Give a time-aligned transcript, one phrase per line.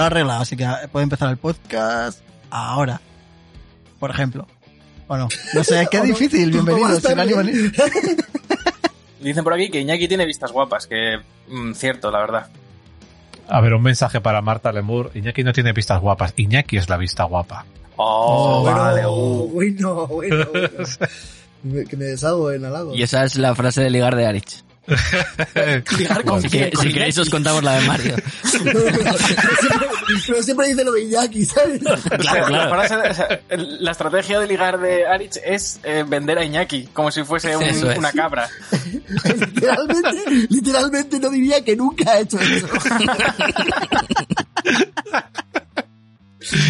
[0.00, 3.00] Lo he arreglado, así que puede empezar el podcast ahora.
[3.98, 4.46] Por ejemplo.
[5.06, 7.02] Bueno, no sé, qué difícil, bienvenidos.
[7.02, 7.52] sin ánimo ni-
[9.20, 11.18] Dicen por aquí que Iñaki tiene vistas guapas, que
[11.48, 12.46] mm, cierto, la verdad.
[13.48, 15.10] A ver, un mensaje para Marta Lemur.
[15.14, 16.32] Iñaki no tiene vistas guapas.
[16.36, 17.66] Iñaki es la vista guapa.
[17.96, 19.06] Oh, bueno, vale.
[19.06, 19.50] uh.
[19.52, 20.68] bueno, bueno, bueno.
[21.64, 22.96] Me- que me deshago en halagos.
[22.96, 24.64] Y esa es la frase de ligar de Arich.
[26.26, 28.16] Con Si, que- con si queréis os contamos la de Mario.
[28.44, 28.74] siempre,
[30.26, 31.80] pero siempre dice lo de Iñaki, ¿sabes?
[31.80, 33.40] Claro, la, claro.
[33.80, 37.62] la estrategia de ligar de Arich es eh, vender a Iñaki, como si fuese un-
[37.62, 37.98] Eso es.
[37.98, 38.48] una cabra.
[39.24, 42.66] literalmente, literalmente no diría que nunca ha hecho eso.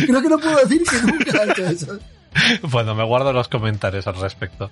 [0.06, 1.98] Creo que no puedo decir que nunca ha hecho eso.
[2.62, 4.70] Bueno, me guardo los comentarios al respecto.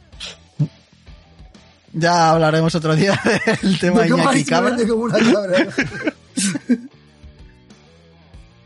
[1.92, 3.20] Ya hablaremos otro día
[3.62, 4.77] del tema De Iñaki Cabra.
[4.89, 5.67] como una cabra.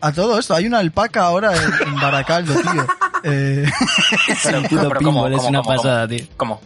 [0.01, 2.87] A todo esto, hay una alpaca ahora en, Baracaldo, tío.
[3.23, 3.65] Eh,
[4.43, 6.25] Pero, Puto pero ¿cómo, es cómo, una cómo, pasada, tío.
[6.37, 6.61] ¿Cómo?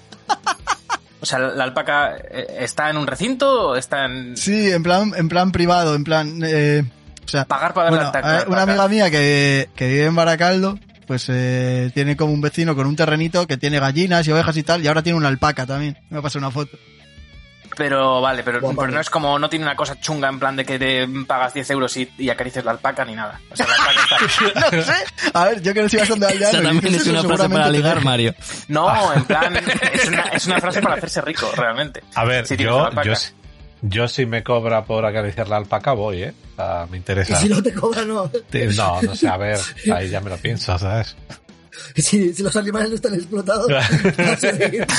[1.20, 5.12] O sea, la alpaca eh, está en un recinto o está en sí, en plan,
[5.14, 6.40] en plan privado, en plan...
[6.42, 6.82] Eh,
[7.24, 8.40] o sea, pagar para ver bueno, la alpaca?
[8.40, 12.74] eh, una amiga mía que, que vive en Baracaldo, pues eh, tiene como un vecino
[12.74, 15.66] con un terrenito que tiene gallinas y ovejas y tal, y ahora tiene una alpaca
[15.66, 15.96] también.
[16.10, 16.76] Me pasó una foto.
[17.76, 20.78] Pero vale, pero, no es como, no tiene una cosa chunga en plan de que
[20.78, 23.38] te pagas 10 euros y, y acaricias la alpaca ni nada.
[23.50, 24.70] O sea, la alpaca está...
[24.76, 24.94] No sé.
[25.34, 26.62] A ver, yo que no soy bastante aldeano.
[26.62, 28.02] También es una frase para ligar.
[28.02, 28.34] Mario.
[28.68, 29.56] No, en plan,
[29.92, 32.02] es una, es una frase para hacerse rico, realmente.
[32.14, 33.12] A ver, Si yo, yo,
[33.82, 36.34] yo si me cobra por acariciar la alpaca voy, ¿eh?
[36.52, 37.40] O sea, me Y interesa.
[37.40, 38.30] si no te cobran, no.
[38.76, 39.58] No, no sé, a ver,
[39.92, 41.16] ahí ya me lo pienso, ¿sabes?
[41.94, 44.86] Si, si los animales no están explotados, vas a seguir.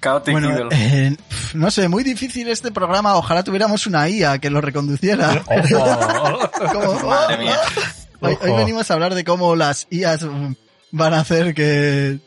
[0.00, 1.16] Chaotic Bueno, eh,
[1.54, 3.16] no sé, muy difícil este programa.
[3.16, 5.42] Ojalá tuviéramos una IA que lo reconduciera.
[5.46, 6.50] Ojo.
[6.72, 7.58] Como, Madre mía.
[8.20, 10.26] Hoy, hoy venimos a hablar de cómo las IAs
[10.92, 12.18] van a hacer que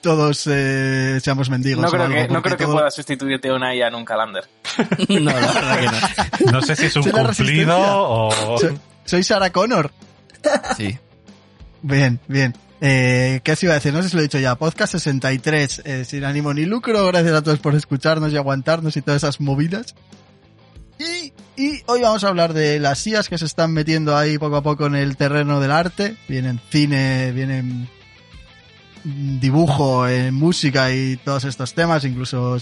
[0.00, 1.82] todos eh, seamos mendigos.
[1.82, 4.04] No o creo algo, que, no creo que todo- pueda sustituirte una IA en un
[4.04, 4.44] calander.
[5.08, 6.52] No, la verdad que no.
[6.52, 8.58] No sé si es un cumplido o...
[8.58, 9.90] Soy, soy Sarah Connor.
[10.76, 10.96] Sí.
[11.82, 12.54] Bien, bien.
[12.80, 13.92] Eh, ¿Qué os iba a decir?
[13.92, 14.54] No sé si lo he dicho ya.
[14.54, 17.04] Podcast 63, eh, sin ánimo ni lucro.
[17.08, 19.94] Gracias a todos por escucharnos y aguantarnos y todas esas movidas.
[20.98, 24.56] Y, y hoy vamos a hablar de las IAs que se están metiendo ahí poco
[24.56, 26.16] a poco en el terreno del arte.
[26.28, 27.88] Vienen cine, vienen
[29.04, 32.58] dibujo, en música y todos estos temas, incluso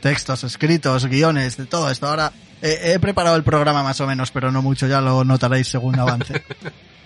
[0.00, 2.06] textos escritos, guiones, de todo esto.
[2.06, 2.32] Ahora
[2.62, 5.98] eh, he preparado el programa más o menos, pero no mucho, ya lo notaréis según
[5.98, 6.42] avance.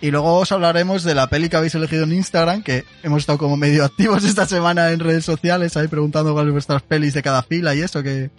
[0.01, 3.39] Y luego os hablaremos de la peli que habéis elegido en Instagram, que hemos estado
[3.39, 7.43] como medio activos esta semana en redes sociales, ahí preguntando cuáles vuestras pelis de cada
[7.43, 8.31] fila y eso, que,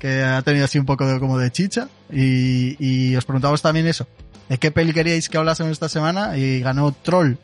[0.00, 1.88] que ha tenido así un poco de, como de chicha.
[2.12, 4.08] Y, y os preguntamos también eso,
[4.48, 7.36] de qué peli queríais que hablásemos esta semana y ganó Troll.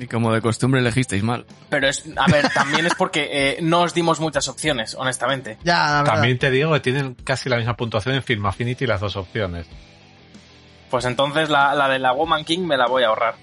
[0.00, 1.44] Y como de costumbre elegisteis mal.
[1.68, 5.58] Pero es, a ver, también es porque eh, no os dimos muchas opciones, honestamente.
[5.62, 6.02] Ya.
[6.04, 9.66] También te digo que tienen casi la misma puntuación en Film Affinity las dos opciones.
[10.88, 13.34] Pues entonces la, la de la Woman King me la voy a ahorrar.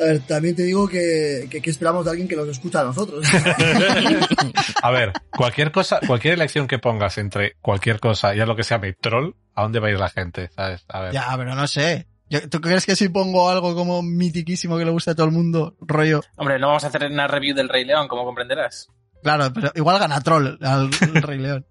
[0.00, 2.84] A ver, también te digo que, que, que esperamos de alguien que nos escucha a
[2.84, 3.26] nosotros.
[4.82, 8.64] A ver, cualquier cosa, cualquier elección que pongas entre cualquier cosa y a lo que
[8.64, 10.50] se llame troll, ¿a dónde va a ir la gente?
[10.56, 10.84] ¿Sabes?
[10.88, 11.12] A ver.
[11.12, 12.06] Ya, pero no sé.
[12.40, 15.76] ¿Tú crees que si pongo algo como mitiquísimo que le guste a todo el mundo,
[15.80, 16.22] rollo?
[16.36, 18.88] Hombre, no vamos a hacer una review del Rey León, como comprenderás.
[19.22, 20.90] Claro, pero igual gana Troll al,
[21.22, 21.66] Rey León.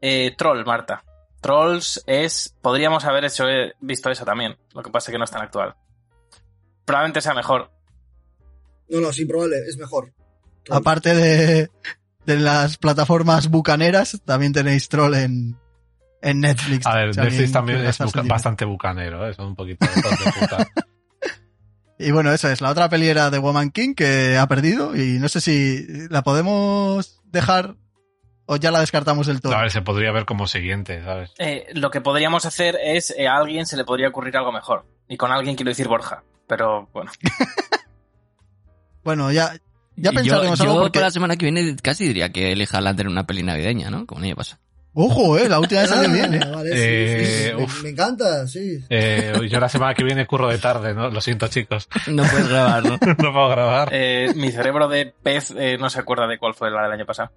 [0.00, 1.04] Eh, Troll, Marta.
[1.40, 2.54] Trolls es...
[2.62, 4.56] Podríamos haber hecho, eh, visto esa también.
[4.74, 5.74] Lo que pasa es que no es tan actual.
[6.84, 7.70] Probablemente sea mejor.
[8.88, 10.12] No, no, sí, probable, es mejor.
[10.70, 11.70] Aparte de,
[12.24, 15.56] de las plataformas bucaneras, también tenéis Troll en,
[16.22, 16.86] en Netflix.
[16.86, 19.34] A ver, Netflix también es buca- bastante bucanero, ¿eh?
[19.34, 20.66] son un poquito de puta.
[21.98, 22.60] Y bueno, eso es.
[22.60, 26.22] La otra peli era de Woman King que ha perdido y no sé si la
[26.22, 27.76] podemos dejar
[28.46, 29.54] o ya la descartamos del todo.
[29.54, 31.32] A ver, se podría ver como siguiente, ¿sabes?
[31.38, 33.14] Eh, lo que podríamos hacer es...
[33.16, 34.84] eh, a alguien se le podría ocurrir algo mejor.
[35.08, 36.24] Y con alguien quiero decir Borja.
[36.48, 37.12] pero bueno.
[39.04, 39.52] Bueno, ya,
[39.96, 40.98] ya pensaremos yo, algo yo porque...
[40.98, 44.06] para la semana que viene casi diría que elija Lantern una peli navideña, ¿no?
[44.06, 44.58] Como año pasa.
[44.94, 46.40] Ojo, eh, la última vez salió bien, eh.
[46.54, 48.84] vale, sí, Eh, sí, sí, me- encanta, sí.
[48.90, 51.08] Eh, yo la semana que viene curro de tarde, ¿no?
[51.08, 51.88] Lo siento, chicos.
[52.08, 52.98] No puedes grabar, ¿no?
[53.18, 53.88] No puedo grabar.
[53.92, 57.06] Eh, mi cerebro de pez eh, no se acuerda de cuál fue la del año
[57.06, 57.30] pasado.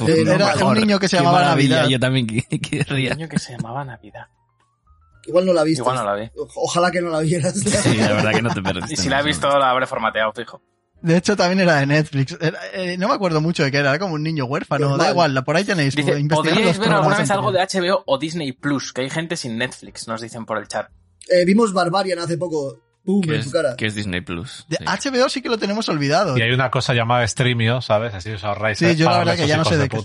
[0.00, 0.72] Uf, Eh, no, era mejor.
[0.74, 1.86] un niño que se llamaba Navidad.
[1.86, 3.12] Yo también querría.
[3.12, 4.26] año que se llamaba Navidad.
[5.26, 5.80] Igual no la viste.
[5.80, 6.30] Igual no la vi.
[6.56, 7.54] Ojalá que no la vieras.
[7.58, 8.92] Sí, la verdad que no te perdiste.
[8.94, 10.60] Y si la he visto, la habré formateado, fijo.
[11.04, 12.36] De hecho, también era de Netflix.
[12.40, 14.96] Era- eh, no me acuerdo mucho de qué era, era como un niño huérfano.
[14.96, 15.94] Da igual, la- por ahí tenéis.
[15.94, 17.60] Dice, ¿podríais ver alguna vez algo de.
[17.60, 18.92] HBO o Disney Plus?
[18.92, 20.88] Que hay gente sin Netflix, nos dicen por el chat.
[21.30, 22.80] Eh, vimos Barbarian hace poco.
[23.04, 23.76] Pum, Que en es, tu cara.
[23.76, 24.64] que es Disney Plus.
[24.66, 24.84] De sí.
[25.10, 26.38] HBO sí que lo tenemos olvidado.
[26.38, 28.14] Y hay una cosa llamada Streamio, ¿sabes?
[28.14, 28.78] Así os ahorráis.
[28.78, 29.98] Sí, yo la verdad que ya no sé de qué.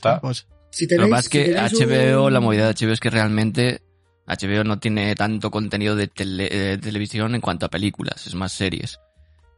[0.71, 2.91] Si Lo tenéis, que pasa es que si tenéis HBO, un- la movida de HBO
[2.91, 3.81] es que realmente
[4.27, 8.51] HBO no tiene tanto contenido de tele- eh, televisión en cuanto a películas, es más
[8.51, 8.99] series.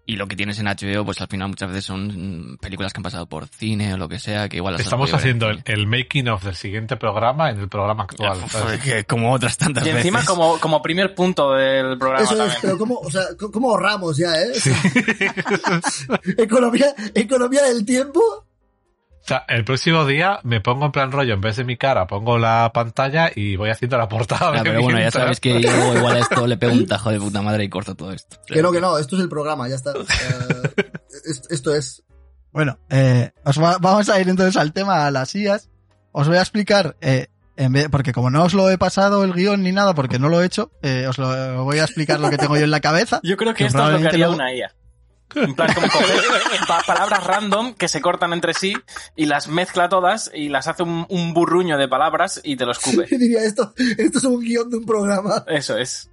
[0.03, 2.97] Y lo que tienes en HBO, pues al final muchas veces son mm, películas que
[2.99, 6.27] han pasado por cine o lo que sea, que igual las Estamos haciendo el, making
[6.27, 8.39] of del siguiente programa en el programa actual.
[8.83, 10.29] Que como otras tantas Y encima veces.
[10.29, 14.17] como, como primer punto del programa Eso es, pero ¿cómo, o sea, c- ¿cómo ahorramos
[14.17, 14.51] ya, eh?
[16.37, 18.21] economía, economía del tiempo.
[19.23, 22.07] O sea, el próximo día me pongo en plan rollo, en vez de mi cara,
[22.07, 24.63] pongo la pantalla y voy haciendo la portada.
[24.63, 27.41] Pero bueno, ya sabes que yo igual a esto le pego un tajo de puta
[27.41, 28.37] madre y corto todo esto.
[28.47, 29.93] Que no, que no, esto es el programa, ya está.
[31.49, 32.03] Esto es.
[32.51, 35.69] Bueno, eh, os va- vamos a ir entonces al tema, a las IAS.
[36.11, 39.33] Os voy a explicar, eh, en vez, porque como no os lo he pasado el
[39.33, 42.29] guion ni nada, porque no lo he hecho, eh, os lo voy a explicar lo
[42.29, 43.19] que tengo yo en la cabeza.
[43.23, 44.73] Yo creo que Que esto es lo que haría luego- una IA.
[45.35, 46.19] En plan, como coger
[46.67, 48.73] pa- palabras random que se cortan entre sí
[49.15, 52.71] y las mezcla todas y las hace un, un burruño de palabras y te lo
[52.71, 53.07] escupe.
[53.09, 55.43] Yo diría esto, esto es un guion de un programa.
[55.47, 56.09] Eso es.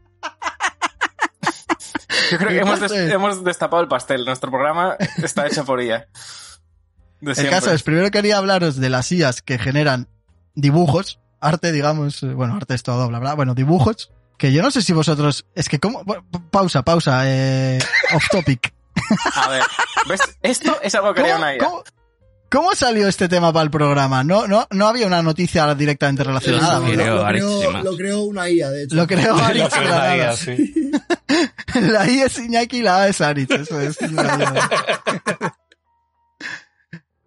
[2.31, 4.25] Yo creo que hemos, des- hemos destapado el pastel.
[4.25, 6.07] Nuestro programa está hecho por IA.
[7.21, 10.09] El caso es, primero quería hablaros de las IAS que generan
[10.55, 14.71] dibujos, arte, digamos, eh, bueno, arte es todo, bla, bla, bueno, dibujos, que yo no
[14.71, 17.79] sé si vosotros, es que como, bueno, pausa, pausa, eh,
[18.15, 18.73] off topic.
[19.35, 19.63] A ver,
[20.09, 20.21] ¿ves?
[20.43, 21.59] Esto es algo que haría ¿Cómo, una IA.
[21.65, 21.85] cómo-
[22.51, 24.25] cómo salió este tema para el programa?
[24.25, 26.79] No, no, no había una noticia directamente relacionada.
[26.81, 28.97] Lo creo, lo, creó, lo creó una IA, de hecho.
[28.97, 30.75] Lo creo Lo Aritz la una IA, sí.
[31.81, 33.99] La I es Iñaki y la A es Aritz, eso es.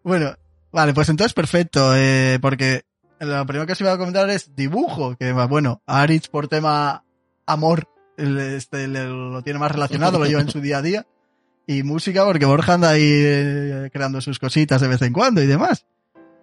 [0.04, 0.36] bueno,
[0.72, 2.84] vale, pues entonces perfecto, eh, porque
[3.20, 7.04] lo primero que os iba a comentar es dibujo, que bueno, Aritz por tema
[7.46, 7.88] amor,
[8.18, 11.06] este, le- lo tiene más relacionado, lo lleva en su día a día,
[11.68, 15.48] y música porque Borja anda ahí eh, creando sus cositas de vez en cuando y
[15.48, 15.86] demás.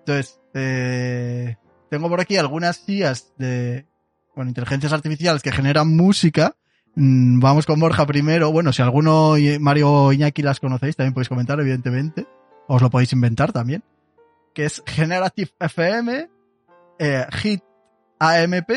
[0.01, 1.57] Entonces, eh,
[1.91, 3.87] tengo por aquí algunas IAs de,
[4.35, 6.57] bueno, inteligencias artificiales que generan música,
[7.01, 8.51] Mm, Vamos con Borja primero.
[8.51, 12.27] Bueno, si alguno, Mario Iñaki las conocéis, también podéis comentar, evidentemente.
[12.67, 13.85] Os lo podéis inventar también.
[14.53, 16.29] Que es Generative FM,
[16.99, 17.63] eh, Hit
[18.19, 18.71] AMP,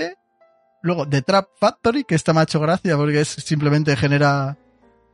[0.83, 4.55] luego The Trap Factory, que esta me ha hecho gracia porque es simplemente genera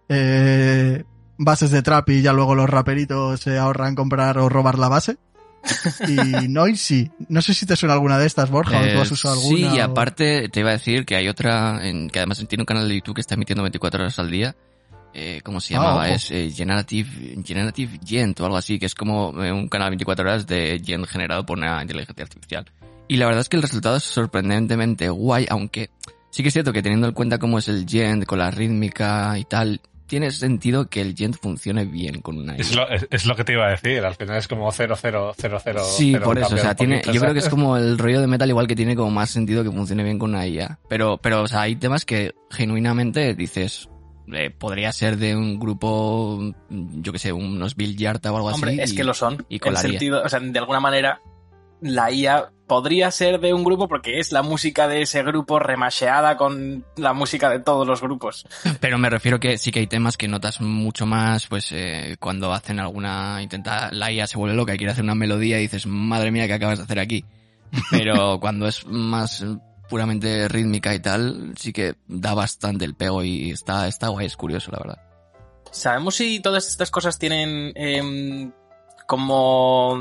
[0.10, 1.06] eh,
[1.38, 5.18] bases de trap y ya luego los raperitos se ahorran comprar o robar la base.
[6.08, 7.12] Y Noisy.
[7.30, 9.70] No sé si te suena alguna de estas, Borja, o tú Eh, has usado alguna.
[9.72, 12.62] Sí, y o- aparte te iba a decir que hay otra, en, que además tiene
[12.62, 14.56] un canal de YouTube que está emitiendo 24 horas al día.
[15.14, 16.10] Eh, ¿Cómo se Ah, llamaba?
[16.10, 17.10] es eh, Generative,
[17.44, 21.06] Generative Gent o algo así, que es como eh, un canal 24 horas de Gent
[21.08, 22.66] generado por una inteligencia artificial.
[23.08, 25.90] Y la verdad es que el resultado es sorprendentemente guay, aunque
[26.30, 29.38] sí que es cierto que teniendo en cuenta cómo es el Gent con la rítmica
[29.40, 32.78] y tal, tiene sentido que el Gent funcione bien con una Es IA.
[32.78, 34.04] lo, es, es lo que te iba a decir.
[34.04, 35.82] Al final es como 0, 0, 0, 0.
[35.98, 38.50] Sí, por eso, o sea, tiene, yo creo que es como el rollo de metal
[38.50, 40.80] igual que tiene como más sentido que funcione bien con una IA.
[40.90, 43.90] Pero, pero, o sea, hay temas que genuinamente dices,
[44.34, 48.72] eh, podría ser de un grupo, yo que sé, unos Bill Yarta o algo Hombre,
[48.72, 48.82] así.
[48.82, 49.46] es y- que lo son.
[49.50, 49.92] y en colaría.
[49.92, 51.22] sentido, o sea, de alguna manera,
[51.82, 56.38] la IA podría ser de un grupo porque es la música de ese grupo remasheada
[56.38, 58.46] con la música de todos los grupos.
[58.82, 62.54] Pero me refiero que sí que hay temas que notas mucho más, pues, eh, cuando
[62.54, 65.88] hacen alguna, intenta, la IA se vuelve loca y quiere hacer una melodía y dices,
[65.88, 67.26] madre mía, ¿qué acabas de hacer aquí?
[67.92, 69.58] Pero cuando es más eh,
[69.90, 74.36] puramente rítmica y tal, sí que da bastante el pego y está, está guay, es
[74.36, 75.02] curioso, la verdad.
[75.72, 78.52] ¿Sabemos si todas estas cosas tienen em,
[79.06, 80.00] como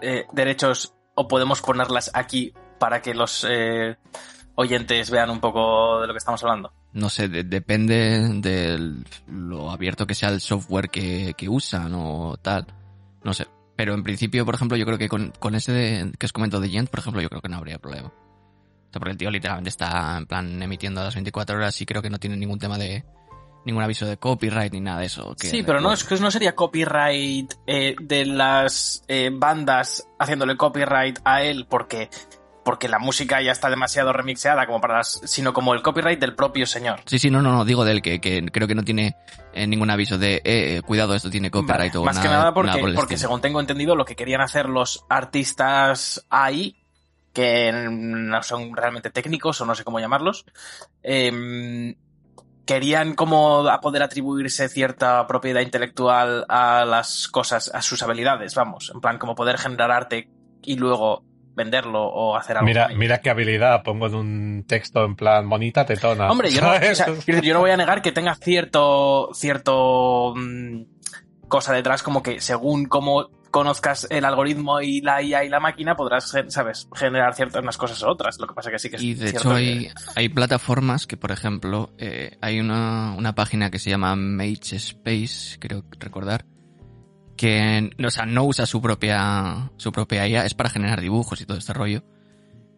[0.00, 3.96] eh, derechos o podemos ponerlas aquí para que los eh,
[4.54, 6.72] oyentes vean un poco de lo que estamos hablando?
[6.92, 8.94] No sé, de- depende de
[9.26, 12.66] lo abierto que sea el software que, que usan o tal.
[13.24, 13.46] No sé.
[13.76, 16.60] Pero en principio, por ejemplo, yo creo que con, con ese de- que os comento
[16.60, 18.08] de Gent, por ejemplo, yo creo que no habría problema.
[18.08, 21.86] O sea, porque el tío literalmente está en plan emitiendo a las 24 horas y
[21.86, 23.04] creo que no tiene ningún tema de
[23.68, 25.36] ningún aviso de copyright ni nada de eso.
[25.40, 30.56] que- Sí, pero no, es que no sería copyright eh, de las eh, bandas haciéndole
[30.56, 32.10] copyright a él porque,
[32.64, 36.34] porque la música ya está demasiado remixeada como para las, sino como el copyright del
[36.34, 37.00] propio señor.
[37.06, 39.16] Sí, sí, no, no, no, digo del que, que creo que no tiene
[39.52, 42.32] eh, ningún aviso de, eh, eh, cuidado, esto tiene copyright Vale, o más nada, que
[42.34, 43.28] nada porque, nada por el porque estilo.
[43.28, 46.74] según tengo entendido lo que querían hacer los artistas ahí,
[47.32, 50.44] que no son realmente técnicos o no sé cómo llamarlos,
[51.02, 51.94] em,
[52.68, 58.92] querían como a poder atribuirse cierta propiedad intelectual a las cosas, a sus habilidades, vamos,
[58.94, 60.28] en plan como poder generar arte
[60.62, 62.66] y luego venderlo o hacer algo.
[62.66, 66.30] Mira, mira qué habilidad pongo en un texto en plan bonita tetona.
[66.30, 66.74] Hombre, yo no,
[67.42, 70.82] yo no voy a negar que tenga cierto, cierto mm,
[71.48, 75.96] cosa detrás, como que según cómo conozcas el algoritmo y la IA y la máquina,
[75.96, 78.38] podrás, sabes, generar ciertas unas cosas u otras.
[78.38, 81.32] Lo que pasa que sí que es Y de hecho que- hay, plataformas que, por
[81.32, 86.44] ejemplo, eh, hay una, una página que se llama Mage Space, creo recordar,
[87.36, 91.46] que o sea, no usa su propia, su propia IA, es para generar dibujos y
[91.46, 92.02] todo este rollo.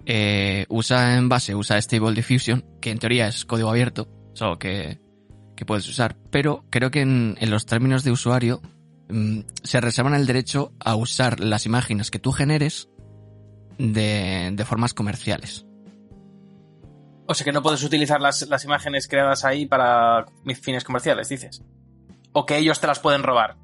[0.07, 4.99] Eh, usa en base, usa Stable Diffusion, que en teoría es código abierto, solo que,
[5.57, 8.61] que puedes usar, pero creo que en, en los términos de usuario
[9.63, 12.89] se reservan el derecho a usar las imágenes que tú generes
[13.79, 15.67] de, de formas comerciales.
[17.27, 21.29] O sea que no puedes utilizar las, las imágenes creadas ahí para mis fines comerciales,
[21.29, 21.63] dices.
[22.33, 23.57] O que ellos te las pueden robar.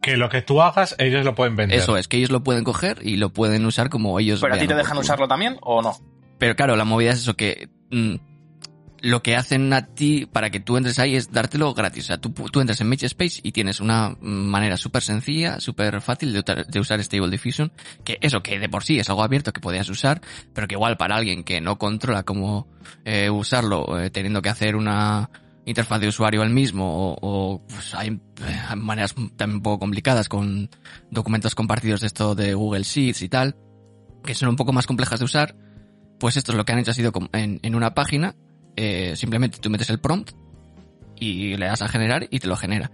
[0.00, 1.78] Que lo que tú hagas, ellos lo pueden vender.
[1.78, 4.58] Eso es, que ellos lo pueden coger y lo pueden usar como ellos ¿Pero a
[4.58, 5.98] ti te dejan usarlo también o no?
[6.38, 8.14] Pero claro, la movida es eso que mm,
[9.04, 12.04] lo que hacen a ti para que tú entres ahí es dártelo gratis.
[12.04, 16.32] O sea, tú, tú entras en Space y tienes una manera súper sencilla, súper fácil
[16.32, 17.70] de, de usar Stable Diffusion,
[18.02, 20.22] que eso que de por sí es algo abierto que podías usar,
[20.54, 22.66] pero que igual para alguien que no controla cómo
[23.04, 25.28] eh, usarlo, eh, teniendo que hacer una
[25.66, 28.18] interfaz de usuario el mismo, o, o, pues hay,
[28.68, 30.70] hay maneras también un poco complicadas con
[31.10, 33.56] documentos compartidos de esto de Google Sheets y tal,
[34.24, 35.56] que son un poco más complejas de usar,
[36.18, 38.34] pues esto es lo que han hecho ha sido en, en una página,
[38.76, 40.32] eh, simplemente tú metes el prompt
[41.16, 42.90] y le das a generar y te lo genera.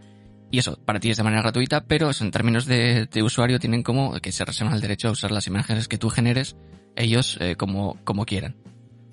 [0.51, 3.83] Y eso, para ti es de manera gratuita, pero en términos de, de usuario tienen
[3.83, 6.57] como que se reservan el derecho a usar las imágenes que tú generes
[6.97, 8.57] ellos eh, como, como quieran.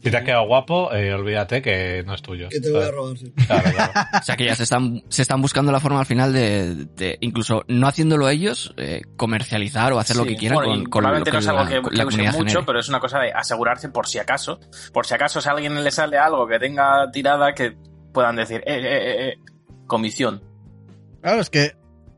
[0.08, 2.50] Si te ha quedado guapo, eh, olvídate que no es tuyo.
[2.50, 3.34] Que te voy a robar, sí.
[3.48, 3.92] Claro, claro.
[4.20, 7.18] O sea que ya se están, se están buscando la forma al final de, de
[7.22, 11.10] incluso no haciéndolo ellos, eh, comercializar o hacer lo que quieran bueno, con, con lo
[11.10, 12.64] probablemente que no es algo la, que, la que use mucho, genere.
[12.66, 14.60] pero es una cosa de asegurarse por si acaso.
[14.94, 17.76] Por si acaso si a alguien le sale algo que tenga tirada, que
[18.14, 19.34] puedan decir, eh, eh, eh, eh,
[19.86, 20.42] comisión.
[21.22, 21.76] Claro, es que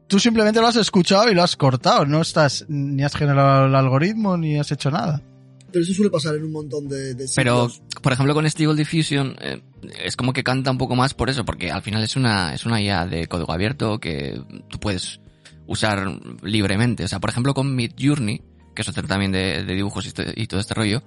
[0.08, 2.06] tú simplemente lo has escuchado y lo has cortado.
[2.06, 5.22] No estás, ni has generado el algoritmo, ni has hecho nada.
[5.72, 7.70] Pero eso suele pasar en un montón de, de Pero,
[8.02, 9.62] por ejemplo, con Stable Diffusion eh,
[10.04, 12.66] es como que canta un poco más por eso, porque al final es una, es
[12.66, 15.20] una IA de código abierto que tú puedes
[15.68, 16.08] usar
[16.44, 17.04] libremente.
[17.04, 18.42] O sea, por ejemplo, con Mid Journey,
[18.76, 21.04] que es otro también de, de dibujos y, to- y todo este rollo,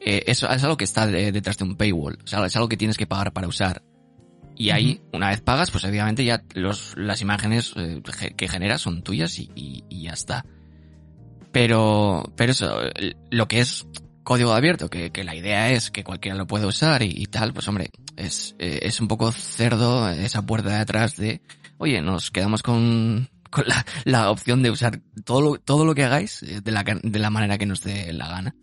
[0.00, 2.18] eh, eso es algo que está de- detrás de un paywall.
[2.22, 3.82] O sea, es algo que tienes que pagar para usar.
[4.56, 8.02] Y ahí, una vez pagas, pues obviamente ya los, las imágenes eh,
[8.36, 10.44] que generas son tuyas y, y- y ya está.
[11.52, 12.80] Pero, pero eso,
[13.30, 13.86] lo que es
[14.22, 17.54] código abierto, que, que la idea es que cualquiera lo puede usar y, y tal,
[17.54, 21.40] pues hombre, es, eh, es un poco cerdo esa puerta de atrás de,
[21.78, 26.04] oye, nos quedamos con, con la, la opción de usar todo lo, todo lo que
[26.04, 28.54] hagáis eh, de la, de la manera que nos dé la gana.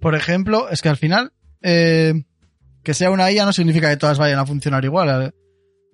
[0.00, 1.32] Por ejemplo, es que al final,
[1.62, 2.14] eh,
[2.82, 5.34] que sea una IA no significa que todas vayan a funcionar igual.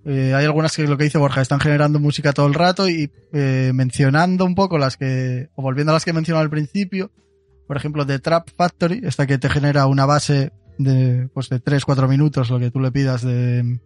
[0.06, 3.10] Eh, hay algunas que lo que dice Borja, están generando música todo el rato y
[3.32, 7.10] eh, mencionando un poco las que, o volviendo a las que he mencionado al principio,
[7.66, 12.08] por ejemplo, de Trap Factory, esta que te genera una base de, pues de 3-4
[12.08, 13.80] minutos, lo que tú le pidas de,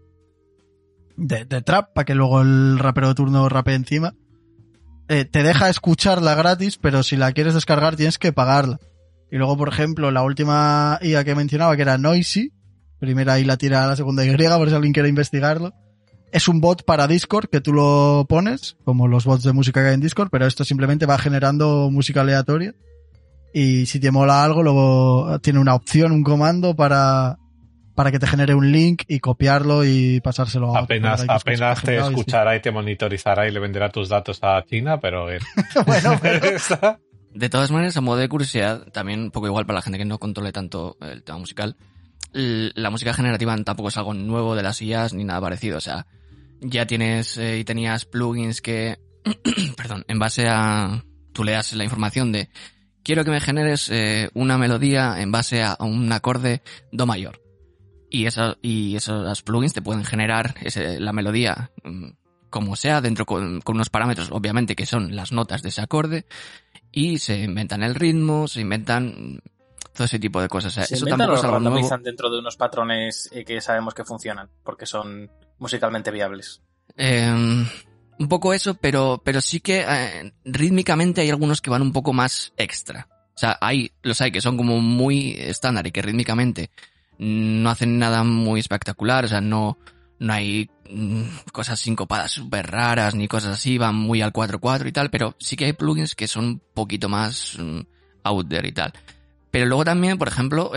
[1.16, 4.14] de, de trap, para que luego el rapero de turno rapee encima.
[5.08, 8.78] Eh, te deja escucharla gratis, pero si la quieres descargar tienes que pagarla.
[9.30, 12.52] Y luego, por ejemplo, la última IA que mencionaba, que era Noisy,
[12.98, 15.72] primera I la tira a la segunda Y, por si alguien quiere investigarlo.
[16.30, 19.88] Es un bot para Discord que tú lo pones, como los bots de música que
[19.88, 22.74] hay en Discord, pero esto simplemente va generando música aleatoria.
[23.54, 27.38] Y si te mola algo, luego tiene una opción, un comando para,
[27.94, 30.84] para que te genere un link y copiarlo y pasárselo a otro.
[30.84, 32.20] Apenas, que apenas te generado y sí.
[32.20, 35.42] escuchará y te monitorizará y le venderá tus datos a China, pero es...
[35.86, 36.98] bueno, pero-
[37.32, 40.04] De todas maneras, a modo de curiosidad, también un poco igual para la gente que
[40.04, 41.76] no controle tanto el tema musical,
[42.32, 45.78] la música generativa tampoco es algo nuevo de las IAs ni nada parecido.
[45.78, 46.06] O sea,
[46.60, 48.98] ya tienes eh, y tenías plugins que,
[49.76, 52.48] perdón, en base a, tú le das la información de,
[53.02, 56.62] quiero que me generes eh, una melodía en base a un acorde
[56.92, 57.40] do mayor.
[58.10, 62.08] y, esa, y esos plugins te pueden generar ese- la melodía mm,
[62.50, 66.24] como sea, dentro con, con unos parámetros, obviamente, que son las notas de ese acorde,
[66.90, 69.38] y se inventan el ritmo, se inventan mm,
[69.92, 70.72] todo ese tipo de cosas.
[70.72, 71.74] O sea, Se eso inventan tampoco o es algo nuevo.
[71.76, 76.62] randomizan dentro de unos patrones eh, que sabemos que funcionan, porque son musicalmente viables.
[76.96, 77.30] Eh,
[78.18, 82.12] un poco eso, pero, pero sí que eh, rítmicamente hay algunos que van un poco
[82.12, 83.08] más extra.
[83.34, 86.70] O sea, hay, los hay que son como muy estándar y que rítmicamente
[87.18, 89.78] no hacen nada muy espectacular, o sea, no,
[90.18, 91.22] no hay mm,
[91.52, 95.56] cosas sincopadas súper raras ni cosas así, van muy al 4-4 y tal, pero sí
[95.56, 97.80] que hay plugins que son un poquito más mm,
[98.24, 98.92] out there y tal.
[99.50, 100.72] Pero luego también, por ejemplo,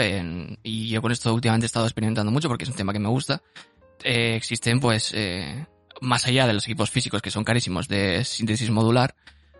[0.64, 3.10] y yo con esto últimamente he estado experimentando mucho porque es un tema que me
[3.10, 3.42] gusta,
[4.04, 5.66] eh, existen pues, eh,
[6.02, 9.16] más allá de los equipos físicos que son carísimos de síntesis modular,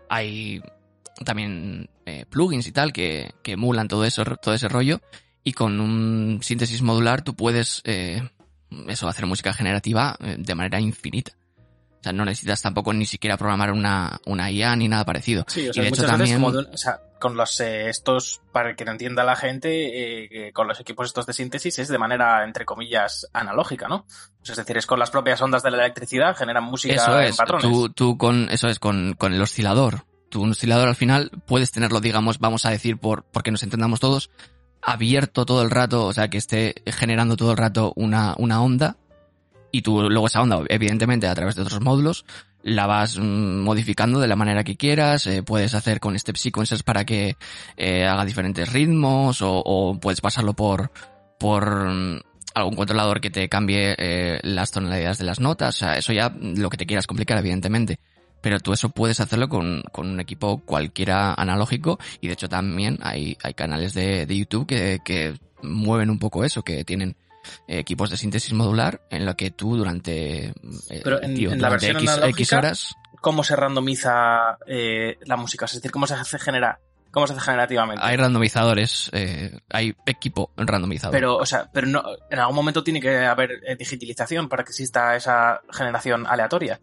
[0.08, 0.60] hay
[1.24, 5.00] también eh, plugins y tal que, que emulan todo eso, todo ese rollo
[5.44, 8.22] y con un síntesis modular tú puedes eh,
[8.88, 11.32] eso hacer música generativa eh, de manera infinita.
[12.00, 15.44] O sea, no necesitas tampoco ni siquiera programar una, una IA ni nada parecido.
[15.46, 17.60] Sí, o Y sea, de hecho veces también- como de un- o sea, con los
[17.60, 21.32] eh, estos, para que lo entienda la gente, eh, que con los equipos estos de
[21.32, 24.06] síntesis es de manera, entre comillas, analógica, ¿no?
[24.38, 27.28] Pues es decir, es con las propias ondas de la electricidad, generan música Eso en
[27.28, 27.62] es, patrones.
[27.62, 30.04] tú, tú con, eso es, con, con el oscilador.
[30.30, 34.00] Tú un oscilador al final puedes tenerlo, digamos, vamos a decir, por, porque nos entendamos
[34.00, 34.30] todos,
[34.82, 38.96] abierto todo el rato, o sea, que esté generando todo el rato una, una onda,
[39.70, 42.24] y tú luego esa onda, evidentemente, a través de otros módulos,
[42.62, 46.82] la vas mm, modificando de la manera que quieras, eh, puedes hacer con step sequences
[46.82, 47.36] para que
[47.76, 50.90] eh, haga diferentes ritmos, o, o puedes pasarlo por,
[51.38, 52.20] por mm,
[52.54, 56.28] algún controlador que te cambie eh, las tonalidades de las notas, o sea, eso ya
[56.30, 57.98] mm, lo que te quieras complicar, evidentemente.
[58.40, 62.98] Pero tú eso puedes hacerlo con, con un equipo cualquiera analógico y de hecho también
[63.00, 67.14] hay, hay canales de, de YouTube que, que mueven un poco eso, que tienen
[67.66, 71.68] equipos de síntesis modular en lo que tú durante, eh, Pero en- tío, en la
[71.68, 75.66] durante versión X, horas ¿Cómo se randomiza eh, la música?
[75.66, 76.80] Es decir, ¿cómo se hace genera,
[77.12, 78.04] cómo se hace generativamente?
[78.04, 81.12] hay randomizadores, eh, hay equipo randomizador.
[81.14, 84.70] Pero, o sea, pero no, en algún momento tiene que haber eh, digitalización para que
[84.70, 86.80] exista esa generación aleatoria.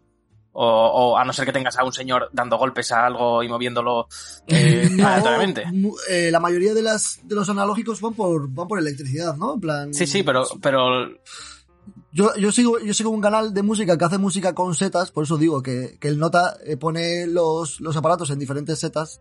[0.52, 3.48] O, o a no ser que tengas a un señor dando golpes a algo y
[3.48, 4.08] moviéndolo
[4.48, 5.64] eh, No, aleatoriamente.
[6.08, 9.54] eh, la mayoría de las de los analógicos van por van por electricidad, ¿no?
[9.54, 9.94] En plan.
[9.94, 11.08] Sí, sí, pero, pero
[12.12, 15.22] Yo, yo sigo yo sigo un canal de música que hace música con setas, por
[15.22, 19.20] eso digo que, que el nota eh, pone los, los aparatos en diferentes setas.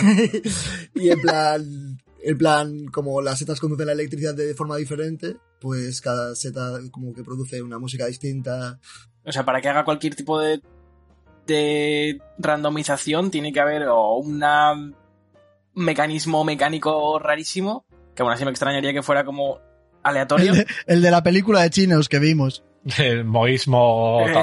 [0.94, 6.00] y en plan en plan como las setas conducen la electricidad de forma diferente, pues
[6.00, 8.78] cada seta como que produce una música distinta.
[9.24, 10.60] O sea, para que haga cualquier tipo de,
[11.46, 14.94] de randomización tiene que haber o una- un
[15.74, 19.58] mecanismo mecánico rarísimo, que aún así me extrañaría que fuera como
[20.02, 20.52] aleatorio.
[20.52, 22.64] El de, el de la película de chinos que vimos.
[22.98, 24.18] El moísmo.
[24.26, 24.34] Eh,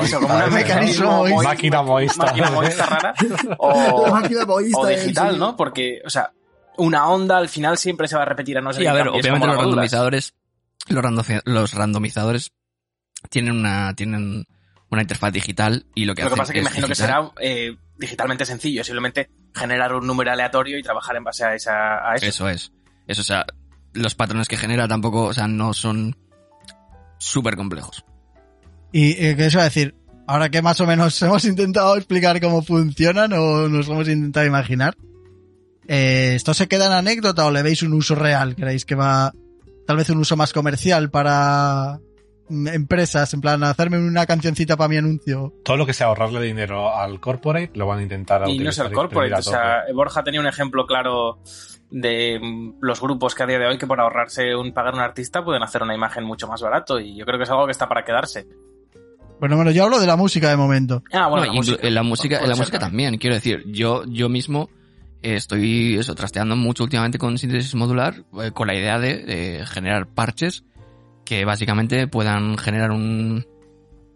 [1.44, 2.24] Máquina moísta.
[2.26, 3.13] máquina moísta rara.
[3.48, 5.38] la O, máquina maoísta o digital.
[5.38, 5.56] ¿no?
[5.58, 6.32] Porque, o sea,
[6.78, 8.94] una onda al final siempre se va a repetir a no ser Sí, que a
[8.94, 10.34] ver, obviamente los randomizadores,
[10.88, 12.54] los, randomi- los randomizadores
[13.30, 14.46] tienen una, tienen
[14.89, 17.32] una interfaz digital y lo que Lo que pasa es que imagino que digital.
[17.32, 22.10] será eh, digitalmente sencillo, simplemente generar un número aleatorio y trabajar en base a, esa,
[22.10, 22.25] a eso.
[22.25, 22.71] Eso es.
[23.08, 23.45] Eso, o sea,
[23.93, 26.15] los patrones que genera tampoco, o sea, no son
[27.17, 28.04] súper complejos.
[28.91, 29.95] Y eh, que eso va a decir,
[30.28, 34.45] ahora que más o menos hemos intentado explicar cómo funcionan o nos lo hemos intentado
[34.45, 34.95] imaginar,
[35.88, 38.56] eh, ¿esto se queda en anécdota o le veis un uso real?
[38.56, 39.34] ¿Creéis que va
[39.88, 41.99] tal vez un uso más comercial para
[42.49, 43.33] empresas?
[43.33, 45.53] En plan, hacerme una cancioncita para mi anuncio.
[45.63, 48.77] Todo lo que sea ahorrarle dinero al corporate lo van a intentar Y no es
[48.79, 51.39] el corporate, o sea, Borja tenía un ejemplo claro
[51.91, 54.97] de mm, los grupos que a día de hoy que por ahorrarse un pagar a
[54.97, 57.65] un artista pueden hacer una imagen mucho más barato y yo creo que es algo
[57.65, 58.45] que está para quedarse.
[59.39, 61.01] Bueno, bueno, yo hablo de la música de momento.
[61.13, 61.88] Ah, bueno, No, la inclu- música.
[61.88, 63.12] en la música, en la música también.
[63.13, 64.69] también, quiero decir, yo, yo mismo
[65.23, 69.23] eh, estoy eso, trasteando mucho últimamente con síntesis modular, eh, con la idea de
[69.62, 70.63] eh, generar parches
[71.30, 73.46] que básicamente puedan generar un,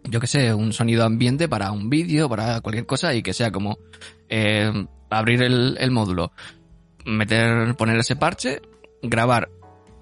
[0.02, 3.52] yo que sé, un sonido ambiente para un vídeo, para cualquier cosa y que sea
[3.52, 3.78] como
[4.28, 4.72] eh,
[5.10, 6.32] abrir el, módulo,
[7.04, 8.60] meter, poner ese parche,
[9.00, 9.48] grabar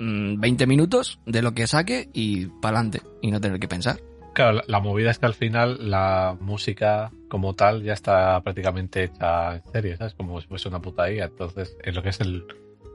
[0.00, 4.00] mm, 20 minutos de lo que saque y para adelante y no tener que pensar.
[4.32, 9.04] Claro, la, la movida es que al final la música como tal ya está prácticamente
[9.04, 10.14] hecha en serie, ¿sabes?
[10.14, 11.26] Como si fuese una puta IA.
[11.26, 12.46] Entonces, en lo que es el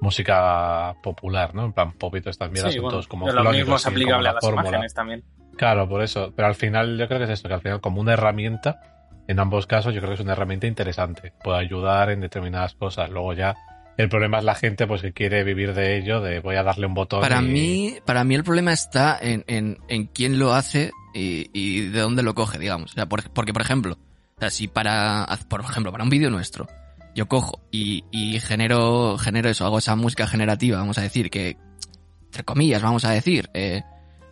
[0.02, 1.66] música popular, ¿no?
[1.66, 3.76] En plan, pop y todas estas mierdas Sí, son bueno, todos como es lo mismo
[3.76, 4.68] es aplicable a la las fórmula.
[4.70, 5.24] imágenes también.
[5.58, 6.34] Claro, por eso.
[6.36, 8.80] Pero al final yo creo que es esto, que al final como una herramienta,
[9.28, 11.34] en ambos casos yo creo que es una herramienta interesante.
[11.44, 13.10] Puede ayudar en determinadas cosas.
[13.10, 13.56] Luego ya
[13.98, 16.86] El problema es la gente pues que quiere vivir de ello, de voy a darle
[16.86, 17.20] un botón.
[17.22, 21.50] Para y- mí, para mí el problema está en, en, en quién lo hace y,
[21.52, 22.92] y de dónde lo coge, digamos.
[22.92, 23.98] O sea, por- porque, por ejemplo,
[24.36, 26.68] o sea, si para, por ejemplo, para un vídeo nuestro,
[27.18, 31.58] yo cojo y, y genero, genero eso, hago esa música generativa, vamos a decir, que,
[32.26, 33.82] entre comillas, vamos a decir, eh,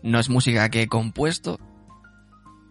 [0.04, 1.60] no es música que he compuesto,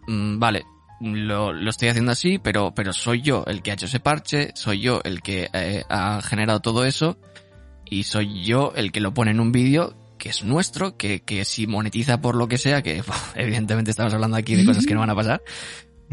[0.07, 0.63] mm, vale,
[1.01, 4.53] lo, lo estoy haciendo así, pero, pero soy yo el que ha hecho ese parche,
[4.55, 7.19] soy yo el que eh, ha generado todo eso,
[7.85, 11.45] y soy yo el que lo pone en un vídeo que es nuestro, que, que
[11.45, 13.03] si monetiza por lo que sea, que
[13.35, 15.43] evidentemente estamos hablando aquí de cosas que no van a pasar,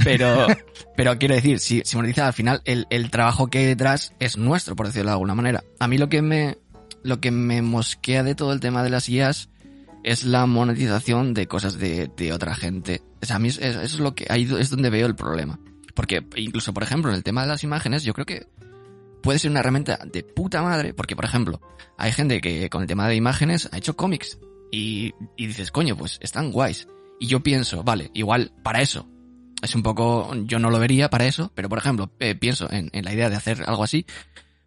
[0.04, 0.48] pero,
[0.96, 4.38] pero quiero decir, si, si monetiza al final el, el trabajo que hay detrás es
[4.38, 5.64] nuestro, por decirlo de alguna manera.
[5.80, 6.58] A mí lo que me,
[7.04, 9.50] lo que me mosquea de todo el tema de las IAs
[10.04, 13.02] es la monetización de cosas de, de otra gente.
[13.22, 15.16] O sea, a mí es- es- eso es lo que, ahí es donde veo el
[15.16, 15.60] problema.
[15.94, 18.48] Porque incluso, por ejemplo, en el tema de las imágenes, yo creo que
[19.22, 21.62] puede ser una herramienta de puta madre, porque, por ejemplo,
[21.98, 24.40] hay gente que con el tema de imágenes ha hecho cómics
[24.72, 26.88] y, y dices, coño, pues están guays.
[27.20, 29.08] Y yo pienso, vale, igual para eso.
[29.62, 32.90] Es un poco, yo no lo vería para eso, pero por ejemplo, eh, pienso en,
[32.94, 34.06] en la idea de hacer algo así,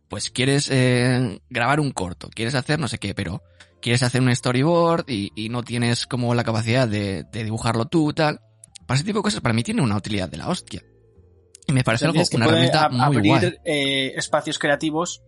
[0.08, 3.42] pues quieres eh, grabar un corto, quieres hacer no sé qué, pero
[3.82, 8.12] quieres hacer un storyboard y, y no tienes como la capacidad de, de dibujarlo tú
[8.12, 8.40] tal.
[8.86, 10.82] Para ese tipo de cosas para mí tiene una utilidad de la hostia.
[11.66, 15.22] Y me parece algo, que una herramienta muy abrir eh, espacios creativos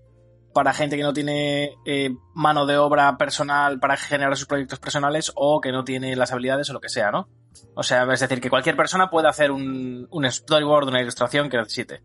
[0.52, 5.32] para gente que no tiene eh, mano de obra personal para generar sus proyectos personales
[5.34, 7.28] o que no tiene las habilidades o lo que sea, ¿no?
[7.74, 11.58] O sea, es decir, que cualquier persona puede hacer un, un storyboard, una ilustración que
[11.58, 12.02] necesite.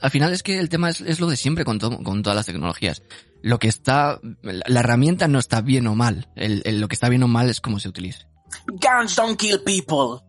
[0.00, 2.36] Al final es que el tema es, es lo de siempre con, to- con todas
[2.36, 3.02] las tecnologías.
[3.42, 6.28] Lo que está, la, herramienta no está bien o mal.
[6.36, 8.26] El- el- lo que está bien o mal es cómo se utilice.
[8.66, 10.22] Guns don't kill people.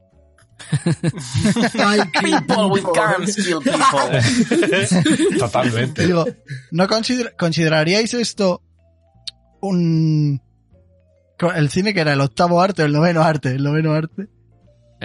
[2.22, 4.20] People with guns kill people.
[5.40, 6.06] Totalmente.
[6.06, 6.26] Digo,
[6.72, 8.62] ¿no consider- consideraríais esto
[9.62, 10.42] un...
[11.56, 13.50] El cine que era el octavo arte o el noveno arte?
[13.56, 14.28] El noveno arte.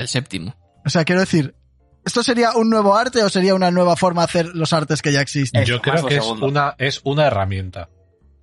[0.01, 0.57] El séptimo.
[0.87, 1.55] O sea, quiero decir,
[2.07, 5.13] ¿esto sería un nuevo arte o sería una nueva forma de hacer los artes que
[5.13, 5.63] ya existen?
[5.65, 7.91] Yo creo que es una, es una herramienta.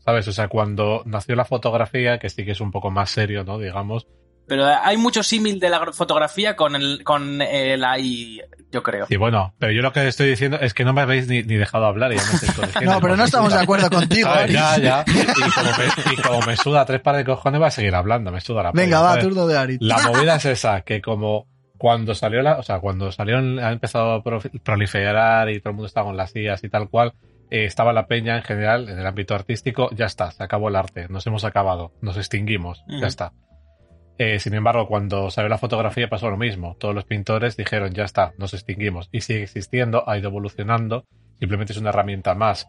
[0.06, 0.28] ¿Sabes?
[0.28, 3.58] O sea, cuando nació la fotografía, que sí que es un poco más serio, ¿no?
[3.58, 4.08] Digamos.
[4.48, 9.06] Pero hay mucho símil de la fotografía con el, con el AI, yo creo.
[9.10, 11.56] Y bueno, pero yo lo que estoy diciendo es que no me habéis ni, ni
[11.56, 12.92] dejado hablar y ya me estáis corrigiendo.
[12.94, 14.30] No, pero no estamos de acuerdo contigo.
[14.30, 14.54] Ari.
[14.54, 15.06] Ya, ya.
[15.08, 18.32] Y como, me, y como me suda tres pares de cojones, voy a seguir hablando,
[18.32, 19.78] me suda la Venga, polla, va, turno de Ari.
[19.82, 24.14] La movida es esa, que como cuando salió la, o sea, cuando salió, ha empezado
[24.14, 27.14] a profi- proliferar y todo el mundo estaba con las IAs y tal cual,
[27.52, 30.76] eh, estaba la peña en general, en el ámbito artístico, ya está, se acabó el
[30.76, 33.34] arte, nos hemos acabado, nos extinguimos, ya está.
[34.20, 36.76] Eh, sin embargo, cuando salió la fotografía pasó lo mismo.
[36.80, 39.10] Todos los pintores dijeron, ya está, nos extinguimos.
[39.12, 41.06] Y sigue existiendo, ha ido evolucionando,
[41.40, 42.68] simplemente es una herramienta más.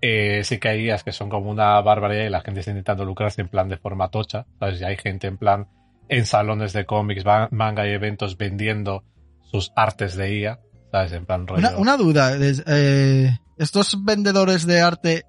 [0.00, 3.04] Eh, sí que hay IAs que son como una barbaridad y la gente está intentando
[3.04, 4.46] lucrarse en plan de forma tocha.
[4.60, 4.80] ¿sabes?
[4.80, 5.66] Y hay gente en plan
[6.08, 9.02] en salones de cómics, manga y eventos vendiendo
[9.50, 10.60] sus artes de IA.
[10.92, 11.12] ¿Sabes?
[11.12, 11.58] En plan rollo.
[11.66, 12.36] Una, una duda.
[12.38, 15.24] eh, ¿Estos vendedores de arte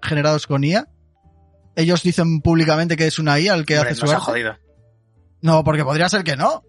[0.00, 0.86] generados con IA,
[1.74, 4.26] ellos dicen públicamente que es una IA el que Hombre, hace su nos ha arte?
[4.26, 4.56] jodido.
[5.42, 6.62] No, porque podría ser que no.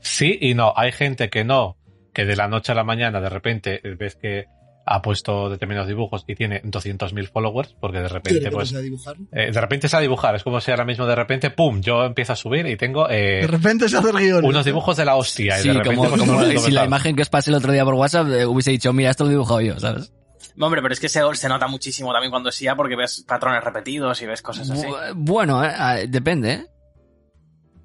[0.00, 0.72] Sí y no.
[0.76, 1.76] Hay gente que no,
[2.12, 4.46] que de la noche a la mañana de repente eh, ves que
[4.90, 9.16] ha puesto determinados dibujos y tiene 200.000 followers, porque de repente, ¿Quiere pues, a dibujar?
[9.32, 10.34] eh, de repente es a dibujar.
[10.34, 13.40] Es como si ahora mismo de repente, pum, yo empiezo a subir y tengo eh,
[13.42, 14.44] De repente se hace el guion.
[14.46, 15.58] unos dibujos de la hostia.
[15.58, 17.70] y Sí, de repente, como, pues, como si la imagen que os pasé el otro
[17.72, 20.10] día por WhatsApp eh, hubiese dicho, mira, esto lo he dibujado yo, ¿sabes?
[20.58, 23.62] Hombre, pero es que se, se nota muchísimo también cuando es IA porque ves patrones
[23.62, 24.86] repetidos y ves cosas así.
[24.86, 26.66] Bu- Bueno, eh, eh, depende, ¿eh?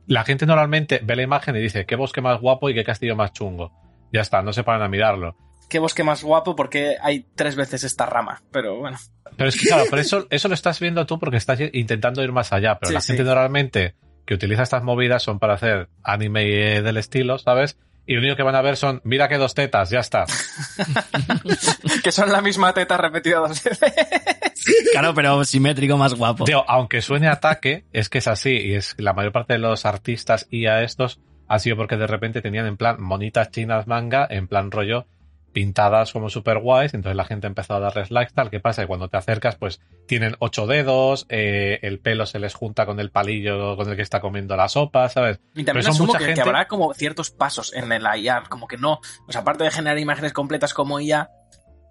[0.08, 3.16] La gente normalmente ve la imagen y dice, qué bosque más guapo y qué castillo
[3.16, 3.72] más chungo.
[4.12, 5.36] Ya está, no se paran a mirarlo.
[5.70, 8.42] Qué bosque más guapo porque hay tres veces esta rama.
[8.52, 8.98] Pero bueno.
[9.38, 12.32] Pero es que claro, pero eso, eso lo estás viendo tú porque estás intentando ir
[12.32, 12.78] más allá.
[12.80, 13.08] Pero Sí, la sí.
[13.08, 16.44] gente normalmente que utiliza estas movidas son para hacer anime
[16.78, 17.78] eh, del estilo, ¿sabes?
[18.06, 20.26] Y lo único que van a ver son, mira que dos tetas, ya está.
[22.04, 23.80] que son la misma teta repetida dos veces.
[24.94, 26.46] Claro, pero simétrico más guapo.
[26.46, 28.52] Digo, aunque suene ataque, es que es así.
[28.52, 31.98] Y es que la mayor parte de los artistas y a estos ha sido porque
[31.98, 35.06] de repente tenían en plan monitas chinas manga, en plan rollo,
[35.52, 36.94] pintadas como super guays.
[36.94, 38.50] Entonces la gente empezó a darles likes, tal.
[38.50, 38.82] ¿Qué pasa?
[38.84, 43.00] Que cuando te acercas, pues tienen ocho dedos, eh, el pelo se les junta con
[43.00, 45.40] el palillo con el que está comiendo la sopa, ¿sabes?
[45.54, 48.18] Y Pero también son asumo mucha que, gente- que habrá como ciertos pasos en la
[48.18, 49.00] IA, como que no.
[49.28, 51.30] O sea, aparte de generar imágenes completas como IA,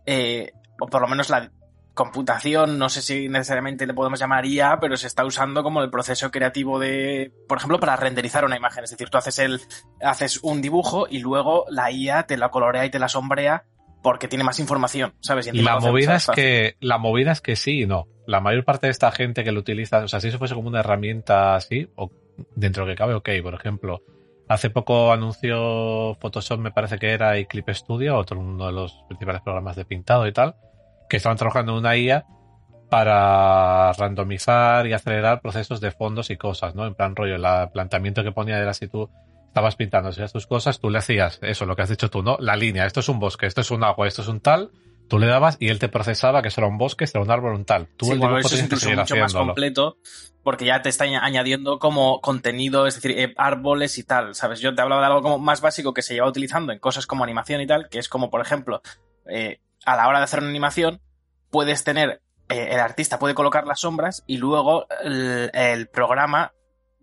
[0.07, 1.51] eh, o por lo menos la
[1.95, 5.91] computación, no sé si necesariamente le podemos llamar IA, pero se está usando como el
[5.91, 8.85] proceso creativo de, por ejemplo, para renderizar una imagen.
[8.85, 9.61] Es decir, tú haces el,
[10.03, 13.65] haces un dibujo y luego la IA te la colorea y te la sombrea
[14.03, 15.47] porque tiene más información, ¿sabes?
[15.47, 18.09] Y La movida es que la movida es que sí y no.
[18.27, 20.69] La mayor parte de esta gente que lo utiliza, o sea, si eso fuese como
[20.69, 22.11] una herramienta así, o
[22.57, 24.03] dentro de lo que cabe, ok, por ejemplo,
[24.49, 28.93] hace poco anunció Photoshop, me parece que era, y Clip Studio, otro uno de los
[29.09, 30.57] principales programas de pintado y tal,
[31.13, 32.25] que estaban trabajando en una IA
[32.89, 36.87] para randomizar y acelerar procesos de fondos y cosas, ¿no?
[36.87, 39.11] En plan rollo, el planteamiento que ponía era si tú
[39.49, 42.39] estabas pintando hacías tus cosas, tú le hacías eso, lo que has dicho tú, ¿no?
[42.41, 44.71] La línea, esto es un bosque, esto es un agua, esto es un tal,
[45.09, 47.55] tú le dabas y él te procesaba que eso era un bosque, era un árbol,
[47.55, 47.89] un tal.
[47.97, 49.99] Tú Sí, el bueno, eso es incluso mucho más completo
[50.43, 54.61] porque ya te está añ- añadiendo como contenido, es decir, eh, árboles y tal, ¿sabes?
[54.61, 57.23] Yo te hablaba de algo como más básico que se lleva utilizando en cosas como
[57.25, 58.81] animación y tal, que es como, por ejemplo,
[59.27, 61.01] eh, a la hora de hacer una animación,
[61.51, 66.53] puedes tener, eh, el artista puede colocar las sombras y luego el, programa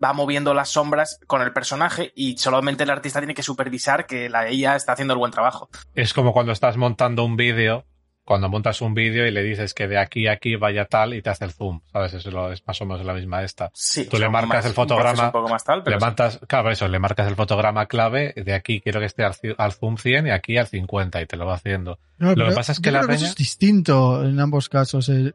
[0.04, 4.30] va moviendo las sombras con el personaje y solamente el artista tiene que supervisar que
[4.30, 5.70] la IA está haciendo el buen trabajo.
[5.94, 7.86] Es como cuando estás montando un vídeo,
[8.30, 11.22] cuando montas un vídeo y le dices que de aquí a aquí vaya tal y
[11.24, 12.14] te hace el zoom, ¿sabes?
[12.14, 13.72] Eso es lo- es más o menos la misma esta.
[13.74, 16.06] Sí, Tú le marcas más- el fotograma, Un poco más tal, pero Le sí.
[16.06, 19.98] mandas, claro, eso, le marcas el fotograma clave, de aquí quiero que esté al, zoom
[19.98, 21.98] 100 y aquí al 50 y te lo va haciendo.
[22.20, 25.10] No, Lo que pasa es que la eso peña- es distinto en ambos casos.
[25.10, 25.34] eh.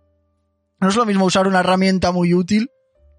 [0.81, 2.71] No es lo mismo usar una herramienta muy útil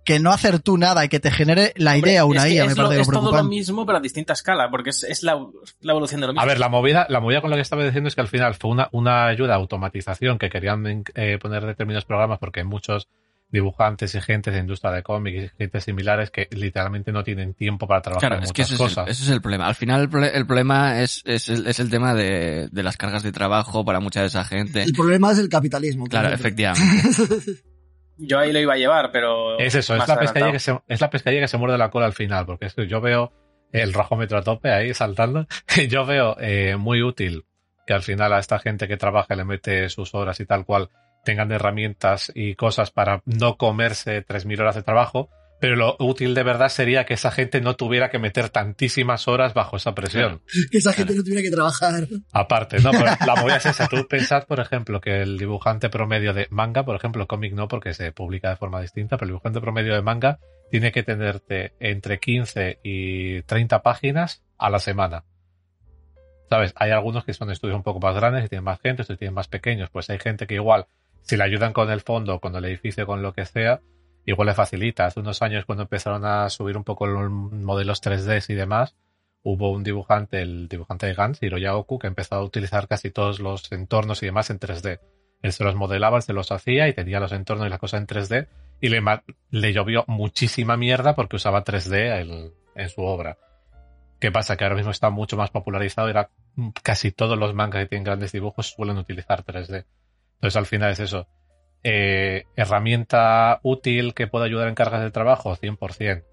[0.05, 2.53] que no hacer tú nada y que te genere la Hombre, idea una es que
[2.53, 5.03] IA, es me lo- parece es todo lo mismo, pero a distinta escala, porque es,
[5.03, 5.37] es la,
[5.81, 6.41] la evolución de lo mismo.
[6.41, 8.53] A ver, la movida, la movida con lo que estaba diciendo es que al final
[8.55, 13.09] fue una, una ayuda a automatización que querían eh, poner determinados programas porque hay muchos
[13.51, 17.87] dibujantes y gente de industria de cómics y gente similares que literalmente no tienen tiempo
[17.87, 19.05] para trabajar Claro, en es que muchas es, cosas.
[19.07, 19.67] el, ese es el problema.
[19.67, 22.97] Al final el, pro- el problema es, es, el, es el tema de, de las
[22.97, 24.83] cargas de trabajo para mucha de esa gente.
[24.83, 26.05] El problema es el capitalismo.
[26.07, 26.47] Claro, claramente.
[26.47, 27.61] efectivamente.
[28.17, 29.59] Yo ahí lo iba a llevar, pero.
[29.59, 32.05] Es eso, es la, pescadilla que se, es la pescadilla que se muerde la cola
[32.05, 33.33] al final, porque es que yo veo
[33.71, 35.47] el rajómetro a tope ahí saltando.
[35.89, 37.45] Yo veo eh, muy útil
[37.85, 40.89] que al final a esta gente que trabaja le mete sus horas y tal cual
[41.23, 46.43] tengan herramientas y cosas para no comerse 3.000 horas de trabajo, pero lo útil de
[46.43, 50.41] verdad sería que esa gente no tuviera que meter tantísimas horas bajo esa presión.
[50.71, 52.07] Que esa gente no tuviera que trabajar.
[52.33, 53.87] Aparte, no, pero la movida es esa.
[53.87, 57.93] Tú pensad, por ejemplo, que el dibujante promedio de manga, por ejemplo, cómic no, porque
[57.93, 60.39] se publica de forma distinta, pero el dibujante promedio de manga
[60.69, 65.23] tiene que tenerte entre 15 y 30 páginas a la semana.
[66.49, 66.73] ¿Sabes?
[66.75, 69.33] Hay algunos que son estudios un poco más grandes y tienen más gente, otros tienen
[69.33, 69.89] más pequeños.
[69.89, 70.87] Pues hay gente que igual,
[71.21, 73.81] si le ayudan con el fondo, con el edificio, con lo que sea,
[74.25, 75.05] igual le facilita.
[75.05, 78.95] Hace unos años cuando empezaron a subir un poco los modelos 3D y demás,
[79.43, 83.39] hubo un dibujante, el dibujante de Gans, Hiroya Oku, que empezó a utilizar casi todos
[83.39, 84.99] los entornos y demás en 3D.
[85.41, 88.01] Él se los modelaba, él se los hacía y tenía los entornos y las cosas
[88.01, 88.47] en 3D
[88.81, 89.01] y le,
[89.51, 93.37] le llovió muchísima mierda porque usaba 3D el- en su obra.
[94.19, 94.57] ¿Qué pasa?
[94.57, 96.29] Que ahora mismo está mucho más popularizado y ahora
[96.81, 99.85] casi todos los mangas que tienen grandes dibujos suelen utilizar 3D.
[100.35, 101.27] Entonces al final es eso.
[101.87, 106.23] Eh, herramienta útil que puede ayudar en cargas de trabajo, 100%.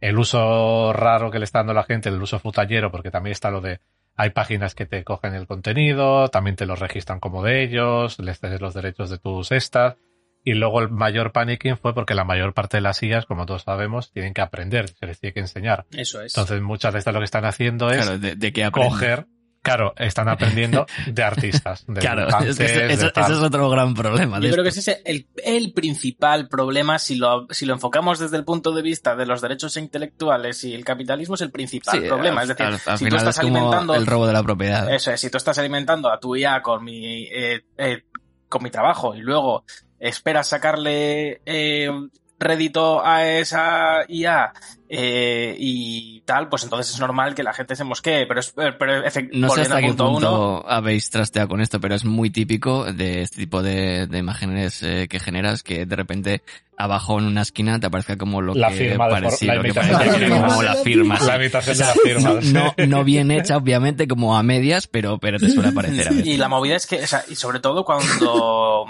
[0.00, 3.50] El uso raro que le está dando la gente, el uso futallero, porque también está
[3.50, 3.80] lo de
[4.16, 8.40] hay páginas que te cogen el contenido, también te lo registran como de ellos, les
[8.40, 9.96] cedes los derechos de tus estas.
[10.44, 13.62] Y luego el mayor panicking fue porque la mayor parte de las IAs, como todos
[13.62, 15.84] sabemos, tienen que aprender, se les tiene que enseñar.
[15.92, 16.34] Eso es.
[16.36, 18.70] Entonces muchas de estas lo que están haciendo es Claro, de, aprende.
[18.72, 19.26] coger,
[19.62, 24.40] claro, están aprendiendo de artistas, de Claro, es que ese, de es otro gran problema.
[24.40, 28.36] Yo creo que ese es el, el principal problema si lo, si lo enfocamos desde
[28.36, 32.08] el punto de vista de los derechos intelectuales y el capitalismo es el principal Sí,
[32.08, 32.40] problema.
[32.40, 34.42] al- es decir, al, al si tú estás es como alimentando el robo de la
[34.42, 34.92] propiedad.
[34.92, 38.02] Eso es, si tú estás alimentando a tu IA con mi, eh, eh,
[38.48, 39.64] con mi trabajo y luego
[39.98, 41.88] esperas sacarle eh,
[42.42, 44.52] rédito a esa IA
[44.94, 49.04] eh, y tal, pues entonces es normal que la gente se mosquee, pero, es, pero
[49.04, 52.28] efect- No sé hasta qué punto punto uno, habéis trasteado con esto, pero es muy
[52.30, 56.42] típico de este tipo de, de imágenes eh, que generas que de repente
[56.76, 59.62] abajo en una esquina te aparezca como lo La que firma de for- parecido, la
[59.62, 59.68] la
[60.28, 60.62] como firma.
[60.62, 61.18] la firma.
[61.20, 61.26] sí.
[61.26, 62.40] La imitación de la firma.
[62.52, 66.26] No, no bien hecha, obviamente, como a medias, pero, pero te suele aparecer a veces.
[66.26, 68.84] Y la movida es que, o sea, y sobre todo cuando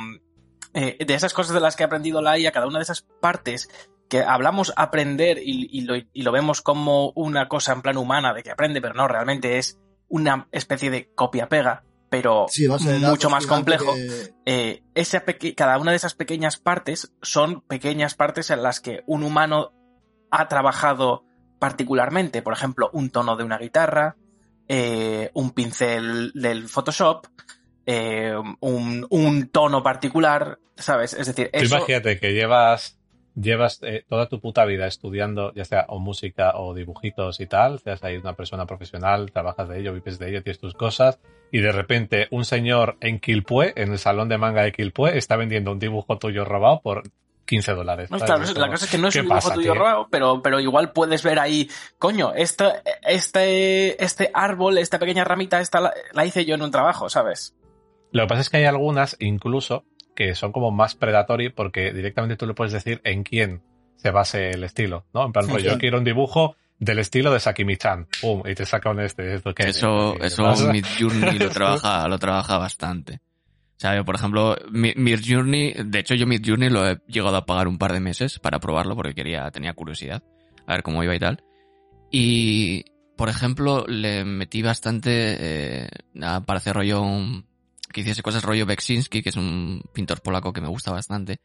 [0.74, 3.02] eh, de esas cosas de las que ha aprendido la IA, cada una de esas
[3.20, 3.68] partes
[4.08, 8.35] que hablamos aprender y, y lo, y lo vemos como una cosa en plan humana
[8.35, 13.46] de que aprende, pero no, realmente es una especie de copia-pega, pero Sí, mucho más
[13.46, 13.94] complejo.
[13.94, 15.24] que- Eh, esa
[15.56, 19.72] cada una de esas pequeñas partes son pequeñas partes en las que un humano
[20.30, 21.24] ha trabajado
[21.58, 22.42] particularmente.
[22.42, 24.16] Por ejemplo, un tono de una guitarra,
[24.68, 27.26] eh, un pincel del Photoshop,
[27.87, 31.14] eh, un, un tono particular, ¿sabes?
[31.14, 31.77] Es decir, eso...
[31.77, 32.99] imagínate que llevas
[33.35, 37.79] llevas eh, toda tu puta vida estudiando, ya sea o música o dibujitos y tal,
[37.81, 41.18] seas ahí una persona profesional, trabajas de ello, vives de ello, tienes tus cosas,
[41.51, 45.37] y de repente un señor en Quilpue, en el salón de manga de Quilpue, está
[45.37, 47.03] vendiendo un dibujo tuyo robado por
[47.47, 48.11] 15 dólares.
[48.11, 50.42] No, claro, la cosa es que no es ¿qué un dibujo pasa, tuyo robado, pero,
[50.42, 51.68] pero igual puedes ver ahí,
[51.99, 52.71] coño, esto,
[53.03, 57.55] este, este árbol, esta pequeña ramita, esta la, la hice yo en un trabajo, ¿sabes?
[58.12, 62.37] Lo que pasa es que hay algunas, incluso, que son como más predatory porque directamente
[62.37, 63.62] tú le puedes decir en quién
[63.96, 65.25] se base el estilo, ¿no?
[65.27, 65.70] En plan, Sí, rollo, sí.
[65.75, 69.55] yo quiero un dibujo del estilo de Sakimi-chan, pum, y te saca un este, esto
[69.55, 70.72] que Eso, ¿qué eso pasa?
[70.72, 73.20] Midjourney lo trabaja, lo trabaja bastante.
[73.77, 77.46] O sea, yo, por ejemplo, Mi- Midjourney, de hecho yo Midjourney lo he llegado a
[77.46, 80.22] pagar un par de meses para probarlo porque quería, tenía curiosidad,
[80.66, 81.42] a ver cómo iba y tal.
[82.11, 82.85] Y,
[83.16, 85.37] por ejemplo, le metí bastante,
[85.85, 85.88] eh,
[86.44, 87.46] para hacer rollo, un-
[87.92, 91.40] que hiciese cosas rollo Beksinski, que es un pintor polaco que me gusta bastante.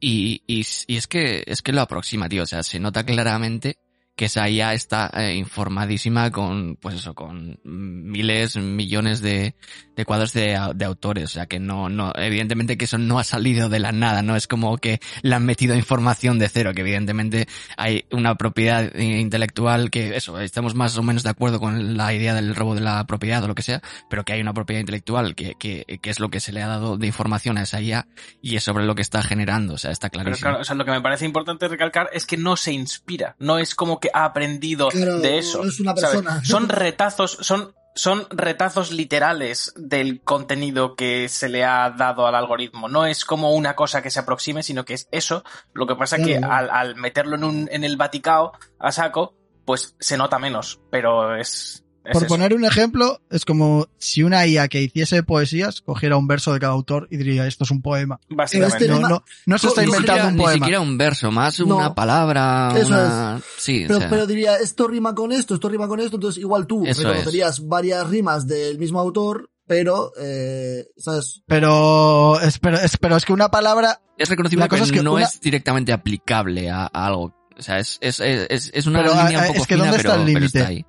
[0.00, 2.42] Y, y, y es que, es que lo aproxima, tío.
[2.42, 3.78] O sea, se nota claramente
[4.18, 9.54] que esa IA está eh, informadísima con, pues eso, con miles, millones de,
[9.94, 11.24] de cuadros de, de autores.
[11.26, 14.34] O sea, que no, no, evidentemente que eso no ha salido de la nada, no
[14.34, 19.20] es como que le han metido información de cero, que evidentemente hay una propiedad eh,
[19.20, 22.80] intelectual que, eso, estamos más o menos de acuerdo con la idea del robo de
[22.80, 26.10] la propiedad o lo que sea, pero que hay una propiedad intelectual que, que, que
[26.10, 28.08] es lo que se le ha dado de información a esa IA
[28.42, 30.48] y es sobre lo que está generando, o sea, está Pero clarísimo.
[30.48, 33.58] claro, o sea, lo que me parece importante recalcar es que no se inspira, no
[33.58, 35.62] es como que ha aprendido Claro, de eso.
[35.62, 36.22] no es una ¿sabes?
[36.22, 36.44] persona.
[36.44, 42.88] Son retazos, son, son retazos literales del contenido que se le ha dado al algoritmo.
[42.88, 45.44] No es como una cosa que se aproxime, sino que es eso.
[45.72, 46.52] Lo que pasa que Claro.
[46.52, 51.34] al, al meterlo en, un, en el Vaticao a saco, pues se nota menos, pero
[51.36, 51.84] es...
[52.08, 52.28] es Por eso.
[52.34, 56.58] poner un ejemplo, es como si una IA que hiciese poesías cogiera un verso de
[56.58, 58.18] cada autor y diría esto es un poema.
[58.28, 58.76] Básicamente.
[58.84, 60.52] Este No, tema- no, no se está Ni inventando siquiera, un ni poema.
[60.64, 61.76] siquiera un verso, más No.
[61.76, 63.40] una palabra, Eso una...
[63.58, 66.40] Sí, o Pero, sea, pero diría, esto rima con esto, esto rima con esto, entonces
[66.40, 71.42] igual tú Eso reconocerías varias rimas del mismo autor, pero, eh, ¿sabes?
[71.46, 74.98] Pero es, pero, es, pero es que una palabra, es reconocible la cosa pero es
[74.98, 77.34] que no una- es directamente aplicable a, a algo.
[77.58, 79.86] O sea, es, es, es, es una Pero, línea ah, un poco es que fina,
[79.88, 80.86] ¿dónde pero, está el pero límite?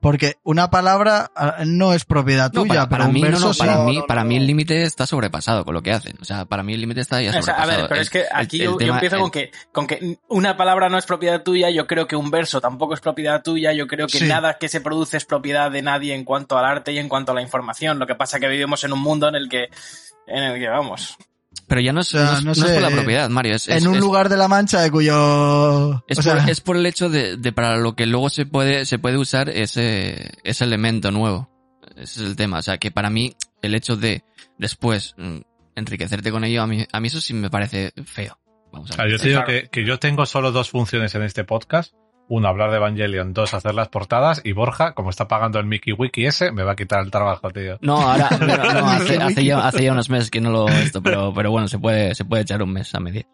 [0.00, 3.38] Porque una palabra ah, no es propiedad No, tuya, para, pero para un mí, no,
[3.38, 3.58] no, sí.
[3.58, 6.16] para mí, para el límite está sobrepasado con lo que hacen.
[6.20, 7.72] O sea, para mí el límite está ya O sea, sobrepasado.
[7.72, 9.30] a ver, pero El- es que aquí el- yo, el yo tema- empiezo el- con
[9.30, 12.94] que, con que una palabra no es propiedad tuya, yo creo que un verso tampoco
[12.94, 14.26] es propiedad tuya, yo creo que Sí.
[14.26, 17.32] nada que se produce es propiedad de nadie en cuanto al arte y en cuanto
[17.32, 17.98] a la información.
[17.98, 19.68] Lo que pasa es que vivimos en un mundo en el que,
[20.26, 21.16] en el que vamos.
[21.66, 23.28] Pero ya no es, O sea, no es- no no es sé, por la propiedad,
[23.30, 23.54] Mario.
[23.54, 26.02] Es, es- en un es- lugar de la mancha de cuyo...
[26.08, 28.46] Es, o por, sea, es por el hecho de, de para lo que luego se
[28.46, 31.48] puede, se puede usar ese, ese elemento nuevo.
[31.96, 32.58] Ese es el tema.
[32.58, 34.22] O sea, que para mí, el hecho de
[34.58, 35.38] después mm,
[35.76, 38.38] enriquecerte con ello, a mí, a mí eso sí me parece feo.
[38.72, 39.12] Vamos a ver.
[39.12, 39.62] yo te digo Claro.
[39.62, 41.92] que, que yo tengo solo dos funciones en este podcast.
[42.30, 43.32] Uno, hablar de Evangelion.
[43.34, 44.40] Dos, hacer las portadas.
[44.44, 47.50] Y Borja, como está pagando el Mickey Wiki ese, me va a quitar el trabajo,
[47.50, 47.76] tío.
[47.82, 51.34] No, ahora, no, hace, hace ya, hace ya unos meses que no lo esto, pero,
[51.34, 53.26] pero bueno, se puede, se puede echar un mes a media.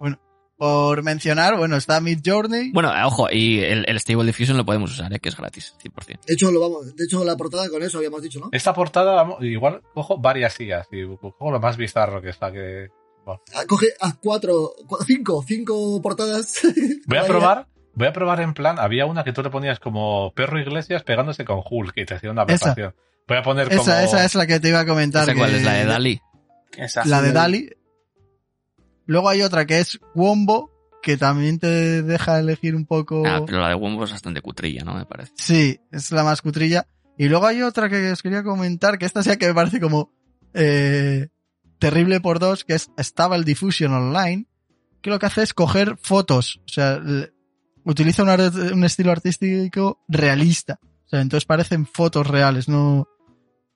[0.59, 2.73] por mencionar, bueno, está Mid Journey.
[2.73, 5.21] Bueno, eh, ojo, y el, el Stable Diffusion lo podemos usar, ¿eh?
[5.21, 6.21] que es gratis, 100%.
[6.27, 8.49] De hecho, lo vamos, de hecho, la portada con eso habíamos dicho, ¿no?
[8.53, 10.87] Esta portada, vamos, igual cojo varias sillas.
[10.91, 12.51] Y cojo lo más bizarro que está.
[12.51, 12.89] que
[13.27, 16.61] Ah, Coge, haz cuatro, cu- cinco, cinco portadas.
[17.07, 17.67] Voy a probar.
[17.97, 21.45] Voy a probar en plan, había una que tú le ponías como perro Iglesias pegándose
[21.45, 22.67] con Hulk y te hacía una Esa.
[22.71, 22.95] aberración.
[23.27, 23.81] Voy a poner como...
[23.83, 25.25] Esa, esa es la que te iba a comentar.
[25.25, 25.65] ¿Esa cuál que- es?
[25.65, 26.21] ¿La de Dali?
[26.77, 27.05] Esa.
[27.07, 27.71] La de Sí, Dali.
[29.07, 30.71] Luego hay otra que es Wombo,
[31.03, 33.23] que también te deja elegir un poco...
[33.27, 34.95] Ah, pero la de Wombo es bastante cutrilla, ¿no?
[34.95, 35.33] Me parece.
[35.37, 36.87] Sí, es la más cutrilla.
[37.17, 40.13] Y luego hay otra que os quería comentar, que esta sí que me parece como
[40.55, 41.29] eh,
[41.79, 44.47] terrible por dos, que es Stable Diffusion Online,
[45.01, 47.01] que lo que hace es coger fotos, o sea,
[47.87, 50.79] utiliza un, art- un estilo artístico realista.
[51.07, 53.07] O sea, entonces parecen fotos reales, no...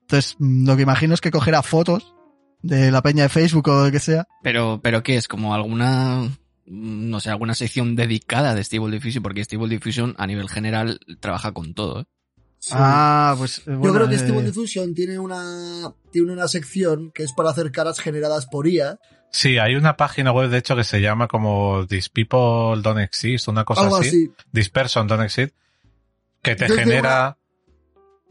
[0.02, 2.14] Entonces, mm, lo que imagino es que cogerá fotos
[2.62, 4.26] de la peña de Facebook o de que sea.
[4.42, 5.28] Pero, pero ¿qué es?
[5.28, 6.22] Como alguna,
[6.66, 10.98] mm, no sé, alguna sección dedicada de Stable Diffusion, porque Stable Diffusion a nivel general
[11.20, 12.04] trabaja con todo, ¿eh?
[12.58, 12.72] Sí.
[12.74, 13.60] Ah, pues...
[13.60, 17.50] eh, Yo creo que eh, Stable Diffusion tiene una, tiene una sección que es para
[17.50, 18.98] hacer caras generadas por IA.
[19.30, 23.48] Sí, hay una página web, de hecho, que se llama como These People Don't Exist,
[23.48, 24.08] una cosa algo así.
[24.08, 24.32] así.
[24.52, 25.54] This Person Don't Exist,
[26.42, 27.38] que te Yo genera...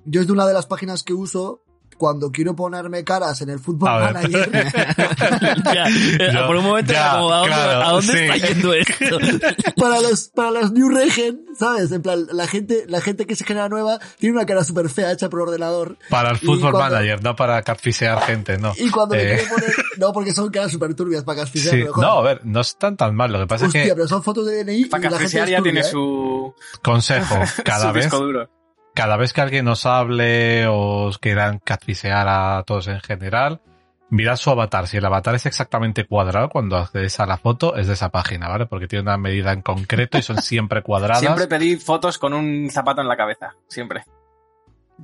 [0.06, 1.64] Yo es de una de las páginas que uso
[2.00, 4.50] cuando quiero ponerme caras en el fútbol A manager,
[5.74, 8.18] Ya, eh, Yo- por un momento ya, era como, ¿a dónde, claro, ¿a dónde sí.
[8.20, 9.18] está yendo esto?
[9.76, 11.92] para los, para las New Regen, ¿sabes?
[11.92, 15.12] En plan, la gente, la gente que se genera nueva tiene una cara súper fea
[15.12, 15.98] hecha por ordenador.
[16.10, 18.74] Para el fútbol cuando- manager, no para catfisear gente, no.
[18.78, 21.84] Y cuando me Eh, quiero poner, no, porque son caras súper turbias para casfisear, sí,
[21.98, 23.32] no, a ver, no están tan mal.
[23.32, 25.62] Lo que pasa Hostia, es que, pero son fotos de DNI Para es ya turbia,
[25.62, 25.84] tiene ¿eh?
[25.84, 27.36] su, consejo,
[27.66, 28.50] cada su vez, disco duro.
[28.94, 33.62] Cada vez que alguien os hable o os quieran catfisear a todos en general,
[34.10, 34.88] mirad su avatar.
[34.88, 38.48] Si el avatar es exactamente cuadrado, cuando accedes a la foto, es de esa página,
[38.48, 38.66] ¿vale?
[38.66, 41.20] Porque tiene una medida en concreto y son siempre cuadradas.
[41.20, 43.56] Siempre pedí fotos con un zapato en la cabeza.
[43.68, 44.04] Siempre.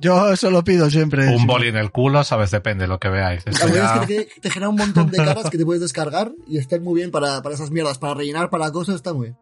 [0.00, 1.26] Yo eso lo pido siempre.
[1.28, 1.46] Un sí.
[1.46, 3.44] boli en el culo, sabes, depende de lo que veáis.
[3.46, 5.80] La verdad ya- es que te, te genera un montón de caras que te puedes
[5.82, 9.28] descargar y están muy bien para, para esas mierdas, para rellenar, para cosas, está muy
[9.28, 9.38] bien.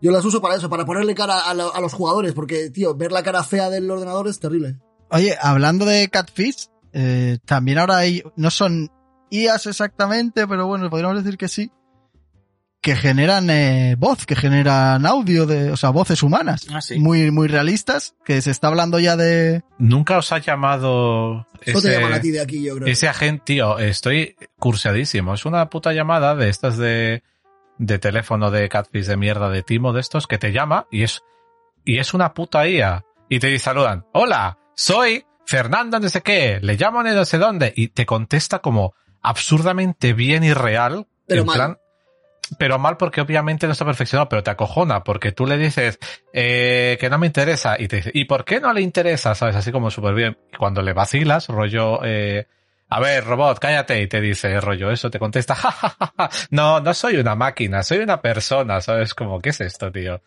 [0.00, 2.94] Yo las uso para eso, para ponerle cara a, lo- a los jugadores, porque, tío,
[2.94, 4.76] ver la cara fea del ordenador es terrible.
[5.10, 8.88] Oye, hablando de Catfish, eh, también ahora hay, no son
[9.30, 11.70] IAs exactamente, pero bueno, podríamos decir que sí,
[12.82, 16.98] que generan eh, voz, que generan audio, de, o sea, voces humanas, Ah, sí.
[16.98, 19.62] muy, muy realistas, que se está hablando ya de...
[19.78, 22.88] Nunca os ha llamado Eso te llaman a ti ese, de aquí, yo creo.
[22.88, 25.34] ese agente, tío, estoy cursadísimo.
[25.34, 27.22] Es una puta llamada de estas de,
[27.76, 31.20] de teléfono de catfish de mierda de Timo de estos que te llama y es,
[31.84, 33.04] y es una puta IA.
[33.28, 37.72] Y te saludan, hola, soy Fernando no sé qué, le llamo de no sé dónde
[37.76, 41.06] y te contesta como absurdamente bien y real.
[41.26, 41.56] Pero en mal.
[41.56, 41.78] plan,
[42.58, 45.98] pero mal porque obviamente no está perfeccionado, pero te acojona porque tú le dices
[46.32, 49.34] eh, que no me interesa y te dice, ¿y por qué no le interesa?
[49.34, 49.56] ¿Sabes?
[49.56, 50.38] Así como súper bien.
[50.52, 52.46] Y cuando le vacilas, rollo, eh,
[52.88, 56.80] a ver, robot, cállate y te dice, rollo, eso, te contesta, "Ja, ja, ja, no,
[56.80, 59.14] no soy una máquina, soy una persona, ¿sabes?
[59.14, 60.20] Como, ¿qué es esto, tío?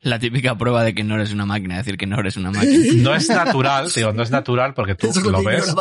[0.00, 2.72] La típica prueba de que no eres una máquina, decir que no eres una máquina.
[3.02, 5.74] No es natural, tío, no es natural porque tú lo, ves,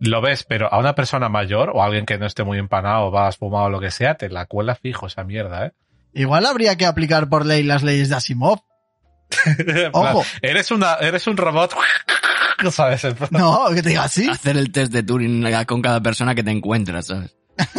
[0.00, 3.06] lo ves, pero a una persona mayor o a alguien que no esté muy empanado
[3.06, 5.72] o vas fumado o lo que sea, te la cuela fijo esa mierda, ¿eh?
[6.14, 8.60] Igual habría que aplicar por ley las leyes de Asimov.
[9.92, 11.74] Ojo, Eres una, eres un robot,
[12.70, 13.04] ¿sabes?
[13.04, 14.28] En plan- no, que te diga así.
[14.28, 17.34] Hacer el test de Turing con cada persona que te encuentras, ¿sabes?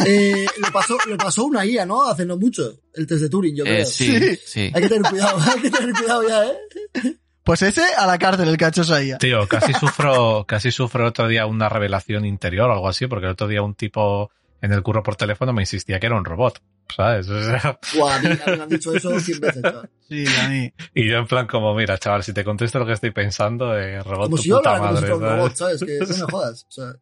[0.06, 2.08] Eh, le pasó, le pasó una IA, ¿no?
[2.08, 2.74] Hace no mucho.
[2.94, 3.78] El test de Turing, yo creo.
[3.82, 4.38] Eh, sí, Sí.
[4.44, 4.60] sí.
[4.74, 7.16] Hay que tener cuidado, hay que tener cuidado ya, ¿eh?
[7.42, 9.12] Pues ese a la cárcel, el cachoso ahí.
[9.18, 13.26] Tío, casi sufro, casi sufro el otro día una revelación interior o algo así, porque
[13.26, 14.30] el otro día un tipo
[14.62, 16.62] en el curro por teléfono me insistía que era un robot,
[16.96, 17.28] ¿sabes?
[17.28, 19.90] O sea, Buah, a mí, a mí me han dicho eso cien veces, chaval.
[20.08, 20.72] Sí, a mí.
[20.94, 24.02] y yo en plan como, mira, chaval, si te contesto lo que estoy pensando, eh,
[24.02, 25.84] robot Como tu si yo puta hablara como si madre, fuera un robot, ¿sabes?
[25.84, 26.66] Que no me jodas.
[26.66, 26.92] O sea,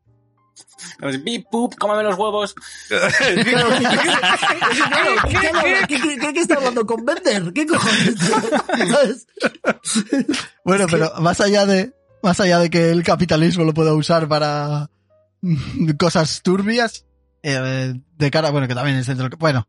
[1.24, 2.54] Bip, pup, cómame los huevos.
[2.88, 3.68] claro,
[5.28, 5.38] ¿qué,
[5.88, 7.52] qué, ¿qué, qué qué está hablando con Bender?
[7.52, 8.14] ¿Qué cojones?
[8.90, 9.26] ¿Sabes?
[10.64, 11.92] Bueno, pero más allá de,
[12.22, 14.90] más allá de que el capitalismo lo pueda usar para
[15.40, 17.04] mm, cosas turbias,
[17.42, 19.68] eh, de cara, bueno, que también es dentro, bueno,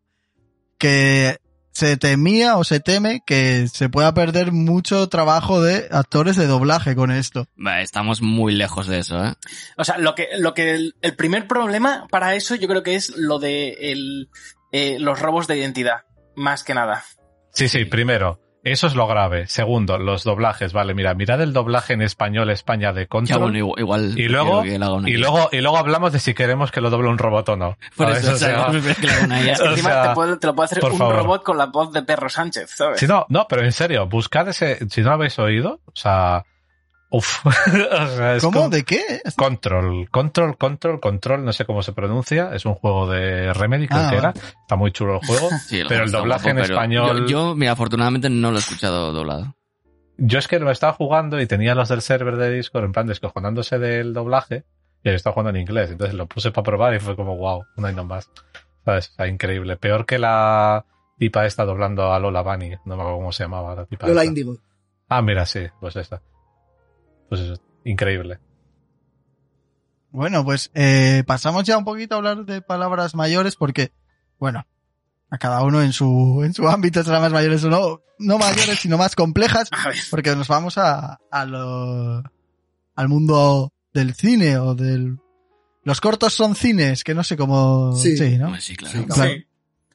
[0.78, 1.38] que
[1.74, 6.96] se temía o se teme que se pueda perder mucho trabajo de actores de doblaje
[6.96, 7.48] con esto.
[7.82, 9.34] Estamos muy lejos de eso, ¿eh?
[9.78, 12.96] O sea, lo que, lo que el, el primer problema para eso yo creo que
[12.96, 14.30] es lo de el,
[14.72, 16.02] eh, los robos de identidad.
[16.36, 17.04] Más que nada.
[17.52, 19.47] Sí, sí, primero, eso es lo grave.
[19.47, 23.39] Segundo, los doblajes, vale, mira, mirad el doblaje en español España de Ya, Control.
[23.51, 24.78] bueno, igual, y luego, y
[25.18, 27.78] luego, y luego hablamos de si queremos que lo doble un robot o no.
[27.97, 28.24] Por ¿sabes?
[28.24, 28.68] eso, O sea.
[29.64, 31.16] O Encima sea, te, puede- te lo puede hacer un favor.
[31.18, 32.99] robot con la voz de Perro Sánchez, ¿sabes?
[32.99, 36.43] Sí, no, no, pero en serio, buscad ese, si no lo habéis oído, o sea,
[37.14, 37.51] uff, o
[38.07, 38.61] sea, es ¿Cómo?
[38.64, 39.22] con- ¿De qué?
[39.38, 44.01] Control, Control, Control, Control, no sé cómo se pronuncia, es un juego de Remedy, creo
[44.01, 44.30] Ah, que era,
[44.61, 47.55] está muy chulo el juego, Sí, el pero el doblaje en guapo, español, Yo, yo,
[47.55, 49.55] mira, afortunadamente no lo he escuchado doblado.
[50.18, 53.07] yo es que lo estaba jugando y tenía los del server de Discord en plan
[53.07, 54.64] descojonándose del doblaje,
[55.03, 57.64] y lo estaba jugando en inglés, entonces lo puse para probar y fue como wow,
[57.78, 58.30] no hay más,
[58.86, 60.86] sabes, increíble, peor que la
[61.20, 64.22] tipa esta doblando a Lola Bunny, no me acuerdo cómo se llamaba la tipa Lola
[64.22, 64.30] esta.
[64.30, 64.57] Índigo.
[65.09, 66.22] Ah, mira, sí, pues esta.
[67.30, 68.40] Pues eso, increíble.
[70.12, 73.92] Bueno, pues eh, pasamos ya un poquito a hablar de palabras mayores porque,
[74.38, 74.66] bueno,
[75.32, 78.80] a cada uno en su, en su ámbito serán más mayores o no, no mayores,
[78.80, 79.70] sino más complejas,
[80.12, 82.24] porque nos vamos a, a lo,
[82.96, 85.18] al mundo del cine o del...
[85.84, 87.94] Los cortos son cines, que no sé cómo...
[87.96, 88.38] Sí.
[88.38, 88.50] ¿no?
[88.50, 89.00] Pues sí, claro.
[89.00, 89.32] Sí, Claro.
[89.32, 89.48] sí.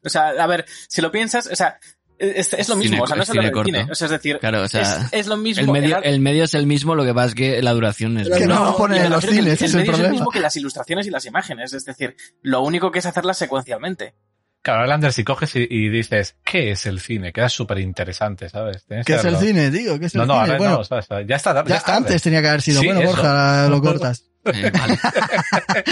[0.04, 1.78] O sea, a ver, si lo piensas, o sea,
[2.18, 3.66] es, es lo Cine- mismo, o sea, no es cine corto.
[3.66, 3.86] cine.
[3.90, 5.62] O sea, es decir, Claro, o sea, es, es lo mismo.
[5.74, 8.18] El medio, el- el medio es el mismo, lo que pasa es que la duración
[8.18, 8.28] es...
[8.28, 10.30] Que Que no, No, lo ponen en los cines, es el medio es el mismo
[10.30, 11.72] que las ilustraciones y las imágenes.
[11.72, 14.14] Es decir, lo único que es hacerlas secuencialmente.
[14.60, 17.32] Claro, Lander, si coges y, y dices, ¿qué es el cine?
[17.32, 18.84] Queda súper interesante, ¿sabes?
[18.86, 19.98] Tienes ¿Qué es el cine, tío?
[20.00, 20.40] ¿Qué es el No, no, cine?
[20.46, 21.06] ahora bueno, no, ¿sabes?
[21.26, 21.96] Ya está, ya, ya está.
[21.96, 22.80] antes tenía que haber sido.
[22.80, 23.10] Sí, bueno, eso.
[23.10, 24.24] Borja, lo cortas.
[24.46, 24.98] Eh, vale.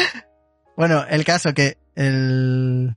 [0.76, 2.94] Bueno, el caso que el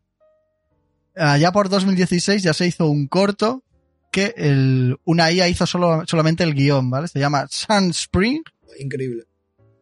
[1.20, 3.64] allá por 2016 ya se hizo un corto
[4.12, 7.08] que el, una IA hizo solo, solamente el guion, ¿vale?
[7.08, 8.42] Se llama Sunspring
[8.80, 9.26] Increíble.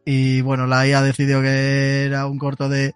[0.04, 2.94] y bueno, la IA decidió que era un corto de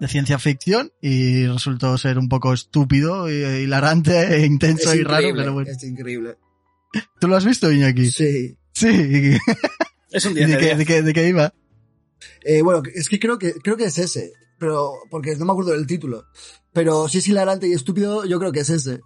[0.00, 5.02] de ciencia ficción y resultó ser un poco estúpido, y, hilarante, e intenso Es y
[5.02, 5.68] raro, pero bueno.
[5.68, 6.36] Es increíble.
[7.20, 8.08] ¿Tú lo has visto, Iñaki?
[8.10, 8.56] Sí.
[8.72, 8.86] Sí.
[8.88, 9.36] ¿Y
[10.16, 10.78] Es un de 10 de qué, 10.
[10.78, 11.52] de qué- de qué iba?
[12.44, 15.72] Eh, bueno, es que creo que creo que es ese, pero porque no me acuerdo
[15.72, 16.26] del título.
[16.72, 19.00] Pero si es hilarante y estúpido, yo creo que es ese.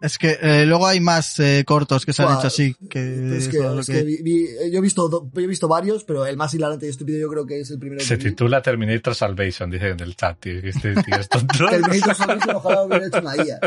[0.00, 2.72] Es que eh, luego hay más eh, cortos que se han Buah, hecho así.
[2.88, 5.66] Que es que, es que- que vi- vi- yo he visto do- yo he visto
[5.66, 8.24] varios, pero el más hilarante y estúpido yo creo que es el primero Se que
[8.24, 8.30] vi.
[8.30, 10.60] titula Terminator Salvation, dice en el chat, tío.
[10.62, 11.52] que Este tío es tonto.
[11.70, 13.58] Terminator Salvation ojalá hubiera hecho una IA.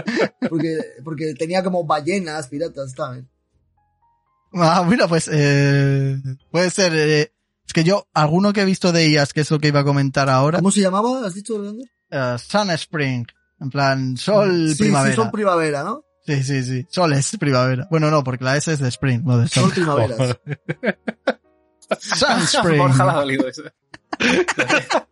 [0.49, 3.25] Porque, porque tenía como ballenas, piratas, ¿sabes?
[4.53, 6.17] Ah, mira, pues eh,
[6.49, 6.93] puede ser.
[6.95, 7.33] eh,
[7.65, 9.85] es que yo, alguno que he visto de ellas, que es lo que iba a
[9.85, 11.25] comentar ahora, ¿Cómo se llamaba?
[11.25, 11.83] ¿Has dicho, Orlando?
[12.11, 13.25] Eh, Sun Spring.
[13.59, 15.15] En plan, sol, sí, primavera.
[15.15, 16.03] sí, son primavera, ¿no?
[16.25, 16.85] Sí, sí, sí.
[16.89, 17.87] Sol es primavera.
[17.91, 19.71] Bueno, no, porque la S es de spring, no de Son sol.
[19.73, 20.37] primaveras.
[21.99, 22.81] Sun Spring.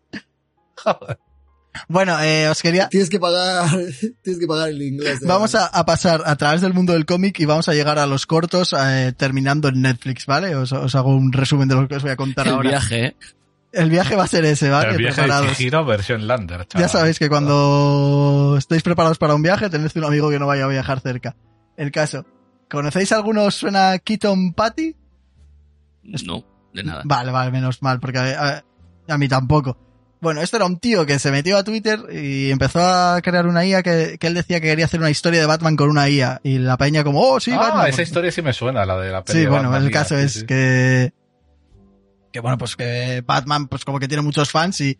[1.88, 2.90] Bueno, eh, os quería...
[2.90, 3.70] Tienes que pagar,
[4.24, 5.20] tienes que pagar el inglés.
[5.22, 8.00] de- Vamos a, a pasar a través del mundo del cómic y vamos a llegar
[8.00, 10.56] a los cortos eh, terminando en Netflix, ¿vale?
[10.56, 12.70] Os, os hago un resumen de lo que os voy a contar El ahora.
[12.70, 13.16] viaje, ¿eh?
[13.72, 14.92] El viaje va a ser ese, ¿vale?
[14.92, 15.58] El viaje de Preparados.
[15.58, 16.88] Chihiro versión Lander, chaval.
[16.88, 20.66] Ya sabéis que cuando estéis preparados para un viaje, tened un amigo que no vaya
[20.66, 21.36] a viajar cerca.
[21.78, 22.26] El caso.
[22.70, 24.96] ¿Conocéis alguno os suena Keaton Patty?
[26.04, 26.44] No,
[26.74, 27.02] de nada.
[27.06, 28.64] Vale, vale, menos mal, porque a, a-
[29.14, 29.78] a mí tampoco.
[30.22, 33.66] Bueno, esto era un tío que se metió a Twitter y empezó a crear una
[33.66, 36.42] IA que, que él decía que quería hacer una historia de Batman con una IA.
[36.44, 37.88] Y la peña como, oh, sí, ah, Batman.
[37.88, 40.18] esa historia sí me suena, la de la peli Sí, de bueno, Batman, el caso
[40.18, 40.46] sí, es sí.
[40.46, 41.14] que,
[42.32, 45.00] que bueno, pues que Batman, pues como que tiene muchos fans y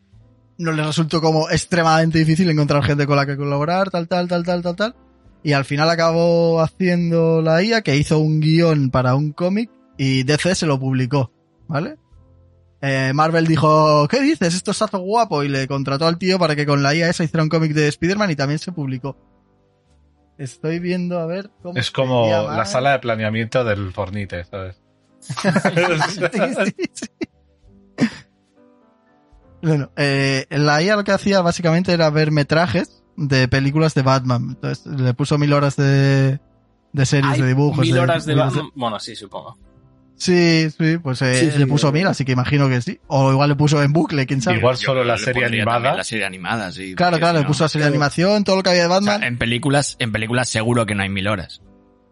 [0.58, 4.44] no le resultó como extremadamente difícil encontrar gente con la que colaborar, tal, tal, tal,
[4.44, 4.96] tal, tal, tal.
[5.42, 10.24] Y al final acabó haciendo la IA que hizo un guion para un cómic y
[10.24, 11.32] DC se lo publicó,
[11.68, 11.96] ¿vale?
[12.82, 14.54] Eh, Marvel dijo, ¿qué dices?
[14.54, 17.24] Esto es hazo guapo y le contrató al tío para que con la IA esa
[17.24, 19.18] hiciera un cómic de Spider-Man y también se publicó.
[20.38, 24.82] Estoy viendo a ver cómo Es como la sala de planeamiento del Fornite, ¿sabes?
[25.30, 27.08] Sí, sí, sí.
[29.62, 34.46] Bueno, eh, la IA lo que hacía básicamente era ver metrajes de películas de Batman.
[34.52, 36.40] Entonces le puso mil horas de,
[36.94, 37.80] de series, Hay de dibujos.
[37.80, 38.70] mil de- horas de de- Batman.
[38.76, 39.58] Bueno, sí, supongo.
[40.16, 43.00] Sí, sí, pues eh, Sí, sí, le puso mil, así que imagino que sí.
[43.08, 44.58] O igual le puso en bucle, quién sabe.
[44.58, 45.94] Igual solo la serie animada.
[45.96, 46.94] La serie animada, sí.
[46.96, 48.88] Claro, claro, si le no- puso la serie de animación, todo lo que había de
[48.88, 49.24] O sea, Batman.
[49.24, 51.62] en películas, en películas seguro que no hay mil horas.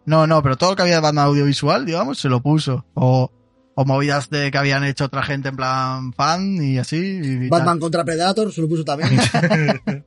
[0.08, 2.86] No, no, pero todo lo que había de Batman audiovisual, digamos, se lo puso.
[2.94, 3.30] O,
[3.74, 7.20] o movidas de que habían hecho otra gente en plan fan y así.
[7.22, 7.60] y tal.
[7.60, 9.10] Batman contra Predator, se lo puso también.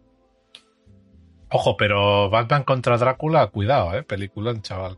[1.50, 4.98] Ojo, pero Batman contra Drácula, cuidado, eh, película, chaval.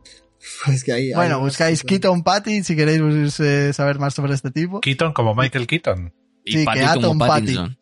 [0.68, 4.50] es que ahí, Bueno, ahí- buscáis Keaton Patty si queréis eh, saber más sobre este
[4.50, 4.80] tipo.
[4.80, 6.12] Keaton como Michael Keaton.
[6.44, 7.76] Y Sí, Patty Atom Pattinson.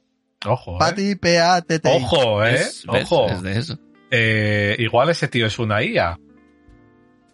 [0.46, 0.78] Ojo, eh.
[0.78, 1.88] Patty, P-A-T-T.
[2.02, 2.52] Ojo, eh.
[2.52, 2.84] ¿Ves?
[2.92, 3.04] ¿Ves?
[3.12, 3.28] Ojo.
[3.28, 3.78] Es de eso.
[4.10, 6.18] Eh, igual ese tío es una IA.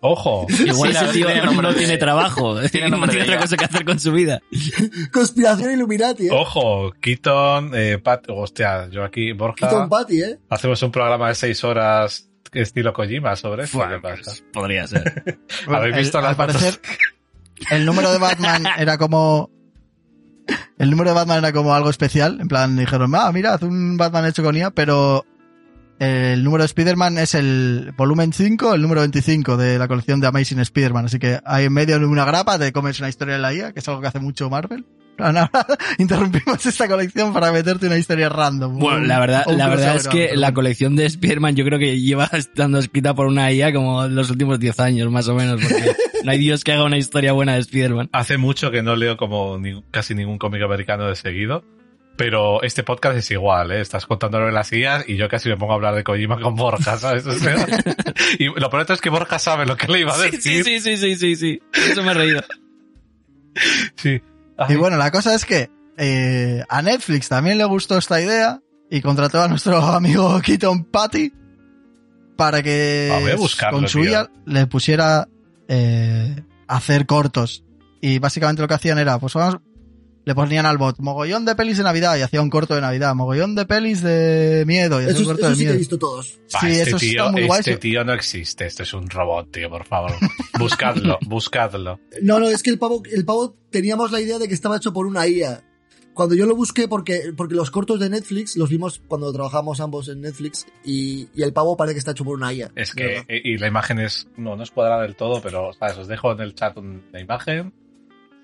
[0.00, 0.46] Ojo.
[0.64, 2.60] Igual Sí, ese tío tiene no de- tiene trabajo.
[2.70, 4.40] tiene no tiene otra cosa que hacer con su vida.
[5.12, 6.30] Conspiración Illuminati, ¿eh?
[6.32, 10.38] Ojo, Keaton, eh, Pat, hostia, yo aquí, Borja, Keaton Patty, ¿eh?
[10.50, 13.78] hacemos un programa de seis horas estilo Kojima sobre esto.
[13.78, 14.22] Buah, ¿Qué pasa?
[14.24, 15.40] pues, podría ser.
[15.66, 16.54] ¿Habéis visto al las fotos?
[16.56, 16.80] parecer,
[17.70, 19.50] el número de Batman era como.
[20.78, 22.40] El número de Batman era como algo especial.
[22.40, 25.26] En plan, dijeron, ah, mira, haz un Batman hecho con IA, pero
[25.98, 30.26] el número de Spider-Man es el volumen 5, el número 25 de la colección de
[30.28, 31.06] Amazing Spider-Man.
[31.06, 33.72] Así que hay en medio de una grapa, te comes una historia de la IA,
[33.72, 34.84] que es algo que hace mucho Marvel.
[35.20, 35.50] Ahora
[35.98, 38.78] interrumpimos esta colección para meterte una historia random.
[38.78, 42.00] Bueno, Un- la verdad, la verdad es que la colección de Spider-Man yo creo que
[42.00, 45.92] lleva estando escrita por una IA como los últimos 10 años, más o menos, porque
[46.24, 48.10] no hay Dios que haga una historia buena de Spider-Man.
[48.12, 51.64] Hace mucho que no leo como ni- casi ningún cómic americano de seguido.
[52.18, 53.80] Pero este podcast es igual, ¿eh?
[53.80, 56.56] Estás contándolo de las IAs y yo casi me pongo a hablar de Kojima con
[56.56, 57.24] Borja, ¿sabes?
[57.24, 57.64] O sea,
[58.40, 60.64] y lo peor es que Borja sabe lo que le iba a Sí, decir.
[60.64, 61.62] sí, sí, sí, sí, sí.
[61.72, 62.40] Eso me he reído.
[63.96, 64.20] Sí.
[64.68, 68.60] Y bueno, la cosa es que eh, a Netflix también le gustó esta idea
[68.90, 71.32] y contrató a nuestro amigo Keaton Patty
[72.36, 74.04] para que buscarlo, con su.
[74.04, 75.28] IA le pusiera
[75.68, 77.64] eh, hacer cortos.
[78.00, 79.58] Y básicamente lo que hacían era, pues vamos,
[80.28, 83.14] le ponían al bot mogollón de pelis de Navidad y hacía un corto de Navidad,
[83.14, 85.66] mogollón de pelis de miedo y hacía Eso, un corto eso de sí que he
[85.70, 85.78] miedo.
[85.78, 86.26] visto todos.
[86.46, 87.60] Sí, este eso tío, está muy guay.
[87.60, 90.12] este tío no existe, esto es un robot, tío, por favor.
[90.58, 91.98] Buscadlo, buscadlo.
[92.22, 94.92] No, no, es que el pavo, el pavo teníamos la idea de que estaba hecho
[94.92, 95.64] por una IA.
[96.12, 100.08] Cuando yo lo busqué, porque, porque los cortos de Netflix los vimos cuando trabajamos ambos
[100.08, 102.72] en Netflix y, y el pavo parece que está hecho por una IA.
[102.74, 103.24] Es que, verdad.
[103.28, 105.96] y la imagen es, no, no es cuadrada del todo, pero, ¿sabes?
[105.96, 107.72] Os dejo en el chat una imagen,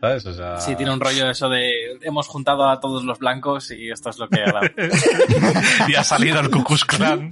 [0.05, 0.26] ¿sabes?
[0.26, 0.61] O sea...
[0.61, 4.18] Sí, tiene un rollo eso de hemos juntado a todos los blancos y esto es
[4.18, 4.66] lo que ha dado.
[5.88, 7.30] y ha salido el Ku Klux Klan.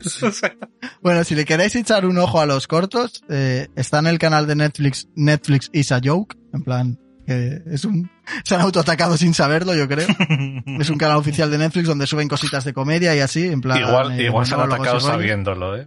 [1.02, 4.46] Bueno, si le queréis echar un ojo a los cortos, eh, está en el canal
[4.46, 8.10] de Netflix, Netflix is a joke, en plan, que es un,
[8.44, 10.08] se han autoatacado sin saberlo, yo creo.
[10.80, 13.78] Es un canal oficial de Netflix donde suben cositas de comedia y así, en plan.
[13.78, 15.00] igual eh, igual se han atacado rollo.
[15.00, 15.86] sabiéndolo, ¿eh?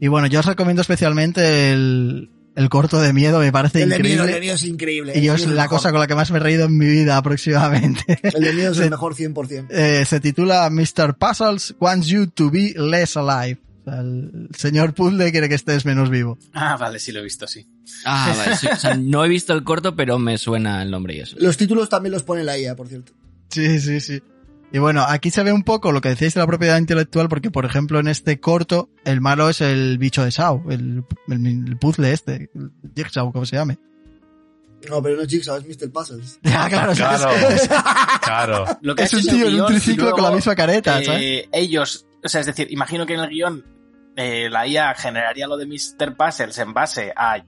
[0.00, 3.98] Y bueno, yo os recomiendo especialmente el, el corto de miedo, me parece el de
[4.00, 4.28] miedo, increíble.
[4.30, 5.12] el de miedo es increíble.
[5.16, 5.68] y yo El es la el mejor.
[5.68, 8.18] cosa con la que más me he reído en mi vida aproximadamente.
[8.22, 9.66] El de miedo es el mejor 100%.
[9.70, 11.16] Eh, se titula Mr.
[11.18, 13.58] Puzzles wants you to be less alive.
[13.86, 16.36] O sea, el señor Puzzle quiere que estés menos vivo.
[16.52, 17.66] Ah, vale, sí lo he visto, sí.
[18.04, 18.56] Ah, vale.
[18.56, 21.36] sí, o sea, no he visto el corto, pero me suena el nombre y eso.
[21.38, 23.12] Los títulos también los pone la IA, por cierto.
[23.48, 24.20] Sí, sí, sí.
[24.70, 27.50] Y bueno, aquí se ve un poco lo que decíais de la propiedad intelectual, porque
[27.50, 31.76] por ejemplo en este corto, el malo es el bicho de Sao, el, el, el
[31.78, 33.78] puzzle este, el Jigsaw, como se llame.
[34.88, 35.90] No, pero no es Jigsaw, es Mr.
[35.90, 36.38] Puzzles.
[36.42, 37.68] Ya, claro, Claro, es,
[38.22, 38.64] claro.
[38.82, 41.20] Lo que es un tío en un triciclo con la misma careta, ¿sabes?
[41.20, 43.64] eh, ellos, o sea, es decir, imagino que en el guion
[44.16, 46.16] eh, la IA generaría lo de Mr.
[46.16, 47.42] Puzzles en base a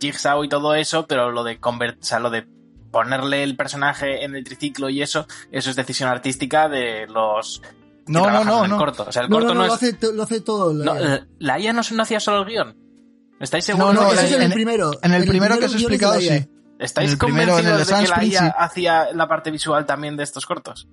[0.00, 2.46] Jigsaw y todo eso, pero lo de convert, o sea, lo de
[2.90, 7.62] ponerle el personaje en el triciclo y eso, eso es decisión artística de los
[8.06, 8.78] No, no, no, el no.
[8.78, 9.04] corto.
[9.08, 9.82] O sea, el No, corto no, no, no, lo es.
[9.82, 10.72] hace, lo hace todo.
[10.74, 11.14] La no, IA.
[11.16, 12.76] eh, la IA no, no hacía solo el guion.
[13.40, 13.94] ¿Estáis No, seguros?
[13.94, 14.90] no, de ese que es en el en- primero.
[15.02, 16.48] En el primero que os he es explicado, sí.
[16.78, 18.52] ¿Estáis el primero, en el convencidos de de que la IA sí.
[18.58, 20.88] hacía la parte visual también de estos cortos?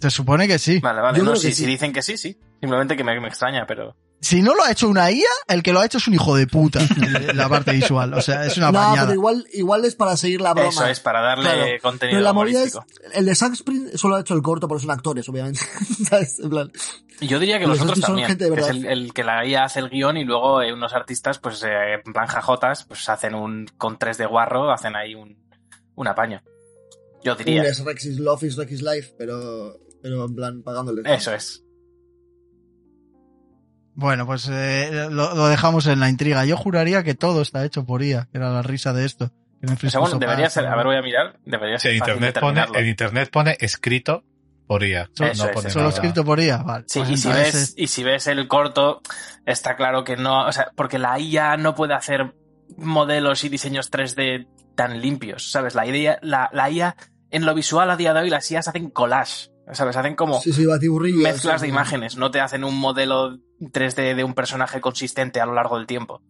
[0.00, 0.80] Se supone que sí.
[0.80, 1.18] Vale, vale.
[1.18, 1.64] Yo No, si sí.
[1.66, 2.36] dicen que sí, sí.
[2.60, 3.96] Simplemente que me, me extraña, pero.
[4.24, 6.34] Si no lo ha hecho una IA, el que lo ha hecho es un hijo
[6.34, 6.80] de puta,
[7.34, 8.14] la parte visual.
[8.14, 9.02] O sea, es una No, bañada.
[9.08, 10.70] pero igual, igual es para seguir la broma.
[10.70, 11.66] Eso es, para darle Claro.
[11.82, 13.10] contenido Pero la movida es, humorístico.
[13.12, 15.60] el de Sprint solo ha hecho el corto, porque son actores, obviamente.
[16.08, 16.38] ¿Sabes?
[16.40, 16.72] En plan,
[17.20, 18.28] Y Yo diría que Los los otros también.
[18.28, 18.82] gente de que es verdad.
[18.92, 21.68] el, el que la IA hace el guion y luego eh, unos artistas, pues eh,
[22.04, 23.66] en plan jajotas, pues hacen un.
[23.76, 25.36] con tres de guarro, hacen ahí un,
[25.96, 26.42] un apaño.
[27.22, 27.62] Yo diría.
[27.64, 31.02] es Rex is Love is Rex is Life, pero, pero en plan pagándole.
[31.12, 31.63] Eso es.
[33.94, 36.44] Bueno, pues eh, lo, lo dejamos en la intriga.
[36.44, 39.30] Yo juraría que todo está hecho por IA, que era la risa de esto.
[40.18, 43.30] Debería ser, a ver, voy a mirar, debería Sí, ser en internet pone, en internet
[43.30, 44.24] pone escrito
[44.66, 45.10] por IA.
[45.14, 45.94] Eso no es, pone Solo nada.
[45.94, 46.84] escrito por IA, vale.
[46.88, 49.00] Sí, Pues y si, entonces ves, es- y si ves el corto,
[49.46, 52.34] está claro que no, o sea, porque la IA no puede hacer
[52.76, 55.74] modelos y diseños 3D tan limpios, ¿sabes?
[55.74, 56.96] La idea, la, la IA,
[57.30, 59.96] en lo visual a día de hoy, las IAs hacen collage, ¿sabes?
[59.96, 61.22] Hacen como Sí, sí, batiburrillo.
[61.22, 61.72] mezclas sí, de sí.
[61.72, 65.86] imágenes, no te hacen un modelo 3D de un personaje consistente a lo largo del
[65.86, 66.22] tiempo,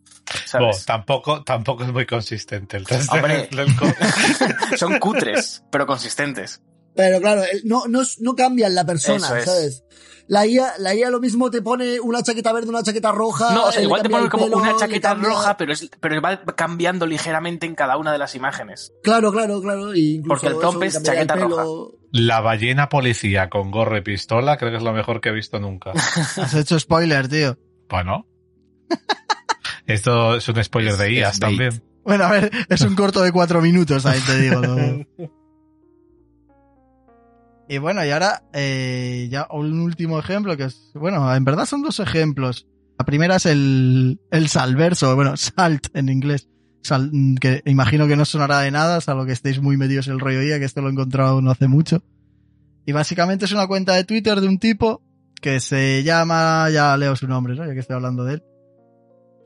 [0.86, 3.48] tampoco, tampoco es muy consistente el 3D Hombre.
[3.50, 6.62] del Son cutres, pero consistentes.
[6.94, 9.44] Pero claro, no, no, no cambian la persona, Eso es.
[9.44, 9.84] ¿sabes?
[10.26, 13.52] La IA, la IA lo mismo te pone una chaqueta verde, una chaqueta roja.
[13.52, 15.90] No, o sea, le igual te el como pelo, una chaqueta cambia- roja, pero, es,
[16.00, 18.92] pero va cambiando ligeramente en cada una de las imágenes.
[19.02, 19.94] Claro, claro, claro.
[19.94, 21.98] y incluso Porque el top es chaqueta pelo.
[22.10, 25.58] La ballena policía con gorro y pistola creo que es lo mejor que he visto
[25.60, 25.90] nunca.
[26.36, 27.58] Has hecho spoiler, tío.
[27.90, 28.26] Bueno.
[29.86, 31.82] Esto es un spoiler de Es- IAS también.
[32.02, 34.60] Bueno, a ver, es un corto de cuatro minutos, ahí te digo.
[34.60, 35.04] ¿no?
[37.68, 41.82] Y bueno, y ahora eh, ya un último ejemplo que es, bueno, en verdad son
[41.82, 42.66] dos ejemplos.
[42.98, 46.48] La primera es el, el salverso, bueno, salt en inglés,
[46.82, 47.10] Sal-
[47.40, 50.42] que imagino que no sonará de nada, salvo que estéis muy metidos en el rollo
[50.42, 52.04] IA, que esto lo he encontrado no hace mucho.
[52.86, 55.02] Y básicamente es una cuenta de Twitter de un tipo
[55.40, 57.66] que se llama, ya leo su nombre, ¿no?
[57.66, 58.42] ya que estoy hablando de él,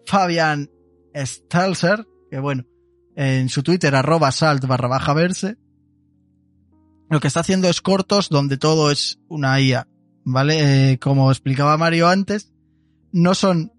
[0.07, 0.69] Fabian
[1.14, 2.64] Stelzer, que bueno,
[3.14, 5.57] en su Twitter arroba salt barra baja verse,
[7.11, 9.89] lo que está haciendo es cortos donde todo es una IA,
[10.25, 10.93] ¿vale?
[10.93, 12.53] Eh, como explicaba Mario antes,
[13.13, 13.73] no son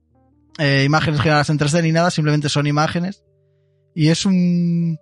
[0.58, 3.24] eh, imágenes generadas en 3D ni nada, simplemente son imágenes.
[3.94, 4.98] Y es un,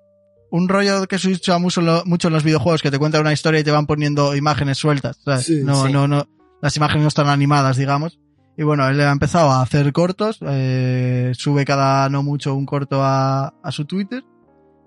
[0.51, 3.59] un rollo que se usa mucho, mucho en los videojuegos, que te cuentan una historia
[3.59, 5.45] y te van poniendo imágenes sueltas, ¿sabes?
[5.45, 5.93] Sí, no, sí.
[5.93, 6.27] no, no,
[6.61, 8.19] las imágenes no están animadas, digamos.
[8.57, 13.03] Y bueno, él ha empezado a hacer cortos, eh, sube cada no mucho un corto
[13.03, 14.23] a, a su Twitter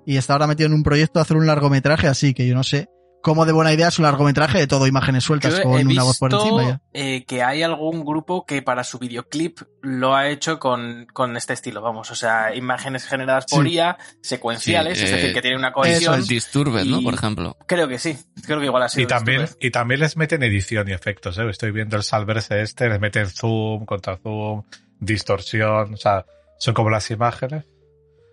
[0.05, 2.64] y está ahora metido en un proyecto de hacer un largometraje así, que yo no
[2.64, 2.88] sé
[3.22, 6.18] como de buena idea su largometraje de todo imágenes sueltas Yo con he una voz
[6.18, 6.80] por encima ya.
[6.94, 11.52] eh, que hay algún grupo que para su videoclip lo ha hecho con, con este
[11.52, 13.74] estilo, vamos, o sea, imágenes generadas por Sí.
[13.74, 16.18] IA, secuenciales, Sí, es eh, decir, que tienen una eso cohesión.
[16.20, 16.28] es.
[16.28, 17.02] Disturbed, ¿no?
[17.02, 17.56] Por ejemplo.
[17.66, 18.16] Creo que sí,
[18.46, 19.04] creo que igual ha sido.
[19.04, 19.66] Y también, Disturbed.
[19.66, 21.48] y también les meten edición y efectos, ¿eh?
[21.50, 24.62] Estoy viendo el Salverse este, les meten zoom, contra zoom,
[24.98, 26.24] distorsión, o sea,
[26.58, 27.64] son como las imágenes.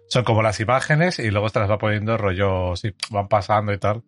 [0.09, 3.77] Son como las imágenes y luego te las va poniendo rollo, sí, van pasando y
[3.77, 4.03] tal.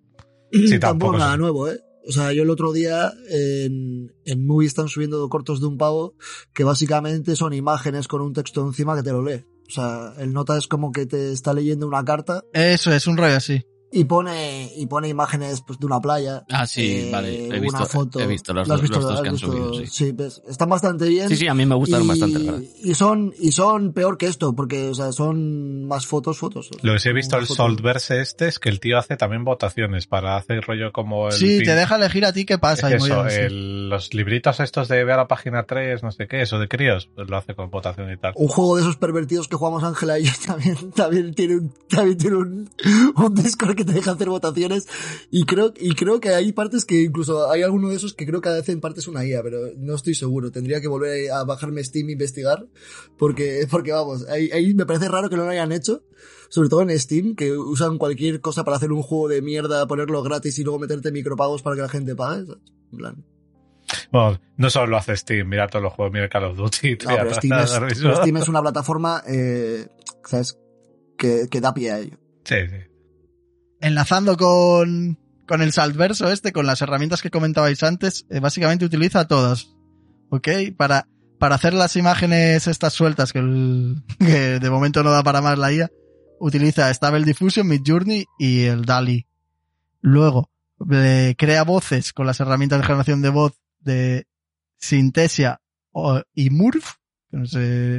[0.52, 1.80] Sí, tampoco tampoco nada nuevo, ¿eh?
[2.08, 6.16] O sea, yo el otro día en, en Movie están subiendo cortos de un pavo
[6.54, 9.46] que básicamente son imágenes con un texto encima que te lo lee.
[9.68, 13.18] O sea, el nota es como que te está leyendo una carta Eso es un
[13.18, 13.64] rollo así.
[13.92, 16.46] Y pone y pone imágenes pues, de una playa.
[16.50, 17.46] Ah, sí, eh, vale.
[17.46, 18.20] He una visto, foto.
[18.20, 19.00] he visto los, ¿Lo has dos- visto?
[19.00, 19.48] los dos ¿Has que han visto?
[19.52, 20.12] subido, sí.
[20.12, 21.28] ves, están bastante bien.
[21.30, 24.28] Sí, sí, a mí me gustan y, bastante, la y son y son peor que
[24.28, 27.56] esto porque o sea son más fotos fotos Lo que sí he visto fotos.
[27.58, 31.60] Solverse este es que el tío hace también votaciones para hacer rollo como el Sí,
[31.60, 32.90] pin- te deja elegir a ti qué pasa.
[32.92, 36.42] y eso, el- los libritos estos de ver a la página 3, no sé qué,
[36.42, 38.34] eso de críos, pues lo hace con votación y tal.
[38.36, 42.18] un juego de esos pervertidos que jugamos Ángela y yo también, también tiene un, también
[42.18, 42.70] tiene un,
[43.16, 44.88] un Discord que te deja hacer votaciones
[45.32, 48.42] y creo, y creo que hay partes que incluso hay alguno de esos que creo
[48.42, 50.52] que hacen partes una IA, pero no estoy seguro.
[50.52, 52.68] Tendría que volver a bajarme Steam e investigar
[53.18, 56.04] porque, porque vamos, ahí, ahí me parece raro que no lo hayan hecho.
[56.50, 60.24] Sobre todo en Steam, que usan cualquier cosa para hacer un juego de mierda, ponerlo
[60.24, 62.54] gratis y luego meterte micropagos para que la gente pague.
[62.92, 63.26] En plan.
[64.12, 66.98] Bueno, no solo lo hace Steam, mira todos los juegos, mira Call of Duty.
[67.06, 69.88] No, pero Steam es, Steam es una plataforma, eh,
[70.26, 70.58] ¿sabes?
[71.18, 72.18] Que, que da pie a ello.
[72.44, 72.89] Sí, sí.
[73.82, 75.18] Enlazando con,
[75.48, 79.76] con el saltverso este, con las herramientas que comentabais antes, eh, básicamente utiliza todas.
[80.30, 80.48] ¿Ok?
[80.78, 81.08] Para,
[81.40, 83.40] para hacer las imágenes estas sueltas, que,
[84.20, 85.90] que de momento no da para más la IA,
[86.40, 89.28] utiliza Stable Diffusion, Midjourney y el DALI.
[90.02, 90.50] Luego,
[90.92, 94.28] eh, crea voces con las herramientas de generación de voz de
[94.78, 95.62] Synthesia
[96.34, 96.96] y Murph.
[97.32, 97.44] no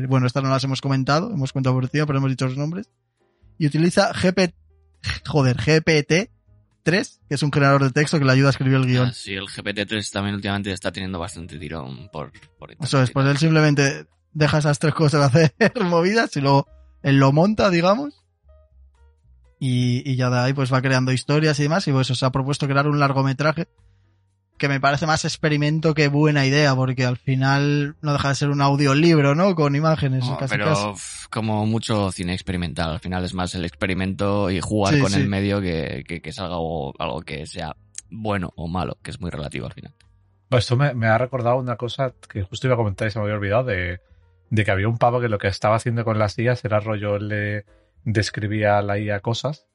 [0.09, 2.91] bueno, estas no las hemos comentado, hemos comentado por encima, pero hemos dicho los nombres.
[3.59, 4.55] Y utiliza GP,
[5.27, 6.29] joder, GPT-3,
[7.29, 9.09] que es un generador de texto que le ayuda a escribir el guion.
[9.09, 13.27] Ah, sí, el GPT-3 también últimamente está teniendo bastante tirón por, por Eso es, pues
[13.27, 15.53] él simplemente deja esas tres cosas hacer
[15.85, 16.67] movidas y luego
[17.03, 18.15] él lo monta, digamos.
[19.59, 21.87] Y, y ya de ahí pues va creando historias y demás.
[21.87, 23.69] Y pues se ha propuesto crear un largometraje
[24.61, 28.51] que me parece más experimento que buena idea, porque al final no deja de ser
[28.51, 29.57] un audiolibro, ¿no?
[29.57, 31.27] Con imágenes, No, casi pero casi.
[31.31, 35.21] como mucho cine experimental, al final es más el experimento y jugar Sí, con sí.
[35.21, 37.75] el medio que, que, que salga algo, algo que sea
[38.11, 39.95] bueno o malo, que es muy relativo al final.
[40.49, 43.19] Pues esto me, me ha recordado una cosa que justo iba a comentar y se
[43.19, 44.01] me había olvidado de,
[44.51, 47.17] de que había un pavo que lo que estaba haciendo con las IAs era rollo,
[47.17, 47.65] él le
[48.05, 49.67] describía a la IA cosas,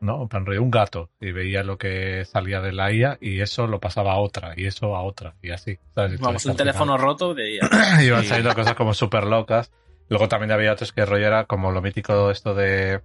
[0.00, 0.28] ¿no?
[0.32, 4.18] Un gato y veía lo que salía de la IA y eso lo pasaba a
[4.18, 5.78] otra y eso a otra y así.
[5.94, 6.20] ¿sabes?
[6.20, 8.02] Vamos, un teléfono roto de IA.
[8.02, 9.70] Iban saliendo cosas como súper locas.
[10.08, 13.00] Luego también había otros que rollo era como lo mítico esto de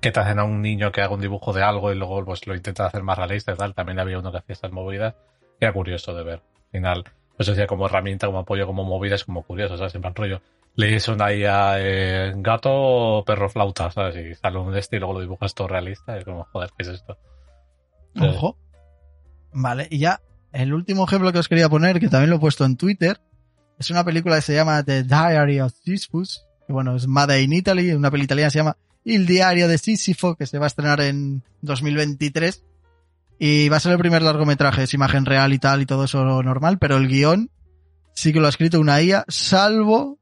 [0.00, 2.46] que te hacen a un niño que haga un dibujo de algo y luego pues
[2.46, 3.74] lo intentan hacer más realista y tal.
[3.74, 5.14] También había uno que hacía estas movidas.
[5.60, 6.34] Era curioso de ver.
[6.40, 7.04] Al final,
[7.36, 9.94] pues decía como herramienta, como apoyo, como movidas, como curioso, ¿sabes?
[9.94, 10.40] En plan rollo.
[10.80, 14.16] Lees una IA eh, gato perro flauta, ¿sabes?
[14.16, 16.16] Y sale un de este y luego lo dibujas todo realista.
[16.16, 17.18] Es como, joder, ¿qué es esto?
[18.18, 18.56] Ojo.
[19.52, 20.20] Vale, y ya
[20.52, 23.20] el último ejemplo que os quería poner, que también lo he puesto en Twitter,
[23.78, 27.52] es una película que se llama The Diary of Sisyphus, que bueno, es Made in
[27.52, 30.68] Italy, una película italiana que se llama Il Diario de Sísifo, que se va a
[30.68, 32.64] estrenar en 2023.
[33.38, 36.24] Y va a ser el primer largometraje, es imagen real y tal y todo eso
[36.42, 37.50] normal, pero el guion
[38.12, 40.19] sí que lo ha escrito una IA, salvo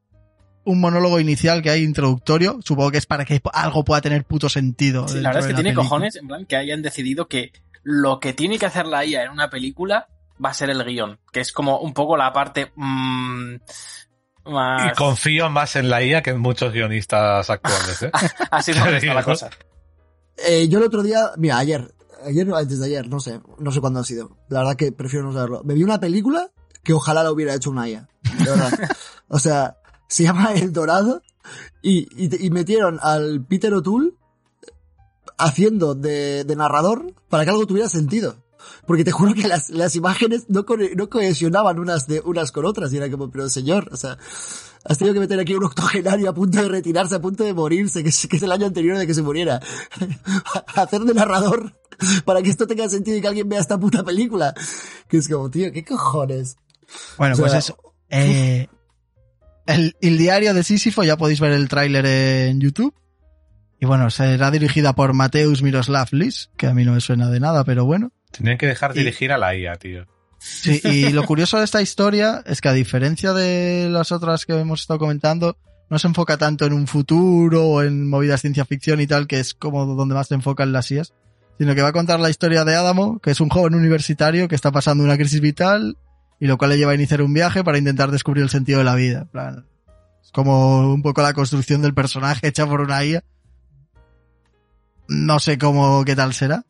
[0.69, 4.51] un monólogo inicial que hay introductorio, supongo que es para que algo pueda tener puto
[4.51, 5.09] sentido.
[5.09, 5.89] Sí, la verdad es que tiene película.
[5.89, 7.53] cojones, en plan, que hayan decidido que
[7.83, 10.09] lo que tiene que hacer la IA en una película
[10.45, 13.55] va a ser el guion, que es como un poco la parte mm,
[14.45, 14.93] más...
[14.93, 18.11] Y confío más en la IA que en muchos guionistas actuales, ¿eh?
[18.51, 19.49] Así es está la cosa.
[20.37, 21.95] Eh, yo el otro día, mira, ayer,
[22.27, 24.37] ayer o antes de ayer, no sé, no sé cuándo ha sido.
[24.51, 25.63] La verdad que prefiero no saberlo.
[25.65, 26.51] Me vi una película
[26.85, 28.07] que ojalá la hubiera hecho una IA.
[28.39, 28.71] De verdad.
[29.29, 29.78] o sea,
[30.09, 31.23] se llama El Dorado
[31.83, 34.13] y, y, y metieron al Peter O'Toole
[35.39, 38.45] haciendo de, de narrador para que algo tuviera sentido.
[38.87, 42.67] Porque te juro que las, las imágenes no, co- no cohesionaban unas de unas con
[42.67, 42.93] otras.
[42.93, 44.19] Y era como, pero señor, o sea,
[44.85, 48.03] has tenido que meter aquí un octogenario a punto de retirarse, a punto de morirse,
[48.03, 49.61] que es, que es el año anterior de que se muriera.
[50.75, 51.75] Hacer de narrador
[52.25, 54.53] para que esto tenga sentido y que alguien vea esta puta película.
[55.09, 56.57] Que es como, tío, ¿qué cojones?
[57.17, 57.77] Bueno, O sea, pues eso.
[58.11, 58.69] Eh,
[59.69, 62.95] el, el diario de Sísifo, ya podéis ver el tráiler en YouTube.
[63.81, 67.39] Y bueno, será dirigida por Mateusz Miroslav Lis, que a mí no me suena de
[67.39, 68.11] nada, pero bueno.
[68.33, 70.05] Tenían que dejar Y- dirigir a la IA, tío.
[70.41, 74.53] Sí, y lo curioso de esta historia es que a diferencia de las otras que
[74.59, 75.57] hemos estado comentando,
[75.91, 79.41] no se enfoca tanto en un futuro o en movidas ciencia ficción y tal, que
[79.41, 81.13] es como donde más se enfocan las IAS,
[81.59, 84.55] sino que va a contar la historia de Adamo, que es un joven universitario que
[84.55, 85.97] está pasando una crisis vital
[86.41, 88.85] y lo cual le lleva a iniciar un viaje para intentar descubrir el sentido de
[88.85, 89.25] la vida.
[89.27, 89.67] Plan,
[90.23, 93.25] es como un poco la construcción del personaje hecha por una IA.
[95.09, 96.65] No sé cómo, qué tal será.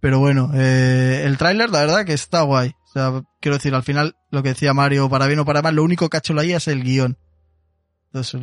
[0.00, 2.70] Pero bueno, eh, el tráiler, la verdad que está guay.
[2.84, 5.74] O sea, quiero decir, al final, lo que decía Mario, para bien o para mal,
[5.74, 7.18] lo único que ha hecho la IA es el guion.
[8.06, 8.40] Entonces,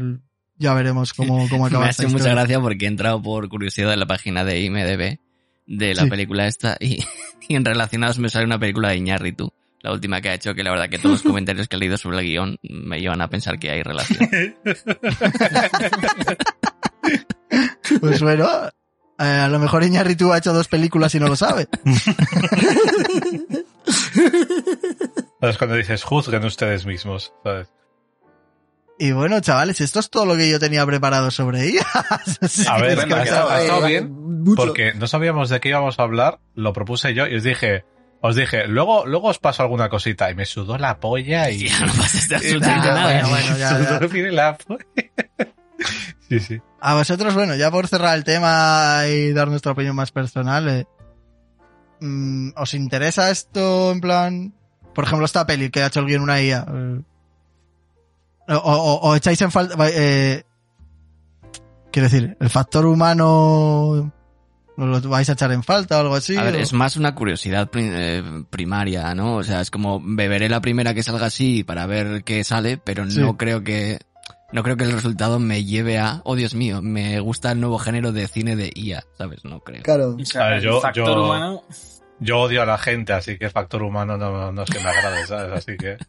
[0.57, 3.99] ya veremos cómo, cómo acaba Me hace mucha gracia porque he entrado por curiosidad en
[3.99, 5.19] la página de IMDB
[5.67, 6.09] de la Sí.
[6.09, 7.03] película esta y,
[7.47, 9.51] y en relacionados me sale una película de Iñárritu,
[9.85, 11.95] la última que ha hecho, que la verdad que todos los comentarios que he leído
[11.95, 14.29] sobre el guion me llevan a pensar que hay relación.
[18.01, 18.47] Pues bueno,
[19.19, 21.67] eh, a lo mejor Iñárritu ha hecho dos películas y no lo sabe.
[25.41, 27.71] Es cuando dices, juzguen ustedes mismos, ¿sabes?
[28.97, 31.85] Y bueno, chavales, esto es todo lo que yo tenía preparado sobre ella.
[32.67, 34.55] A ver, ha estado, ha estado bien mucho.
[34.55, 37.85] porque no sabíamos de qué íbamos a hablar, lo propuse yo y os dije,
[38.25, 41.67] os dije, luego, luego os paso alguna cosita y me sudó la polla y...
[41.69, 43.11] Ya no pasaste y- absolutamente Nah, nada.
[43.11, 43.97] bueno, bueno, ya, ya.
[43.97, 44.85] Sudó tiene la polla.
[46.27, 46.59] Sí, sí.
[46.81, 50.85] A vosotros, bueno, ya por cerrar el tema y dar nuestra opinión más personal, eh,
[51.99, 54.53] mm, ¿os interesa esto en plan,
[54.95, 56.65] por ejemplo, esta peli que ha hecho el guion una IA?
[56.67, 57.01] eh,
[58.47, 60.43] o, o- o echáis en falta, eh,
[61.91, 64.11] quiero decir, el factor humano
[64.77, 66.35] ¿Lo vais a echar en falta o algo así?
[66.37, 69.35] A ver, o- es más una curiosidad eh, primaria, ¿no?
[69.37, 73.09] O sea, es como beberé la primera que salga así para ver qué sale, pero
[73.09, 73.19] Sí.
[73.21, 73.99] no creo que
[74.51, 77.77] no creo que el resultado me lleve a, oh Dios mío, me gusta el nuevo
[77.79, 79.43] género de cine de IA, ¿sabes?
[79.43, 79.81] No creo.
[79.83, 80.15] Claro.
[80.61, 81.63] Yo- factor yo- humano.
[82.19, 84.89] Yo odio a la gente, así que el factor humano no, no es que me
[84.89, 85.51] agrade, ¿sabes?
[85.51, 85.97] Así que...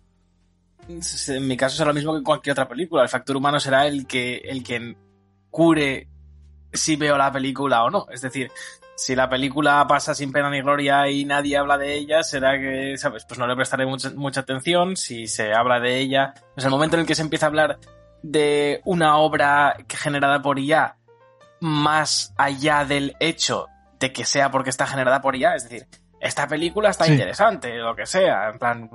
[0.89, 3.03] En mi caso será lo mismo que en cualquier otra película.
[3.03, 4.97] El factor humano será el que, el que
[5.51, 6.07] cure
[6.77, 8.07] si veo la película o no.
[8.11, 8.51] Es decir,
[8.97, 12.97] si la película pasa sin pena ni gloria y nadie habla de ella, será que,
[12.97, 13.25] ¿sabes?
[13.27, 14.97] Pues no le prestaré mucha, mucha atención.
[14.97, 17.79] Si se habla de ella, pues el momento en el que se empieza a hablar
[18.23, 20.97] de una obra generada por IA,
[21.61, 23.67] más allá del hecho
[23.99, 25.87] de que sea porque está generada por IA, es decir,
[26.21, 27.13] esta película está Sí.
[27.13, 28.91] interesante, lo que sea, en plan,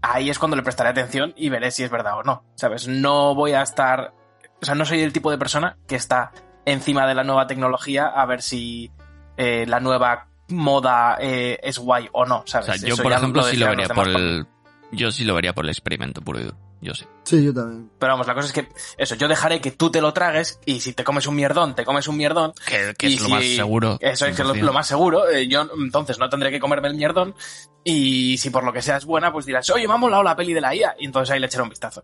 [0.00, 2.86] ahí es cuando le prestaré atención y veré si es verdad o no, ¿sabes?
[2.88, 4.12] No voy a estar,
[4.60, 6.30] o sea, no soy el tipo de persona que está
[6.64, 8.90] encima de la nueva tecnología a ver si
[9.36, 12.66] eh, la nueva moda eh, es guay o no, O ¿sabes?
[12.66, 14.46] sea, yo Eso por ya ejemplo sí lo vería por el
[14.92, 16.56] yo sí lo vería por el experimento puro y duro.
[16.82, 17.04] Yo sí.
[17.22, 17.90] Sí, yo también.
[17.98, 20.80] Pero vamos, la cosa es que, eso, yo dejaré que tú te lo tragues y
[20.80, 22.52] si te comes un mierdón, te comes un mierdón.
[22.66, 23.98] Que, es lo si- más seguro.
[24.00, 24.60] Eso es que lo, 100%.
[24.62, 25.30] lo más seguro.
[25.30, 27.36] eh, yo entonces no tendré que comerme el mierdón.
[27.84, 30.34] Y si por lo que sea es buena, pues dirás, oye, me ha molado la
[30.34, 30.96] peli de la IA.
[30.98, 32.02] Y entonces ahí le echaré un vistazo.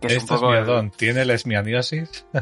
[0.00, 0.92] Que es un Esto es mierdón.
[0.96, 2.26] ¿Tiene lesmianiosis?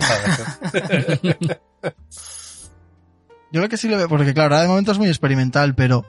[3.52, 6.04] Yo lo que sí le veo, porque claro, ahora de momento es muy experimental, pero,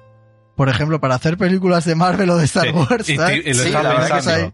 [0.55, 3.45] por ejemplo, para hacer películas de Marvel o de Star Sí, Wars, y, ¿sabes?
[3.45, 3.77] y lo Sí, que
[4.09, 4.53] pensando.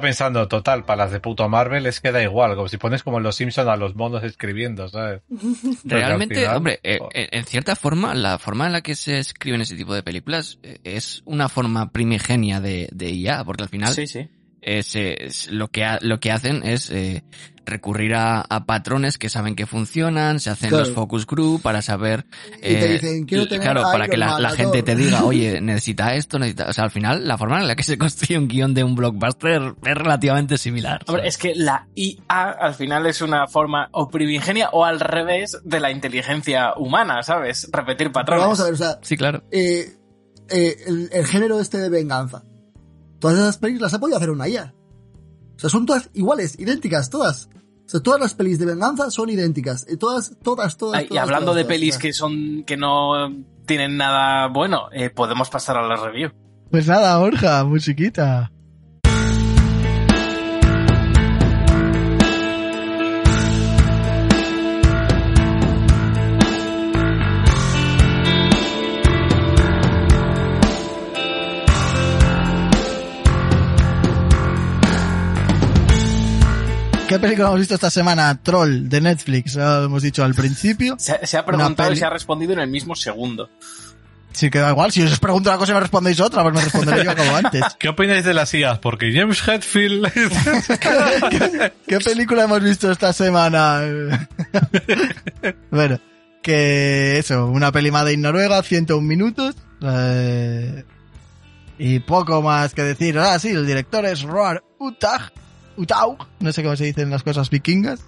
[0.00, 3.16] pensando, total, para las de puto Marvel es que da igual, como si pones como
[3.18, 5.22] en los Simpsons a los monos escribiendo, ¿sabes?
[5.84, 7.08] Realmente, final- hombre, eh, oh.
[7.12, 10.60] en en cierta forma, la forma en la que se escriben ese tipo de películas
[10.62, 14.06] eh, es una forma primigenia de, de IA, porque al final Sí,
[14.62, 17.22] es- lo, que ha- lo que hacen es eh,
[17.64, 20.84] recurrir a, a patrones que saben que funcionan, se hacen Claro.
[20.86, 22.24] los focus group para saber...
[22.56, 26.14] Y te eh, dicen, quiero tener claro, para que la, gente te diga, oye, necesita
[26.14, 26.68] esto, necesita...
[26.68, 28.94] O sea, al final, la forma en la que se construye un guion de un
[28.94, 31.02] blockbuster es relativamente similar.
[31.06, 35.58] Hombre, es que la IA al final es una forma o primigenia o al revés
[35.62, 37.68] de la inteligencia humana, ¿sabes?
[37.70, 38.42] Repetir Pero patrones.
[38.44, 39.44] vamos a ver, o sea, Sí, claro.
[39.52, 39.92] eh,
[40.48, 42.42] eh, el, el género este de venganza.
[43.18, 44.74] Todas esas pelis las ha podido hacer una IA.
[45.56, 47.48] O sea, son todas iguales, idénticas, todas.
[47.54, 49.86] O sea, todas las pelis de venganza son idénticas.
[49.98, 51.00] Todas, todas, todas.
[51.00, 52.02] Ay, y todas, hablando todas, de todas, pelis todas.
[52.02, 53.32] que son que no
[53.66, 56.30] tienen nada bueno, eh, podemos pasar a la review.
[56.70, 58.52] Pues nada, Borja, musiquita.
[77.08, 78.38] ¿Qué película hemos visto esta semana?
[78.42, 80.96] Troll, de Netflix, lo hemos dicho al principio.
[80.98, 83.48] Se, se ha preguntado y se ha respondido en el mismo segundo.
[84.32, 84.92] Sí, que da igual.
[84.92, 87.62] Si os pregunto una cosa y me respondéis otra, pues me responderé yo como antes.
[87.78, 88.78] ¿Qué opináis de las IAs?
[88.78, 90.12] Porque James Hetfield...
[91.86, 93.80] ¿Qué película hemos visto esta semana?
[95.70, 95.98] bueno,
[96.42, 99.56] que eso, una peli Made in Noruega, 101 minutos.
[99.82, 100.84] eh,
[101.80, 103.18] y poco más que decir.
[103.18, 105.32] Ah, sí, el director es Roar Utag.
[105.78, 108.00] Utaug, no sé cómo se dicen las cosas vikingas.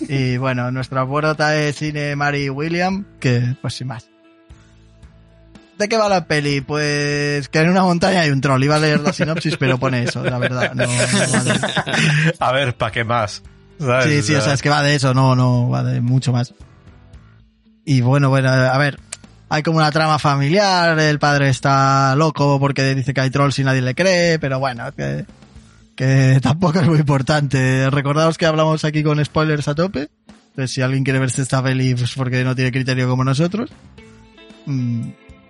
[0.00, 4.08] Y bueno, nuestra porota es Cine Mary William, que pues sin más.
[5.78, 6.60] ¿De qué va la peli?
[6.60, 8.62] Pues que en una montaña hay un troll.
[8.62, 10.74] Iba a leer la sinopsis, pero pone eso, la verdad.
[10.74, 10.92] No, no
[11.32, 11.60] vale.
[12.38, 13.42] A ver, ¿para qué más?
[13.78, 14.04] ¿Sabes?
[14.06, 16.52] Sí, sí, o sea, es que va de eso, no, no, va de mucho más.
[17.86, 18.98] Y bueno, bueno, a ver,
[19.48, 23.64] hay como una trama familiar, el padre está loco porque dice que hay trolls y
[23.64, 25.24] nadie le cree, pero bueno, que,
[26.00, 27.90] que tampoco es muy importante.
[27.90, 30.08] Recordaos que hablamos aquí con spoilers a tope,
[30.48, 33.70] entonces si alguien quiere verse esta peli pues porque no tiene criterio como nosotros,
[34.64, 35.08] mm,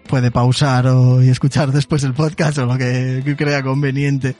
[0.08, 4.34] puede pausar o, y escuchar después el podcast o lo que, que crea conveniente.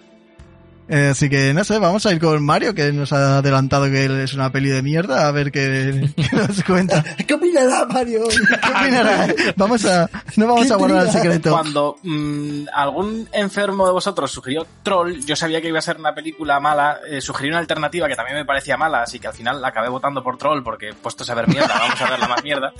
[0.92, 4.06] Eh, así que no sé, vamos a ir con Mario, que nos ha adelantado que
[4.06, 7.04] él es una peli de mierda, a ver qué, qué nos cuenta.
[7.28, 8.24] ¿Qué opinará Mario?
[8.28, 9.32] ¿Qué opinará?
[9.54, 11.52] Vamos a, no vamos a guardar el secreto.
[11.52, 16.12] Cuando mm, algún enfermo de vosotros sugirió Troll, yo sabía que iba a ser una
[16.12, 19.62] película mala, eh, sugerí una alternativa que también me parecía mala, así que al final
[19.62, 22.42] la acabé votando por Troll porque puestos a ver mierda, vamos a ver la más
[22.42, 22.72] mierda.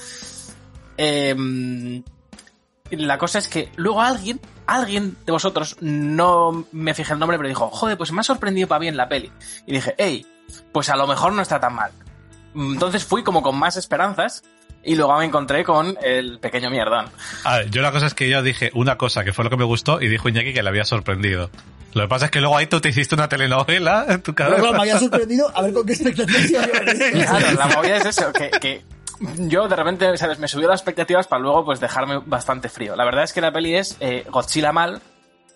[0.96, 2.02] Eh,
[2.90, 7.48] la cosa es que luego alguien, alguien de vosotros, no me fijé el nombre, pero
[7.48, 9.30] dijo, joder, pues me ha sorprendido para bien la peli.
[9.66, 10.26] Y dije, hey,
[10.72, 11.92] pues a lo mejor no está tan mal.
[12.54, 14.42] Entonces fui como con más esperanzas
[14.82, 17.06] y luego me encontré con el pequeño mierdón.
[17.44, 19.56] A ver, yo la cosa es que yo dije una cosa que fue lo que
[19.56, 21.50] me gustó y dijo Iñaki que le había sorprendido.
[21.92, 24.50] Lo que pasa es que luego ahí tú te hiciste una telenovela en tu Pero,
[24.50, 24.72] cabeza.
[24.72, 27.12] me había sorprendido a ver con qué expectativas iba a venir.
[27.26, 28.82] Claro, la movida es eso, que, que
[29.38, 30.38] yo de repente, ¿sabes?
[30.38, 32.96] Me subió las expectativas para luego pues dejarme bastante frío.
[32.96, 35.00] La verdad es que la peli es eh, Godzilla mal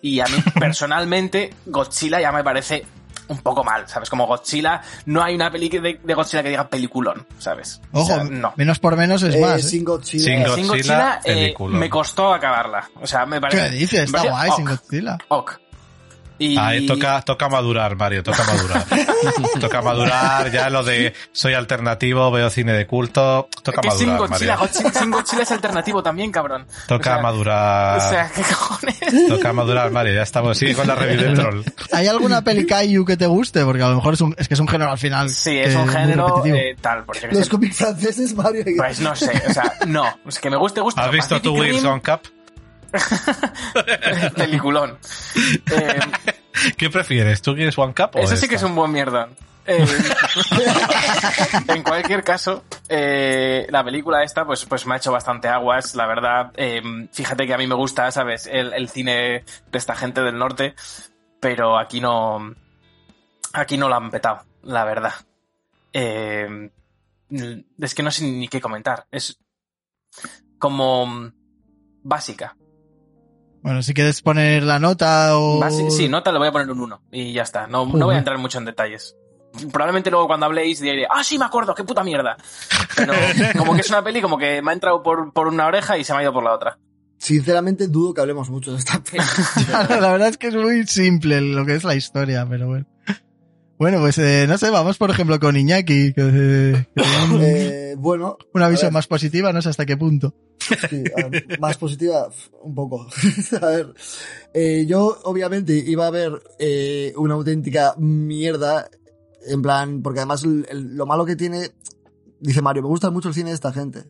[0.01, 2.85] y a mí personalmente Godzilla ya me parece
[3.27, 4.07] un poco mal, ¿sabes?
[4.07, 7.81] Como Godzilla, no hay una peli de, de Godzilla que diga peliculón, ¿sabes?
[7.91, 8.53] O Ojo, sea, no.
[8.55, 9.61] menos por menos es Eh, más.
[9.61, 9.67] ¿eh?
[9.67, 10.23] Sin Godzilla.
[10.23, 12.87] Sin Godzilla, Sin Godzilla eh, me costó acabarla.
[13.01, 13.71] O sea, me parece...
[13.71, 14.01] ¿Qué dices?
[14.03, 15.17] Está guay ok, sin Godzilla.
[15.29, 15.59] ok.
[16.37, 16.57] Y...
[16.57, 18.85] Ahí toca, toca madurar, Mario, toca madurar.
[19.59, 23.47] toca madurar ya lo de soy alternativo, veo cine de culto.
[23.63, 24.99] Toca que sin madurar, Godzilla, Mario.
[24.99, 26.65] Sin Godzilla es alternativo también, cabrón.
[26.87, 27.97] Toca O sea, madurar.
[27.97, 29.27] O sea, ¿qué cojones?
[29.29, 30.13] Toca madurar, Mario.
[30.13, 30.57] Ya estamos.
[30.57, 31.63] Sigue con la review de Troll.
[31.91, 33.63] ¿Hay alguna peli Kaiju que te guste?
[33.63, 35.29] Porque a lo mejor es, un, es que es un género al final.
[35.29, 38.63] Sí, es un género eh, tal, porque Los cómics franceses, Mario.
[38.77, 41.01] pues no sé, o sea, no, es que me guste, guste.
[41.01, 42.21] ¿Has visto tu Wilson Cup?
[44.35, 44.97] Peliculón.
[45.71, 45.99] Eh,
[46.77, 47.41] ¿Qué prefieres?
[47.41, 49.35] ¿Tú quieres One Cup o ese sí que es un buen mierdón.
[49.67, 49.83] Eh,
[51.69, 56.05] en cualquier caso, eh, la película esta, pues, pues me ha hecho bastante aguas, la
[56.05, 56.51] verdad.
[57.11, 58.47] Fíjate que a mí me gusta, ¿sabes?
[58.47, 60.75] El, el cine de esta gente del norte,
[61.39, 62.53] pero aquí no,
[63.53, 65.13] aquí no la han petado, la verdad.
[65.97, 66.69] Eh,
[67.79, 69.07] es que no sé ni qué comentar.
[69.11, 69.39] Es
[70.59, 71.31] como
[72.03, 72.57] básica.
[73.65, 75.59] Bueno, si quieres poner la nota o...
[75.59, 77.65] Basi- sí, nota le voy a poner un 1 y ya está.
[77.65, 79.15] No, no voy a entrar mucho en detalles.
[79.71, 82.37] Probablemente luego cuando habléis diré, ah, sí, me acuerdo, qué puta mierda.
[82.95, 83.13] Pero
[83.57, 86.03] como que es una peli como que me ha entrado por, por una oreja y
[86.03, 86.77] se me ha ido por la otra.
[87.17, 89.23] Sinceramente, dudo que hablemos mucho de esta peli.
[89.99, 92.85] la verdad es que es muy simple lo que es la historia, pero bueno.
[93.77, 97.03] Bueno, pues eh, no sé, vamos por ejemplo con Iñaki, que, eh, que
[97.33, 98.93] un- Eh, bueno, una visión ver.
[98.93, 100.33] más positiva, no sé hasta qué punto.
[100.89, 102.29] Sí, ver, más positiva,
[102.63, 103.05] un poco.
[103.61, 103.93] a ver,
[104.53, 108.89] eh, yo obviamente iba a ver eh, una auténtica mierda,
[109.47, 111.71] en plan, porque además el- el- lo malo que tiene,
[112.39, 114.03] dice Mario, me gusta mucho el cine de esta gente.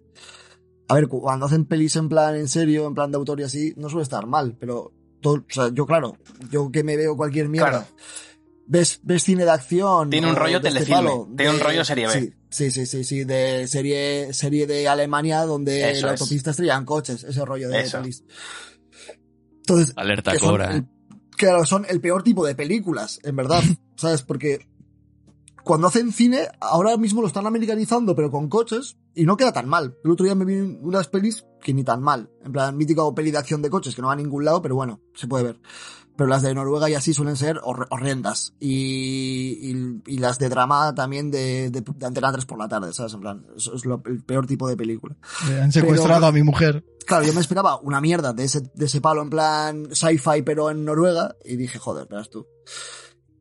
[0.87, 3.43] A ver, cu- cuando hacen pelis en plan, en serio, en plan de autor y
[3.43, 4.91] así, no suele estar mal, pero
[5.21, 6.15] todo, o sea, yo claro,
[6.51, 7.69] yo que me veo cualquier mierda.
[7.69, 7.85] Claro.
[8.67, 10.09] Ves, ves cine de acción.
[10.09, 12.13] Tiene un rollo este telefilme, palo, tiene un rollo serie B.
[12.49, 16.21] Sí, sí, sí, sí, sí, de serie, serie de Alemania donde Eso la es.
[16.21, 17.99] autopista estrellan coches, ese rollo de Eso.
[18.01, 18.23] pelis.
[19.57, 20.83] Entonces, Alerta que son cobra, ¿eh?
[21.31, 23.63] claro, son el peor tipo de películas, en verdad,
[23.97, 24.21] ¿sabes?
[24.23, 24.67] Porque
[25.63, 29.67] cuando hacen cine, ahora mismo lo están americanizando, pero con coches, y no queda tan
[29.67, 29.95] mal.
[30.03, 32.29] El otro día me vi unas pelis que ni tan mal.
[32.43, 34.61] En plan, mítica o peli de acción de coches, que no va a ningún lado,
[34.61, 35.59] pero bueno, se puede ver.
[36.17, 38.53] Pero las de Noruega y así suelen ser hor- horrendas.
[38.59, 42.93] Y, y, y las de drama también de, de, de Antena 3 por la tarde,
[42.93, 43.13] ¿sabes?
[43.13, 45.15] En plan, eso es lo- el peor tipo de película.
[45.49, 46.85] Eh, han secuestrado Pero- a mi mujer.
[47.05, 50.71] Claro, yo me esperaba una mierda de ese, de ese palo en plan sci-fi, pero
[50.71, 52.47] en Noruega, y dije, joder, verás tú.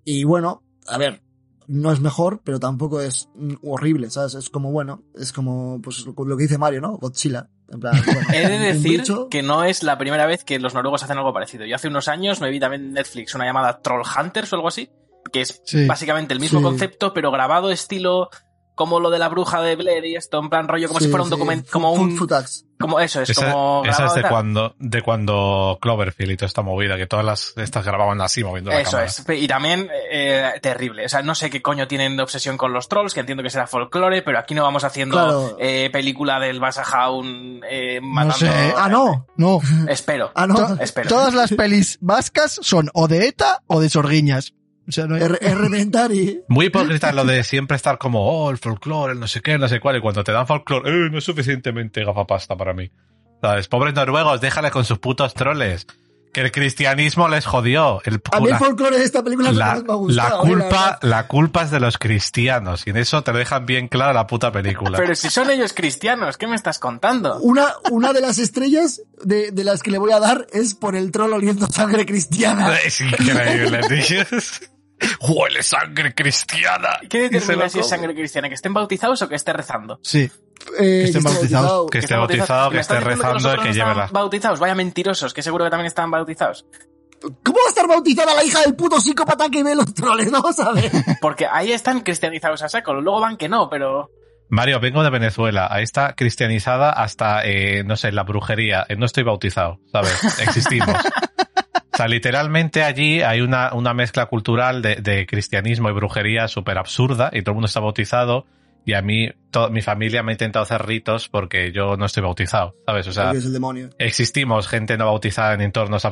[0.05, 1.23] Y bueno, a ver,
[1.67, 4.35] no es mejor, pero tampoco es mm, horrible, ¿sabes?
[4.35, 6.99] Es como, bueno, es como, pues lo que dice Mario, ¿no?
[6.99, 7.49] Godzilla.
[7.73, 9.29] En plan, bueno, He de decir bicho.
[9.31, 11.65] que no es la primera vez que los noruegos hacen algo parecido.
[11.65, 14.69] Yo hace unos años me vi también en Netflix una llamada Troll Hunters o algo
[14.69, 14.91] así,
[15.33, 15.87] que es Sí.
[15.87, 16.65] básicamente el mismo Sí.
[16.65, 18.29] concepto, pero grabado estilo
[18.75, 21.11] como lo de la bruja de Blair y esto, en plan rollo como Sí, si
[21.11, 22.19] fuera un sí, documento, como un,
[22.79, 26.63] como eso, es Esa, como esa es de cuando, de cuando Cloverfield y toda esta
[26.63, 29.07] movida, que todas las estas grababan así moviendo la Eso cámara.
[29.07, 29.25] es.
[29.41, 31.07] Y también eh, terrible.
[31.07, 33.51] O sea, no sé qué coño tienen de obsesión con los trolls, que entiendo que
[33.51, 35.57] será folclore, pero aquí no vamos haciendo Claro.
[35.61, 38.35] eh, película del Basajaun eh, No matando.
[38.39, 38.75] sé.
[38.77, 39.27] Ah, no.
[39.37, 39.61] No.
[39.89, 40.33] Espero.
[40.35, 40.55] Ah, no.
[40.55, 41.09] To- Espero.
[41.09, 44.53] Todas las pelis vascas son o de ETA o de Sorguiñas.
[44.87, 46.43] O sea, no hay- R- Reventari.
[46.49, 49.61] Muy hipócrita lo de siempre estar como, oh, el folclore, el no sé qué, el
[49.61, 52.91] no sé cuál, y cuando te dan folclore, eh, no es suficientemente gafapasta para mí.
[53.41, 53.69] ¿Sabes?
[53.69, 55.87] Pobres noruegos, déjale con sus putos troles.
[56.33, 58.01] Que el cristianismo les jodió.
[58.05, 59.85] El, A mí el la, folclore de esta película es lo que la- me ha
[59.87, 60.45] la gustado.
[60.45, 60.99] eh, culpa, verdad.
[61.03, 64.27] la culpa es de los cristianos, y en eso te lo dejan bien claro la
[64.27, 64.99] puta película.
[64.99, 67.39] Pero si son ellos cristianos, ¿qué me estás contando?
[67.39, 70.97] Una, una de las estrellas de, de las que le voy a dar es por
[70.97, 72.75] el troll oliendo sangre cristiana.
[72.85, 74.25] Es increíble, tío.
[75.21, 76.99] Huele sangre cristiana.
[77.09, 78.15] ¿Qué determina si es come.
[78.15, 79.99] que estén bautizados o que esté rezando?
[80.03, 80.31] Sí.
[80.79, 81.91] Eh, estén esté bautizados.
[81.91, 84.07] Que esté estén bautizado, ¿Me que esté rezando que no lleve la...
[84.07, 84.61] bautizados?
[84.61, 86.65] Vaya mentirosos, que seguro que también estaban bautizados.
[87.43, 90.31] ¿Cómo va a estar bautizada la hija del puto psicópata que ve los troles?
[90.59, 90.91] A ver.
[91.21, 94.11] Porque ahí están cristianizados a saco, luego van que no, pero...
[94.51, 95.67] Mario, vengo de Venezuela.
[95.71, 98.85] Ahí está cristianizada hasta, eh, no sé, la brujería.
[98.89, 100.39] Eh, No estoy bautizado, ¿sabes?
[100.41, 100.95] Existimos.
[101.95, 106.77] O sea, literalmente allí hay una, una mezcla cultural de, de cristianismo y brujería súper
[106.79, 108.47] absurda y todo el mundo está bautizado
[108.87, 112.23] y a mí, to- mi familia me ha intentado hacer ritos porque yo no estoy
[112.23, 113.07] bautizado, ¿sabes?
[113.09, 113.89] O sea, Porque es el demonio.
[113.99, 116.05] existimos gente no bautizada en entornos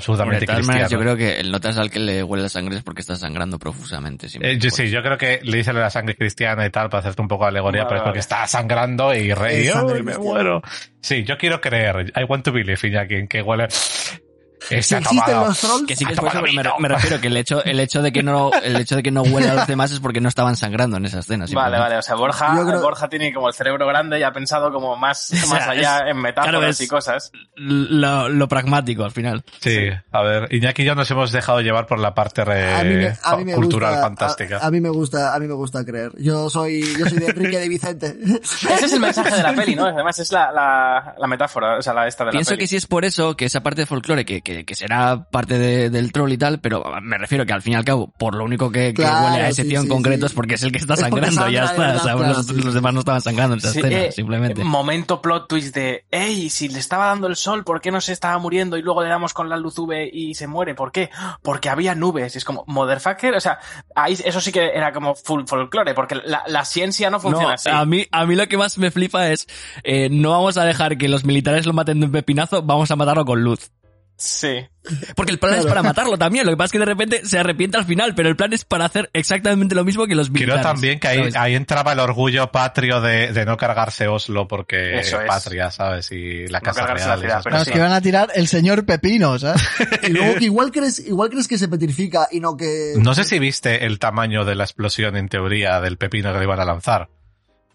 [0.47, 0.67] todas cristianos.
[0.69, 3.17] maneras, yo creo que el notas al que le huele la sangre es porque está
[3.17, 4.29] sangrando profusamente.
[4.41, 7.21] Eh, yo, sí, yo creo que le dice la sangre cristiana y tal para hacerte
[7.21, 8.21] un poco de alegoría, Vale, pero es porque vale.
[8.21, 9.67] está sangrando y rey.
[9.67, 10.63] Es sangre ¡ay, me muero!
[11.03, 12.11] Sí, yo quiero creer.
[12.17, 13.67] I want to believe, Iñaki, que huele.
[14.69, 15.03] Si existen
[15.41, 18.13] los trolls, Que sí que es me, me refiero que el hecho, el hecho de
[18.13, 20.57] que no, el hecho de que no huele a los demás es porque no estaban
[20.57, 21.47] sangrando en esa escena.
[21.53, 24.73] Vale, vale, o sea, Borja, creo- Borja tiene como el cerebro grande y ha pensado
[24.73, 27.33] como más, O sea, más allá es- en metáforas claro, y cosas.
[27.57, 29.45] Lo, lo pragmático al final.
[29.61, 29.79] Sí,
[30.11, 32.95] a ver, Iñaki y yo nos hemos dejado llevar por la parte re- a mí
[32.95, 34.59] me, a mí me cultural gusta, fantástica.
[34.59, 36.13] A, a mí me gusta, a mí me gusta creer.
[36.19, 38.17] Yo soy, yo soy de Enrique de Vicente.
[38.43, 39.87] Ese es el mensaje de la peli, ¿no?
[39.87, 42.61] Además es la, la, la metáfora, o sea, la esta de la Pienso peli.
[42.63, 45.59] que sí es por eso, que esa parte de folclore, que, que, que será parte
[45.59, 48.35] de- del troll y tal, pero me refiero que al fin y al cabo, por
[48.35, 49.09] lo único que, huele
[49.43, 50.33] a ese sí, tío en sí, concreto sí.
[50.33, 51.97] es porque es el que está Es sangrando, ya está.
[51.97, 52.55] o sea, los, claro, sí.
[52.63, 54.63] los demás no estaban sangrando en esa Sí, escena, eh, simplemente.
[54.65, 58.13] Momento plot twist de, hey, si le estaba dando el sol, ¿por qué no se
[58.13, 58.77] estaba muriendo?
[58.77, 60.75] Y luego le damos con la luz UV y se muere.
[60.75, 61.11] ¿Por qué?
[61.43, 62.37] Porque había nubes.
[62.37, 63.59] Es como, motherfucker, o sea,
[63.95, 67.55] ahí, eso sí que era como full folklore, porque la, la ciencia no funciona No,
[67.55, 67.69] así.
[67.71, 69.47] a mí, a mí lo que más me flipa es,
[69.85, 72.97] eh, no vamos a dejar que los militares lo maten de un pepinazo, vamos a
[72.97, 73.71] matarlo con luz.
[74.23, 74.65] Sí.
[75.17, 77.39] Porque el plan es para matarlo también, lo que pasa es que de repente se
[77.39, 80.35] arrepiente al final, pero el plan es para hacer exactamente lo mismo que los Creo
[80.41, 80.63] militares.
[80.63, 85.27] también que ahí, entraba el orgullo patrio de, de no cargarse Oslo porque Eso es.
[85.29, 86.11] patria, ¿sabes?
[86.13, 87.09] Y la No casa real.
[87.09, 89.63] la ciudad, pero es que van a tirar el señor Pepino, ¿sabes?
[90.03, 92.95] Y luego que igual crees, igual crees que se petrifica y no que...
[92.99, 96.45] No sé si viste el tamaño de la explosión en teoría del pepino que le
[96.45, 97.09] iban a lanzar.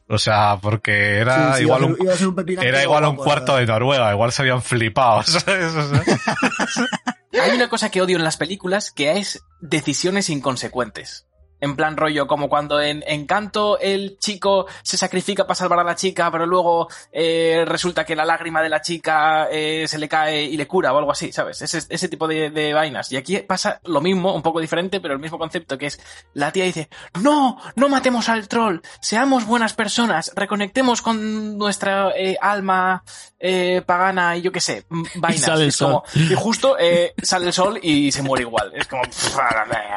[0.10, 3.16] O sea, porque era Sí, sí, igual iba a un, a un era igual un
[3.16, 5.74] guapo, cuarto de Noruega, igual se habían flipado, ¿sabes?
[5.74, 11.27] O sea, Hay una cosa que odio en las películas que es decisiones inconsecuentes.
[11.60, 15.96] En plan rollo, como cuando en Encanto el chico se sacrifica para salvar a la
[15.96, 20.44] chica, pero luego eh, resulta que la lágrima de la chica eh, se le cae
[20.44, 21.62] y le cura o algo así, ¿sabes?
[21.62, 23.12] Ese, ese tipo de, de vainas.
[23.12, 26.00] Y aquí pasa lo mismo, un poco diferente, pero el mismo concepto, que es
[26.34, 26.90] la tía dice,
[27.22, 33.04] no, no matemos al troll, seamos buenas personas, reconectemos con nuestra eh, alma
[33.40, 34.86] eh, pagana y yo qué sé,
[35.16, 35.42] vainas.
[35.42, 36.22] sale el es como, sol.
[36.22, 38.72] y justo eh, sale el sol y se muere igual.
[38.76, 39.36] Es como, "Pff,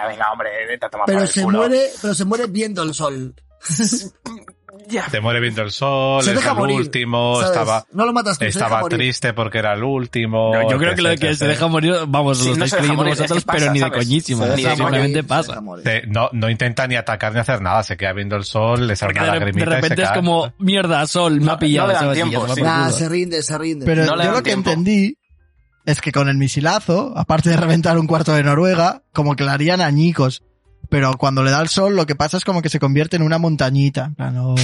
[0.09, 1.50] venga, hombre, vete a tomar por Pero el se culo".
[1.59, 3.35] Muere, pero se muere viendo el sol.
[4.89, 5.07] Ya.
[5.07, 7.51] te muere viendo el sol, Se es deja el morir, último, ¿sabes?
[7.51, 8.99] estaba, No lo matas tú, se estaba morir.
[8.99, 10.53] triste porque era el último.
[10.55, 12.71] Yo, yo creo que lo de que se deja morir, vamos, Sí, lo no estáis
[12.71, 13.85] se deja creyendo morir, es que vosotros, pasa, pero ni de.
[13.85, 15.63] Se Ni de simplemente se pasa.
[15.85, 18.97] Te- no, no intenta ni atacar ni hacer nada, se queda viendo el sol, le
[18.97, 21.93] sale de, de lagrimita y se repente es como, mierda, sol, me No- ha pillado,
[21.93, 22.63] no se sí.
[22.63, 23.87] Nah, se rinde, se rinde.
[23.87, 24.71] Pero No yo lo que tiempo.
[24.71, 25.19] entendí
[25.87, 29.51] es que con el misilazo, aparte de reventar un cuarto de Noruega, como que le
[29.51, 30.43] harían añicos.
[30.91, 33.23] Pero cuando le da el sol, lo que pasa es como que se convierte en
[33.23, 34.07] una montañita.
[34.07, 34.55] En plan, No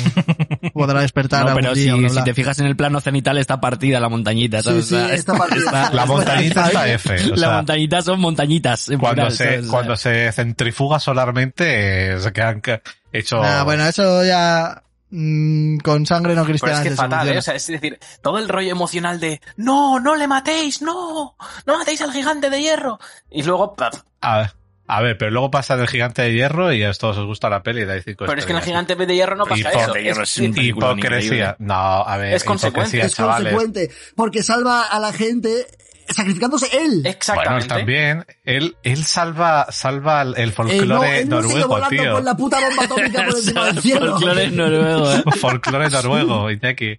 [0.74, 2.24] podrá despertar No, algún pero día, si, bla, si bla.
[2.24, 4.86] te fijas en el plano cenital está partida la montañita, Sí, ¿sabes?
[4.86, 5.64] sí, está partida.
[5.64, 7.32] está- La montañita está F.
[7.32, 8.88] o la montañita son montañitas.
[8.88, 12.82] en cuando plural, se, cuando se centrifuga solarmente, eh, se quedan que-
[13.12, 13.40] hecho.
[13.40, 14.82] Nah, bueno, eso ya...
[15.10, 17.28] mm, con sangre no Pero cristiana es que se fatal.
[17.28, 17.38] ¿eh?
[17.38, 21.36] O sea, es decir, todo el rollo emocional de no, no le matéis, no,
[21.66, 22.98] no matéis al gigante de hierro.
[23.30, 23.74] Y luego,
[24.20, 24.52] A ver,
[24.88, 27.62] a ver, pero luego pasa el gigante de hierro y a todos os gusta la
[27.62, 29.86] peli cinco pero es que en el gigante de hierro no pasa Y eso.
[29.86, 31.56] por- de hierro Es- es Hipocresía.
[31.58, 33.00] No, a ver, Es consecuente.
[33.00, 33.52] es chavales.
[33.52, 35.66] consecuente, porque salva a la gente
[36.08, 36.90] sacrificándose él.
[37.02, 37.68] Bueno, Exactamente.
[37.68, 42.12] también, él, él salva, salva el, el Eh, no, folclore él noruego, volando tío.
[42.12, 44.10] con la puta bomba atómica por encima del cielo.
[44.12, 45.22] Folclore noruego, ¿eh?
[45.40, 46.98] Folclore noruego, Iñaki.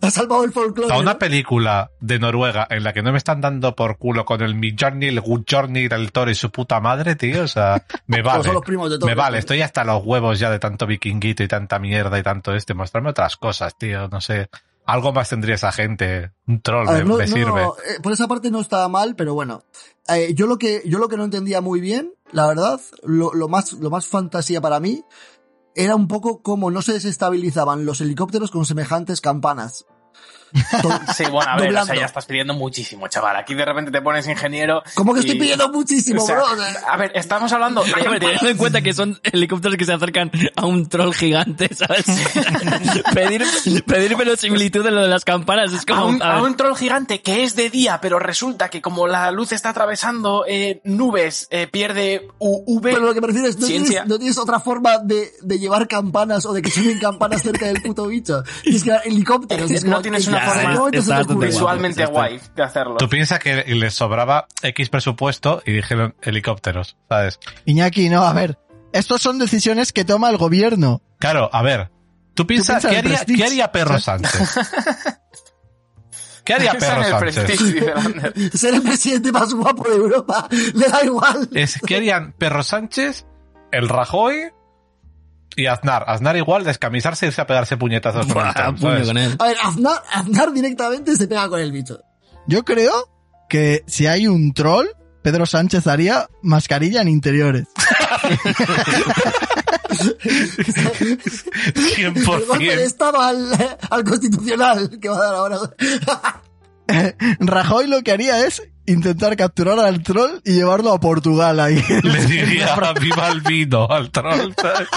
[0.00, 0.92] Ha salvado el folclore.
[0.94, 4.42] A una película de Noruega en la que no me están dando por culo con
[4.42, 7.42] el Midjourney, el Goodjourney, el Thor y su puta madre, tío.
[7.42, 8.44] O sea, me vale.
[8.44, 9.08] son los primos de todos.
[9.08, 12.54] Me vale, estoy hasta los huevos ya de tanto vikinguito y tanta mierda y tanto
[12.54, 12.74] este.
[12.74, 14.08] Mostrarme otras cosas, tío.
[14.08, 14.48] No sé.
[14.90, 16.32] Algo más tendría esa gente.
[16.46, 17.62] Un troll A ver, me, no- me no, sirve.
[17.62, 19.62] eh, por esa parte no está mal, pero bueno.
[20.08, 23.48] Eh, yo lo que, yo lo que no entendía muy bien, la verdad, lo, lo
[23.48, 25.04] más, lo más fantasía para mí,
[25.76, 29.86] era un poco cómo no se desestabilizaban los helicópteros con semejantes campanas.
[31.14, 33.36] Sí, bueno, a ver, o sea, ya estás pidiendo muchísimo, chaval.
[33.36, 34.82] Aquí de repente te pones ingeniero.
[34.94, 36.46] ¿Cómo que estoy pidiendo muchísimo, o sea, bro?
[36.88, 37.92] A ver, estamos hablando de...
[37.92, 42.04] Teniendo en cuenta que son helicópteros que se acercan a un troll gigante, ¿sabes?
[43.14, 43.44] pedir,
[43.86, 46.06] pedir verosimilitud de lo de las campanas es a como...
[46.06, 49.06] un, a a ver, un troll gigante que es de día, pero resulta que como
[49.06, 52.82] la luz está atravesando eh, nubes, eh, pierde UV.
[52.82, 55.88] pero lo que me refiero es, ¿no tienes, no tienes otra forma de, de llevar
[55.88, 58.42] campanas o de que suenen campanas cerca del puto bicho?
[58.64, 59.70] Y es que helicópteros.
[59.70, 62.96] Es que no tienes una bastante visualmente guay de hacerlo.
[62.96, 67.38] Tú piensas que les sobraba X presupuesto y dijeron helicópteros, ¿sabes?
[67.64, 68.58] Iñaki, no, a ver.
[68.92, 71.02] Estos son decisiones que toma el gobierno.
[71.18, 71.90] Claro, a ver.
[72.34, 73.24] Tú piensas, piensas ¿qué haría?
[73.24, 74.58] ¿qué haría Perro Sánchez?
[76.44, 77.60] ¿Qué haría Perro Sánchez?
[78.54, 80.48] Ser el presidente más guapo de Europa.
[80.74, 81.48] Le da igual.
[81.52, 83.26] Es, ¿Qué harían Perro Sánchez,
[83.72, 84.50] el Rajoy
[85.60, 86.04] y Aznar?
[86.06, 89.06] Aznar igual descamisarse y irse a pegarse puñetazos con el Tom, puño ¿sabes?
[89.06, 89.36] con él.
[89.38, 92.00] A ver, Aznar, Aznar directamente se pega con el bicho.
[92.46, 93.08] Yo creo
[93.48, 94.86] que si hay un troll,
[95.22, 97.66] Pedro Sánchez haría mascarilla en interiores.
[101.98, 102.78] El golpe de 100%.
[102.78, 103.48] estado al,
[103.90, 105.58] al constitucional que va a dar ahora.
[107.40, 108.62] Rajoy lo que haría es
[108.92, 111.82] intentar capturar al troll y llevarlo a Portugal ahí.
[112.02, 114.52] Le diría viva el vino al troll.
[114.60, 114.88] ¿sabes?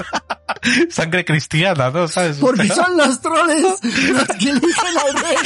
[0.90, 2.08] Sangre cristiana, ¿no?
[2.08, 2.38] ¿Sabes?
[2.38, 5.38] Porque son los troles los que eligen al rey.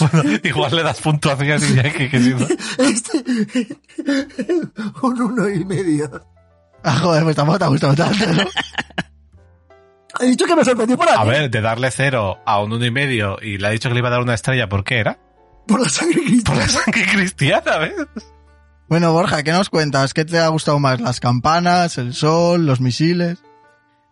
[0.00, 2.46] Bueno, igual le das puntuación y ya que, que si no-
[2.78, 3.78] Este,
[5.02, 6.10] un uno y medio.
[6.82, 8.42] Ah, joder, pues tampoco te ha gustado tanto, ¿no?
[10.18, 11.28] He dicho que me sorprendió por A aquí.
[11.30, 14.00] ver, de darle cero a un uno y medio y le ha dicho que le
[14.00, 15.18] iba a dar una estrella, ¿por qué era?
[15.66, 16.60] Por la sangre Por cristiana.
[16.62, 17.94] la sangre cristiana, ¿ves?
[18.88, 20.12] Bueno, Borja, ¿qué nos cuentas?
[20.14, 21.00] ¿Qué te ha gustado más?
[21.00, 23.38] ¿Las campanas, el sol, los misiles?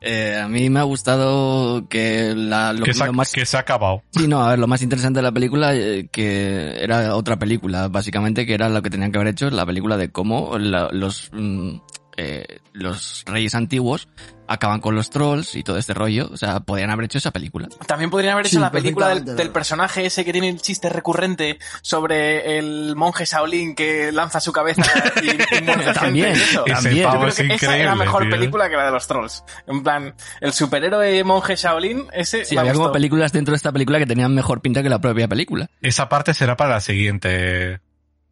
[0.00, 3.32] Eh, a mí me ha gustado que la, lo, Que se, ha, lo más...
[3.32, 4.04] que se ha acabado.
[4.12, 7.88] Sí, no, a ver, lo más interesante de la película, eh, que era otra película,
[7.88, 11.30] básicamente, que era lo que tenían que haber hecho, la película de cómo la- los,
[11.32, 11.78] mm,
[12.16, 14.06] eh, los reyes antiguos
[14.48, 16.28] acaban con los trolls y todo este rollo.
[16.32, 17.68] O sea, podían haber hecho esa película.
[17.86, 21.58] También podrían haber hecho Sí, la película del, personaje ese que tiene el chiste recurrente
[21.82, 24.82] sobre el monje Shaolin que lanza su cabeza
[25.22, 26.32] y, y muerde gente También.
[26.32, 26.64] eso.
[26.64, 26.96] También.
[27.12, 28.30] Yo es esa era increíble, mejor tío.
[28.30, 29.44] película que la de los trolls.
[29.66, 33.98] En plan, el superhéroe monje Shaolin, ese Sí, había como películas dentro de esta película
[33.98, 35.68] que tenían mejor pinta que la propia película.
[35.82, 37.80] Esa parte será para la siguiente.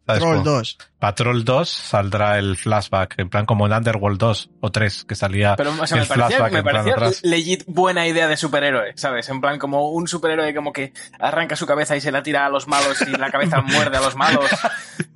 [0.07, 0.77] Como 2.
[0.99, 5.55] Patrol 2 saldrá el flashback, en plan como en Underworld 2 o 3, que salía
[5.55, 7.19] Pero o sea, el me parecía, flashback me en plan parecía atrás.
[7.23, 9.29] legit buena idea de superhéroe, ¿sabes?
[9.29, 12.49] En plan, como un superhéroe como que arranca su cabeza y se la tira a
[12.49, 14.49] los malos y la cabeza muerde a los malos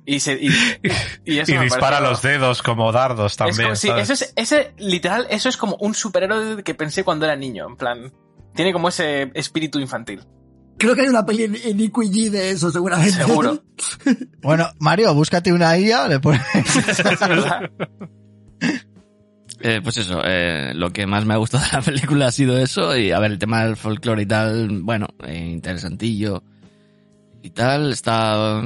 [0.04, 0.48] y se y,
[1.24, 3.62] y eso Y me dispara los dedos como dardos Es también.
[3.70, 4.10] como- sí, ¿sabes?
[4.10, 7.76] eso es, ese, literal, eso es como un superhéroe que pensé cuando era niño, en
[7.76, 8.12] plan,
[8.54, 10.22] tiene como ese espíritu infantil.
[10.82, 13.12] Creo que hay una peli en, en IQG de eso, seguramente.
[13.12, 13.62] Seguro.
[14.42, 16.42] Bueno, Mario, búscate una IA, le pones...
[16.54, 17.70] Es verdad.
[19.60, 22.58] Eh, pues eso, eh, lo que más me ha gustado de la película ha sido
[22.58, 22.96] eso.
[22.96, 26.42] Y a ver, el tema del folclore y tal, bueno, eh, interesantillo
[27.42, 27.92] y tal.
[27.92, 28.60] Está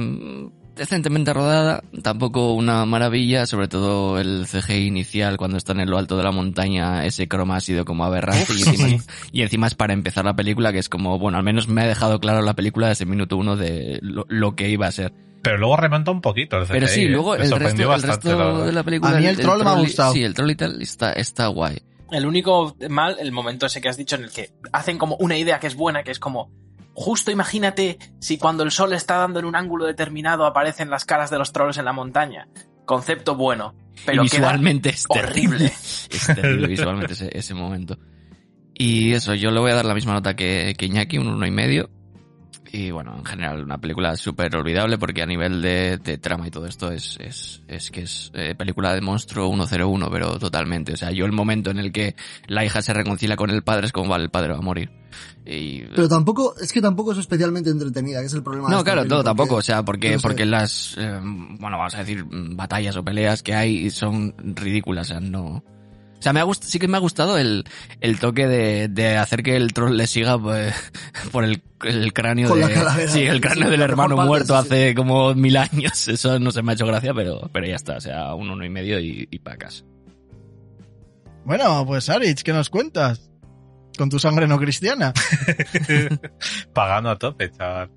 [0.77, 6.15] decentemente rodada, tampoco una maravilla, sobre todo el CGI inicial cuando están en lo alto
[6.17, 9.75] de la montaña, ese croma ha sido como aberrante y, encima, es- y encima es
[9.75, 12.53] para empezar la película, que es como, bueno, al menos me ha dejado claro la
[12.53, 15.13] película desde el minuto uno de lo, lo que iba a ser.
[15.41, 18.71] Pero luego remonta un poquito el CGI, Pero sí, luego el resto, el la de
[18.71, 19.15] la película...
[19.17, 20.13] A mí el troll me ha gustado.
[20.13, 21.77] Sí, el troll y tal está, está guay.
[22.11, 25.37] El único mal, el momento ese que has dicho en el que hacen como una
[25.37, 26.51] idea que es buena, que es como,
[26.97, 31.29] justo imagínate si cuando el sol está dando en un ángulo determinado aparecen las caras
[31.29, 32.47] de los trolls en la montaña.
[32.85, 33.75] Concepto bueno.
[34.03, 35.65] Pero visualmente es horrible.
[36.09, 37.99] Es terrible visualmente ese, ese momento.
[38.73, 41.45] Y eso, yo le voy a dar la misma nota que, que Iñaki, un uno
[41.45, 41.91] y medio.
[42.71, 46.51] Y bueno, en general, una película súper olvidable porque a nivel de, de trama y
[46.51, 50.93] todo esto es, es, es que es eh, película de monstruo 101, pero totalmente.
[50.93, 52.15] O sea, yo el momento en el que
[52.47, 54.91] la hija se reconcilia con el padre es como, vale, el padre va a morir.
[55.45, 58.69] Y, Pero tampoco, es que tampoco es especialmente entretenida, que es el problema.
[58.69, 60.23] no, claro, porque- tampoco, o sea, porque, no sé.
[60.27, 65.13] porque las, eh, bueno, vamos a decir, batallas o peleas que hay son ridículas, o
[65.13, 65.63] sea, no...
[66.27, 67.63] O sea, me ha gust- sí que me ha gustado el,
[68.01, 70.73] el toque de, de hacer que el troll le siga pues,
[71.31, 72.67] por el, el cráneo Con de...
[72.67, 73.09] la calavera.
[73.09, 76.07] Sí, el cráneo Sí, del hermano parte, muerto sí, hace como mil años.
[76.09, 78.65] Eso no se me ha hecho gracia, pero, pero ya está, o sea, un uno
[78.65, 79.83] y medio y, y para casa.
[81.45, 83.29] Bueno, pues Arich, ¿qué nos cuentas?
[83.97, 85.13] Con tu sangre no cristiana.
[86.73, 87.89] Pagando a tope, chaval.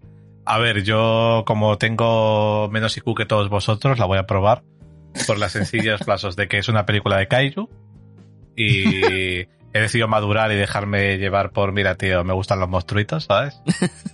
[0.45, 4.63] A ver, yo como tengo menos IQ que todos vosotros, la voy a probar
[5.27, 7.69] por las sencillas plazos de que es una película de Kaiju
[8.61, 9.41] y
[9.73, 13.61] he decidido madurar y dejarme llevar por, mira, tío, me gustan los monstruitos, ¿sabes?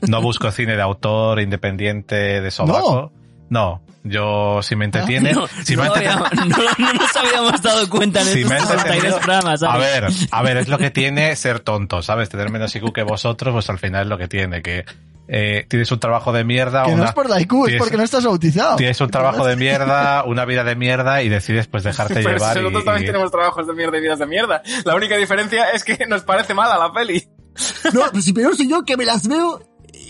[0.09, 3.13] No busco cine de autor, independiente, de sobaco.
[3.49, 5.33] No, yo si me entretiene...
[5.33, 6.49] No, si no, me entretiene- habíamos-
[6.79, 9.77] no- no nos habíamos dado cuenta en Si estos me he 33 entretenido- programas, A
[9.79, 12.29] ver, a ver, es lo que tiene ser tonto, ¿sabes?
[12.29, 14.85] Tener menos IQ que vosotros, pues al final es lo que tiene, que
[15.29, 17.79] eh, tienes un trabajo de mierda, Que no una, es por la IQ, es tienes-
[17.79, 18.77] porque no estás bautizado.
[18.77, 22.57] tienes un trabajo de mierda, una vida de mierda y decides pues dejarte Pero llevar.
[22.57, 24.63] nosotros y- también y- tenemos trabajos de mierda y vidas de mierda.
[24.85, 27.27] La única diferencia es que nos parece mala la peli.
[27.95, 29.61] No, pues si peor soy yo que me las veo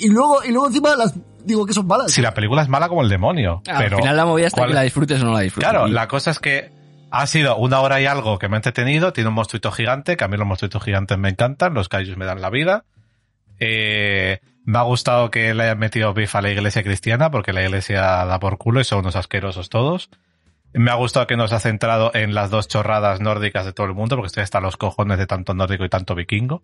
[0.01, 1.15] y luego, y luego encima las
[1.45, 2.11] digo que son malas.
[2.11, 3.63] Si la película es mala como el demonio.
[3.69, 5.69] Ah, pero Al final la movida está ¿cuál- que la disfrutes o no la disfrutes.
[5.71, 6.73] Claro, la cosa es que
[7.13, 9.13] ha sido una hora y algo que me ha entretenido.
[9.13, 11.73] Tiene un monstruito gigante, que a mí los monstruitos gigantes me encantan.
[11.73, 12.85] Los kaijus me dan la vida.
[13.61, 17.63] Eh, me ha gustado que le hayan metido beef a la iglesia cristiana, porque la
[17.63, 20.11] iglesia da por culo y son unos asquerosos todos.
[20.75, 23.95] Me ha gustado que nos ha centrado en las dos chorradas nórdicas de todo el
[23.95, 26.63] mundo, porque estoy hasta los cojones de tanto nórdico y tanto vikingo.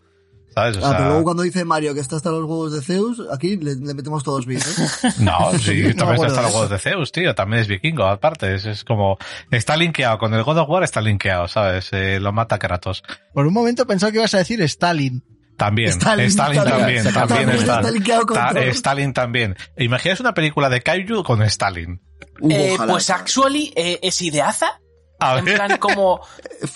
[0.54, 0.76] ¿Sabes?
[0.76, 3.22] O Ah, sea, pero luego cuando dice Mario que está hasta los huevos de Zeus,
[3.32, 5.08] aquí le, le metemos todos bien, ¿eh?
[5.20, 7.34] No, sí, también está hasta los huevos de Zeus, tío.
[7.34, 8.54] También es vikingo, aparte.
[8.54, 9.16] Es, es como,
[9.50, 11.88] está linkeado con el God of War, está linkeado, ¿sabes?
[11.92, 13.02] Eh, lo mata Kratos.
[13.32, 15.24] Por un momento pensaba que ibas a decir Stalin.
[15.56, 16.66] También, Stalin, también, También
[17.12, 18.60] también está está.
[18.70, 19.56] Stalin también.
[19.76, 22.00] Imaginas una película de Kaiju con Stalin.
[22.40, 22.92] Uh, Eh, ojalá.
[22.92, 24.80] pues actually eh, es ideaza.
[25.22, 26.20] A En ver, plan como...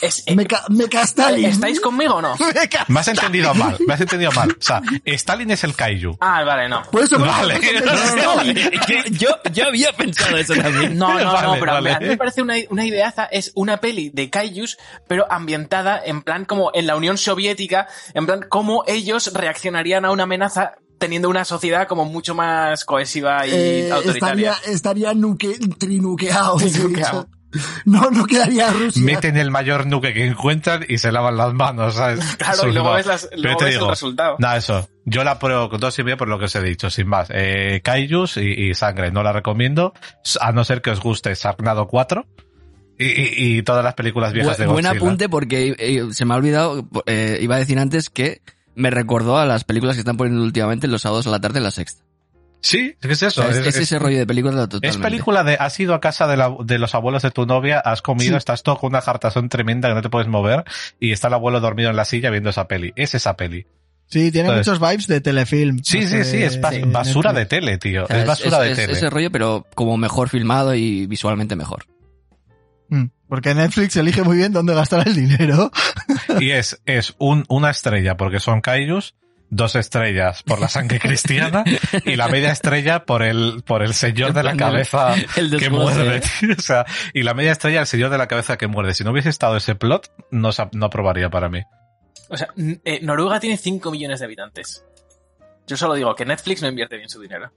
[0.00, 1.46] Es, eh, Meca, Meca Stalin.
[1.46, 2.36] ¿Estáis conmigo o no?
[2.88, 4.50] me has entendido mal, me has entendido mal.
[4.50, 6.16] O sea, Stalin es el Kaiju.
[6.20, 6.82] Ah, vale, no.
[6.90, 7.58] Por eso, Vale.
[7.58, 8.42] No,
[8.86, 10.96] que yo, yo había pensado eso también.
[10.96, 11.92] No, no, no, pero vale.
[11.92, 16.22] a mí me parece una, una ideaza, es una peli de kaijus, pero ambientada en
[16.22, 21.28] plan como en la Unión Soviética, en plan cómo ellos reaccionarían a una amenaza teniendo
[21.28, 24.52] una sociedad como mucho más cohesiva y eh, autoritaria.
[24.52, 26.56] estaría, estaría nuque, trinuqueado.
[26.56, 27.28] Trinuqueado.
[27.84, 29.02] No, no quedaría Rusia.
[29.02, 32.20] Meten el mayor nuque que encuentran y se lavan las manos, ¿sabes?
[32.38, 32.94] Claro, Eso y luego no.
[32.96, 34.36] ves, las- luego ves el resultado.
[34.38, 34.88] Nada, eso.
[35.04, 37.28] Yo la pruebo con dos y medio por lo que os he dicho, sin más.
[37.32, 39.92] Eh, Kaijus y, y sangre, no la recomiendo,
[40.40, 42.26] a no ser que os guste Sarnado 4
[42.98, 45.00] y, y- y todas las películas viejas de Bu- buen Godzilla.
[45.00, 48.40] apunte porque eh, se me ha olvidado, eh, iba a decir antes que
[48.74, 51.64] me recordó a las películas que están poniendo últimamente los sábados a la tarde en
[51.64, 52.02] la sexta.
[52.68, 53.42] Sí, es eso.
[53.42, 55.02] O sea, es, es- es es- ese rollo de película es totalmente.
[55.02, 58.02] película de has ido a casa de, la- de los abuelos de tu novia, has
[58.02, 58.36] comido, Sí.
[58.38, 60.64] estás todo con una jartazón tremenda que no te puedes mover
[60.98, 62.92] y está el abuelo dormido en la silla viendo esa peli.
[62.96, 63.66] Es esa peli.
[64.08, 65.78] Sí, tiene Entonces- muchos vibes de telefilm.
[65.84, 68.04] Sí, sí, sí, es bas- de basura de tele, tío.
[68.04, 68.92] O sea, es basura de es- tele.
[68.94, 71.86] ese rollo, pero como mejor filmado y visualmente mejor.
[72.88, 75.70] Mm, Porque Netflix elige muy bien dónde gastar el dinero.
[76.40, 79.14] Y es, es un, una estrella porque son kaijus,
[79.50, 81.64] dos estrellas por la sangre cristiana
[82.04, 86.20] y la media estrella por el, por el señor de la cabeza El que muerde.
[86.40, 86.54] tío.
[86.58, 88.94] O sea, y la media estrella el señor de la cabeza que muerde.
[88.94, 91.62] Si no hubiese estado ese plot, no, no aprobaría para mí.
[92.28, 92.48] O sea,
[92.84, 94.84] eh, Noruega tiene 5 millones de habitantes.
[95.66, 97.52] Yo solo digo que Netflix no invierte bien su dinero.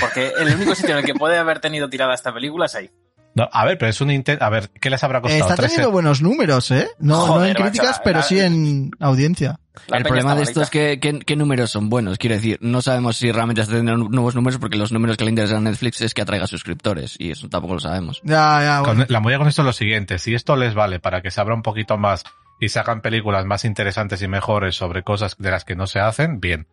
[0.00, 2.90] Porque el único sitio en el que puede haber tenido tirada esta película es ahí.
[3.34, 4.44] No, a ver, pero es un intento.
[4.44, 5.48] A ver, ¿qué les habrá costado?
[5.48, 6.88] está teniendo buenos números, ¿eh?
[6.98, 9.60] No, no en críticas, macho, pero la- sí en audiencia.
[9.86, 12.18] La el problema de esto es que, ¿qué, qué números son buenos.
[12.18, 15.30] Quiero decir, no sabemos si realmente está teniendo nuevos números porque los números que le
[15.30, 18.20] interesan a Netflix es que atraiga suscriptores y eso tampoco lo sabemos.
[18.24, 19.04] Ya, ya, bueno.
[19.04, 21.40] Con- la movida con esto es lo siguiente, si esto les vale para que se
[21.40, 22.24] abra un poquito más
[22.60, 26.00] y se hagan películas más interesantes y mejores sobre cosas de las que no se
[26.00, 26.66] hacen, bien.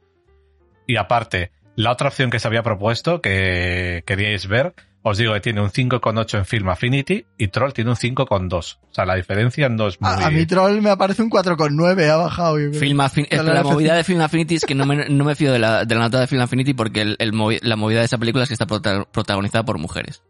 [0.87, 4.73] Y aparte, la otra opción que se había propuesto, que queríais ver,
[5.07, 8.77] os digo que tiene un 5,8 en Film Affinity y Troll tiene un 5,2.
[8.89, 10.09] O sea, la diferencia no es muy...
[10.09, 12.59] A, a mi troll me aparece un 4,9, ha bajado.
[12.59, 12.79] yo creo.
[12.79, 13.63] Film la la F5.
[13.63, 16.01] movida de Film Affinity es que no me, no me fío de la, de la
[16.01, 18.53] nota de Film Affinity porque el, el movi- la movida de esa película es que
[18.55, 20.23] está prota- protagonizada por mujeres.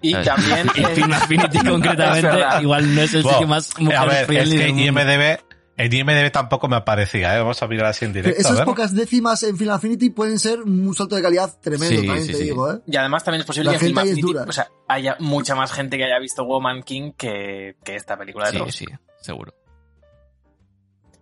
[0.00, 0.26] Y ¿sabes?
[0.28, 0.66] también...
[0.76, 4.50] Y Film Affinity concretamente igual no es el Bueno, sitio más a mujer ver, es
[4.50, 4.68] que.
[4.68, 5.40] IMDB,
[5.78, 7.38] en IMDB tampoco me aparecía, ¿eh?
[7.40, 8.38] Vamos a mirar así en directo.
[8.38, 8.64] a Esas ver.
[8.64, 12.32] pocas décimas en Final Affinity pueden ser un salto de calidad tremendo, Sí, también sí,
[12.32, 12.44] te sí.
[12.44, 12.78] digo, ¿eh?
[12.86, 14.44] Y además también es posible La que gente Affinity, dura.
[14.48, 18.50] o sea, haya mucha más gente que haya visto Woman King que, que esta película
[18.50, 18.86] de Sí, sí,
[19.20, 19.52] seguro.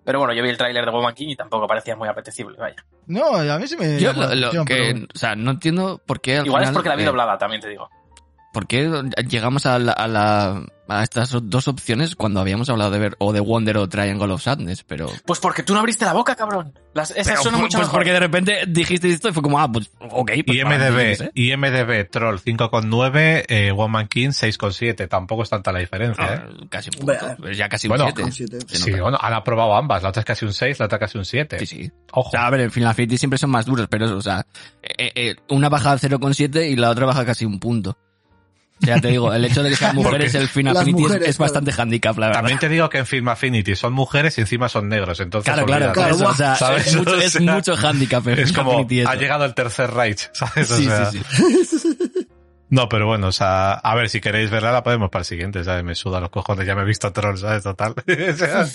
[0.05, 2.77] Pero bueno, yo vi el tráiler de Woman King y tampoco parecía muy apetecible, vaya.
[3.07, 3.99] No, a mí sí me.
[3.99, 6.91] Yo lo, lo que, pero- o sea, no entiendo por qué al Igual es porque
[6.91, 7.89] la vi eh, doblada, también te digo.
[8.55, 8.89] ¿Por qué
[9.29, 13.33] llegamos a, la, a, la- a estas dos opciones cuando habíamos hablado de ver o
[13.33, 14.85] de Wonder o Triangle of Sadness?
[14.85, 16.73] Pero, Pues porque tú no abriste la boca, cabrón.
[16.95, 17.99] Las, esas pero suenan pues, mucho pues mejor.
[17.99, 20.31] porque de repente dijiste esto y fue como, ah, pues ok.
[20.47, 21.31] Pues IMDB.
[21.35, 25.09] IMDB Troll 5,9, eh, Woman King 6,7.
[25.09, 26.41] Tampoco es tanta la diferencia, ¿eh?
[26.45, 27.51] Ah, casi un punto.
[27.53, 28.23] Ya casi bueno, un 7.
[28.23, 28.59] con siete.
[28.69, 30.03] Sí, bueno, han aprobado ambas.
[30.05, 31.59] La otra es casi un 6, la otra casi un 7.
[31.59, 31.93] Sí, sí.
[32.13, 32.29] Ojo.
[32.29, 34.47] O sea, a ver, en Final siempre son más duros, pero, o sea,
[34.81, 37.99] eh, eh, una baja al 0,7 y la otra baja casi un punto.
[38.83, 41.29] O sea, te digo, el hecho de que sean mujeres el Las Affinity es- mujeres,
[41.29, 42.41] es, bastante handicap, la verdad.
[42.41, 45.67] También te digo que en Film Affinity son mujeres y encima son negros, entonces Claro,
[45.67, 46.01] claro, olvídate.
[46.13, 46.87] por eso, o sea, ¿Sabes?
[46.89, 49.91] es mucho, O es sea, mucho handicap en Es como, Affinity ha llegado el tercer
[49.93, 50.71] Reich, ¿sabes?
[50.71, 51.97] O Sí, sea, sí, sí.
[52.71, 55.63] No, pero bueno, o sea, a ver, si queréis verla, la podemos para el siguiente,
[55.63, 55.85] ¿sabes?
[55.85, 57.63] Me suda los cojones, ya me he visto Troll, ¿sabes?
[57.63, 57.95] Total.
[58.37, 58.67] Sea,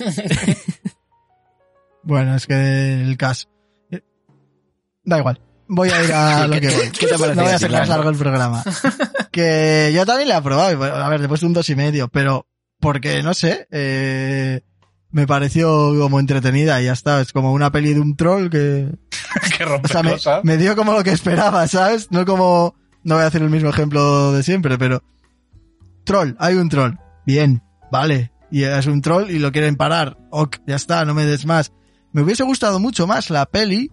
[2.04, 2.54] Bueno, es que
[3.04, 3.48] el caso.
[5.04, 5.42] Da igual.
[5.70, 6.90] Voy a ir a lo que voy.
[6.90, 8.64] ¿Qué te parece No voy a hacer más largo el programa.
[9.32, 10.84] Que yo también le he aprobado.
[10.84, 12.48] A ver, después de un dos y medio, pero
[12.80, 14.62] porque, no sé, eh,
[15.12, 15.68] me pareció
[16.00, 17.22] como entretenida y ya está.
[17.22, 18.90] Es como una peli de un troll que,
[19.58, 20.44] que o rompe sea, me, cosas.
[20.44, 22.12] me dio como lo que esperaba, ¿sabes?
[22.12, 22.74] No como,
[23.04, 25.04] no voy a hacer el mismo ejemplo de siempre, pero
[26.06, 26.96] troll, hay un troll.
[27.28, 28.32] Bien, vale.
[28.50, 30.18] Y es un troll y lo quieren parar.
[30.32, 31.72] Ok, ya está, no me des más.
[32.14, 33.92] Me hubiese gustado mucho más la peli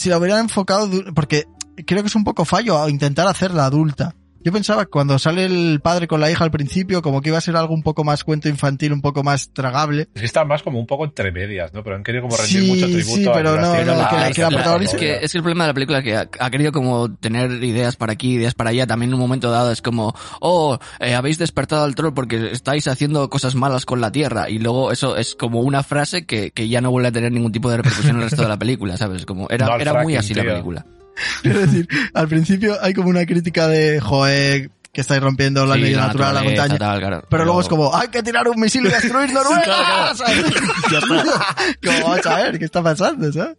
[0.00, 1.44] si la hubieran enfocado, porque
[1.86, 4.14] creo que es un poco fallo a intentar hacerla adulta.
[4.42, 7.38] Yo pensaba que cuando sale el padre con la hija al principio, como que iba
[7.38, 10.08] a ser algo un poco más cuento infantil, un poco más tragable.
[10.14, 11.82] Es que está más como un poco entre medias, ¿no?
[11.84, 14.16] Pero han querido como rendir Sí, mucho tributo sí, a pero no, Jurassic no, que
[14.16, 16.04] la- es, que la protagonista- es que, es que el problema de la película es
[16.04, 18.86] que ha, ha querido como tener ideas para aquí, ideas para allá.
[18.86, 22.88] También en un momento dado es como, oh, eh, habéis despertado al troll porque estáis
[22.88, 24.48] haciendo cosas malas con la tierra.
[24.48, 27.52] Y luego eso es como una frase que, que ya no vuelve a tener ningún
[27.52, 29.26] tipo de repercusión en el resto de la película, ¿sabes?
[29.26, 30.86] Como era, No era muy así la película.
[31.44, 35.80] Es decir, al principio hay como una crítica de, joder, que estáis rompiendo la Sí,
[35.82, 36.78] ley natural, la montaña.
[36.78, 37.22] tal, claro.
[37.30, 40.14] Pero luego es como, hay que tirar un misil y destruir Noruega.
[40.14, 40.44] ¿sabes?
[41.84, 43.32] como, vamos a ver, ¿qué está pasando?
[43.32, 43.56] ¿sabes?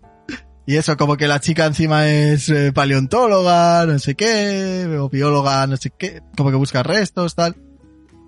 [0.66, 5.66] Y eso, como que la chica encima es eh, paleontóloga, no sé qué, o bióloga,
[5.68, 7.56] no sé qué, como que busca restos, tal.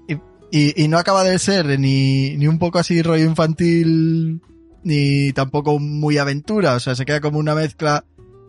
[0.08, 0.16] Y,
[0.52, 4.42] y, y no acaba de ser ni, ni un poco así rollo infantil,
[4.84, 8.04] ni tampoco muy aventura, o sea, se queda como una mezcla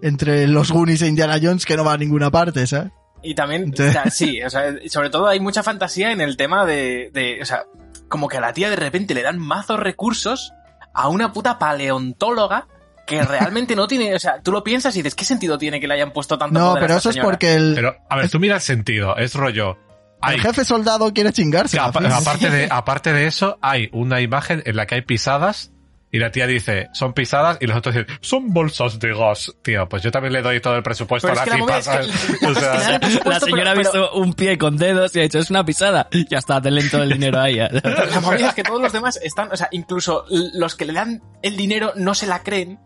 [0.04, 2.92] entre los Goonies e Indiana Jones que no va a ninguna parte, ¿sabes?
[3.22, 6.36] Y también, Entonces- o sea, sí, o sea, sobre todo hay mucha fantasía en el
[6.36, 7.64] tema de, de, o sea,
[8.08, 10.52] como que a la tía de repente le dan mazos recursos
[10.92, 12.68] a una puta paleontóloga
[13.06, 15.88] que realmente no tiene, o sea, tú lo piensas y dices, ¿qué sentido tiene que
[15.88, 18.16] le hayan puesto tanto No, poder a pero esta eso es porque el, Pero, a
[18.16, 19.78] ver, tú mira el sentido, es rollo.
[20.20, 21.78] Hay, el jefe soldado quiere chingarse.
[21.78, 25.73] de, aparte de eso, hay una imagen en la que hay pisadas
[26.14, 29.52] y la tía dice, son pisadas y los otros dicen, son bolsas de gas.
[29.62, 31.88] Tío, pues yo también le doy todo el presupuesto Pero a la la tipa, es
[31.88, 35.18] que- la O sea, presupuesto, La señora ha pero- visto un pie con dedos y
[35.18, 36.08] ha dicho, es una pisada.
[36.30, 37.56] Ya está, denle todo el dinero ahí.
[37.56, 37.68] ya.
[37.68, 40.92] Pero la movida es que todos los demás están, o sea, incluso los que le
[40.92, 42.78] dan el dinero no se la creen,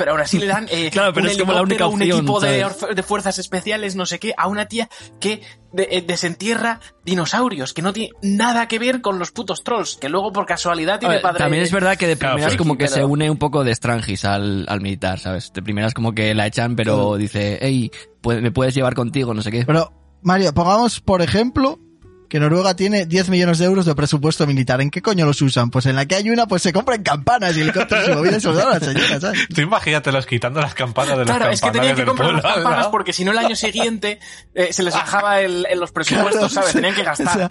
[0.00, 2.24] pero aún así le dan eh, Claro, pero un es como la única helicóptero, un
[2.24, 4.88] opción, equipo de, de fuerzas especiales, no sé qué, a una tía
[5.20, 9.98] que de- eh, desentierra dinosaurios, que no tiene nada que ver con los putos trolls,
[10.00, 11.38] que luego por casualidad A tiene ver, padre...
[11.40, 13.74] También es verdad que de Claro, primeras como que pero- se une un poco de
[13.74, 15.52] Strangis al, al militar, ¿sabes?
[15.52, 17.90] De primeras como que la echan, pero dice, hey,
[18.24, 19.64] me puedes llevar contigo, no sé qué.
[19.66, 21.78] Pero, Mario, pongamos, por ejemplo,
[22.30, 24.80] que Noruega tiene 10 millones de euros de presupuesto militar.
[24.80, 25.68] ¿En qué coño los usan?
[25.68, 28.80] Pues en la que hay una, pues se compran campanas y helicópteros y movidas la
[28.80, 29.48] señora, ¿sabes?
[29.54, 32.40] tú imagínatelos quitando las campanas de los Claro, es que tenían que del comprar las
[32.40, 32.90] pueblo, campanas ¿no?
[32.92, 34.20] porque si no el año siguiente
[34.54, 36.72] eh, se les bajaba el, en los presupuestos, Claro, ¿sabes?
[36.72, 37.36] Tenían que o gastar.
[37.36, 37.50] sea-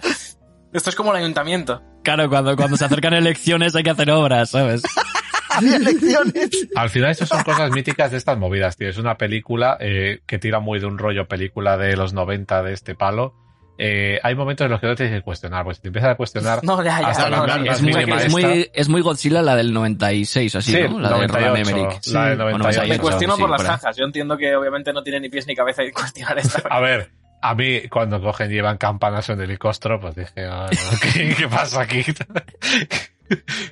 [0.72, 1.82] Esto es como el ayuntamiento.
[2.02, 4.82] Claro, cuando, cuando se acercan elecciones hay que hacer obras, ¿sabes?
[5.50, 6.48] Había elecciones.
[6.74, 8.88] Al final estas son cosas míticas de estas movidas, tío.
[8.88, 12.72] Es una película eh, que tira muy de un rollo película de los 90 de
[12.72, 13.34] este palo.
[13.78, 16.10] Eh, hay momentos en los que no te tienes que cuestionar, pues si te empiezas
[16.10, 17.08] a cuestionar No, ya, ya.
[17.08, 18.70] hasta no, la no, gran- no, las Es muy, es, muy, esta.
[18.80, 21.00] es muy Godzilla la del 96, así, Sí, ¿no?
[21.00, 22.06] La de 98, Roland Emmerich.
[22.12, 22.88] la de Sí, 98.
[22.88, 23.96] Me cuestiono sí, por las jajas.
[23.96, 26.62] Yo entiendo que obviamente no tiene ni pies ni cabeza y cuestionar esta.
[26.68, 27.10] A ver,
[27.40, 30.68] a mí cuando cogen y llevan campanas en el helicóptero, pues dije, ah,
[31.14, 32.04] ¿qué, qué pasa aquí?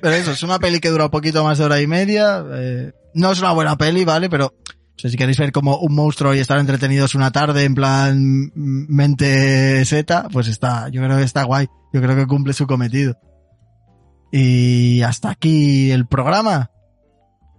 [0.01, 2.43] Pero eso, es una peli que dura un poquito más de hora y media.
[2.51, 4.29] eh, no es una buena peli, ¿vale?
[4.29, 4.53] Pero
[4.99, 8.51] O sea, si queréis ver como un monstruo y estar entretenidos una tarde en plan
[8.53, 11.69] mente seta, pues está, yo creo que está guay.
[11.93, 13.17] Yo creo que cumple su cometido.
[14.29, 16.71] Y hasta aquí el programa.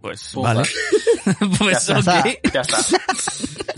[0.03, 0.65] Pues vale.
[1.59, 2.21] pues Ya está.
[2.21, 2.27] ok.
[2.53, 2.77] Ya está.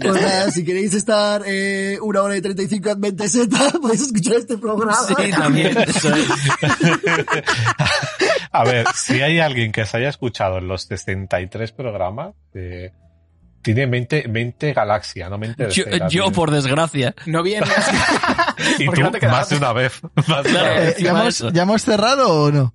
[0.02, 4.34] Pues nada, si queréis estar eh, una hora y 35 en mente Z, podéis escuchar
[4.38, 4.96] este programa.
[4.96, 5.76] Sí, también.
[8.50, 12.90] A ver, si hay alguien que se haya escuchado en los 63 programas, eh,
[13.62, 17.14] tiene mente, mente galaxia, no mente de Yo, yo, por desgracia.
[17.26, 17.66] No viene.
[18.78, 20.00] Y ¿por qué tú, no más de una vez.
[20.28, 20.74] Más de una Claro.
[20.74, 20.76] vez.
[20.76, 21.50] Eh, ¿ya, encima hemos, eso.
[21.50, 22.74] ¿Ya hemos cerrado o no?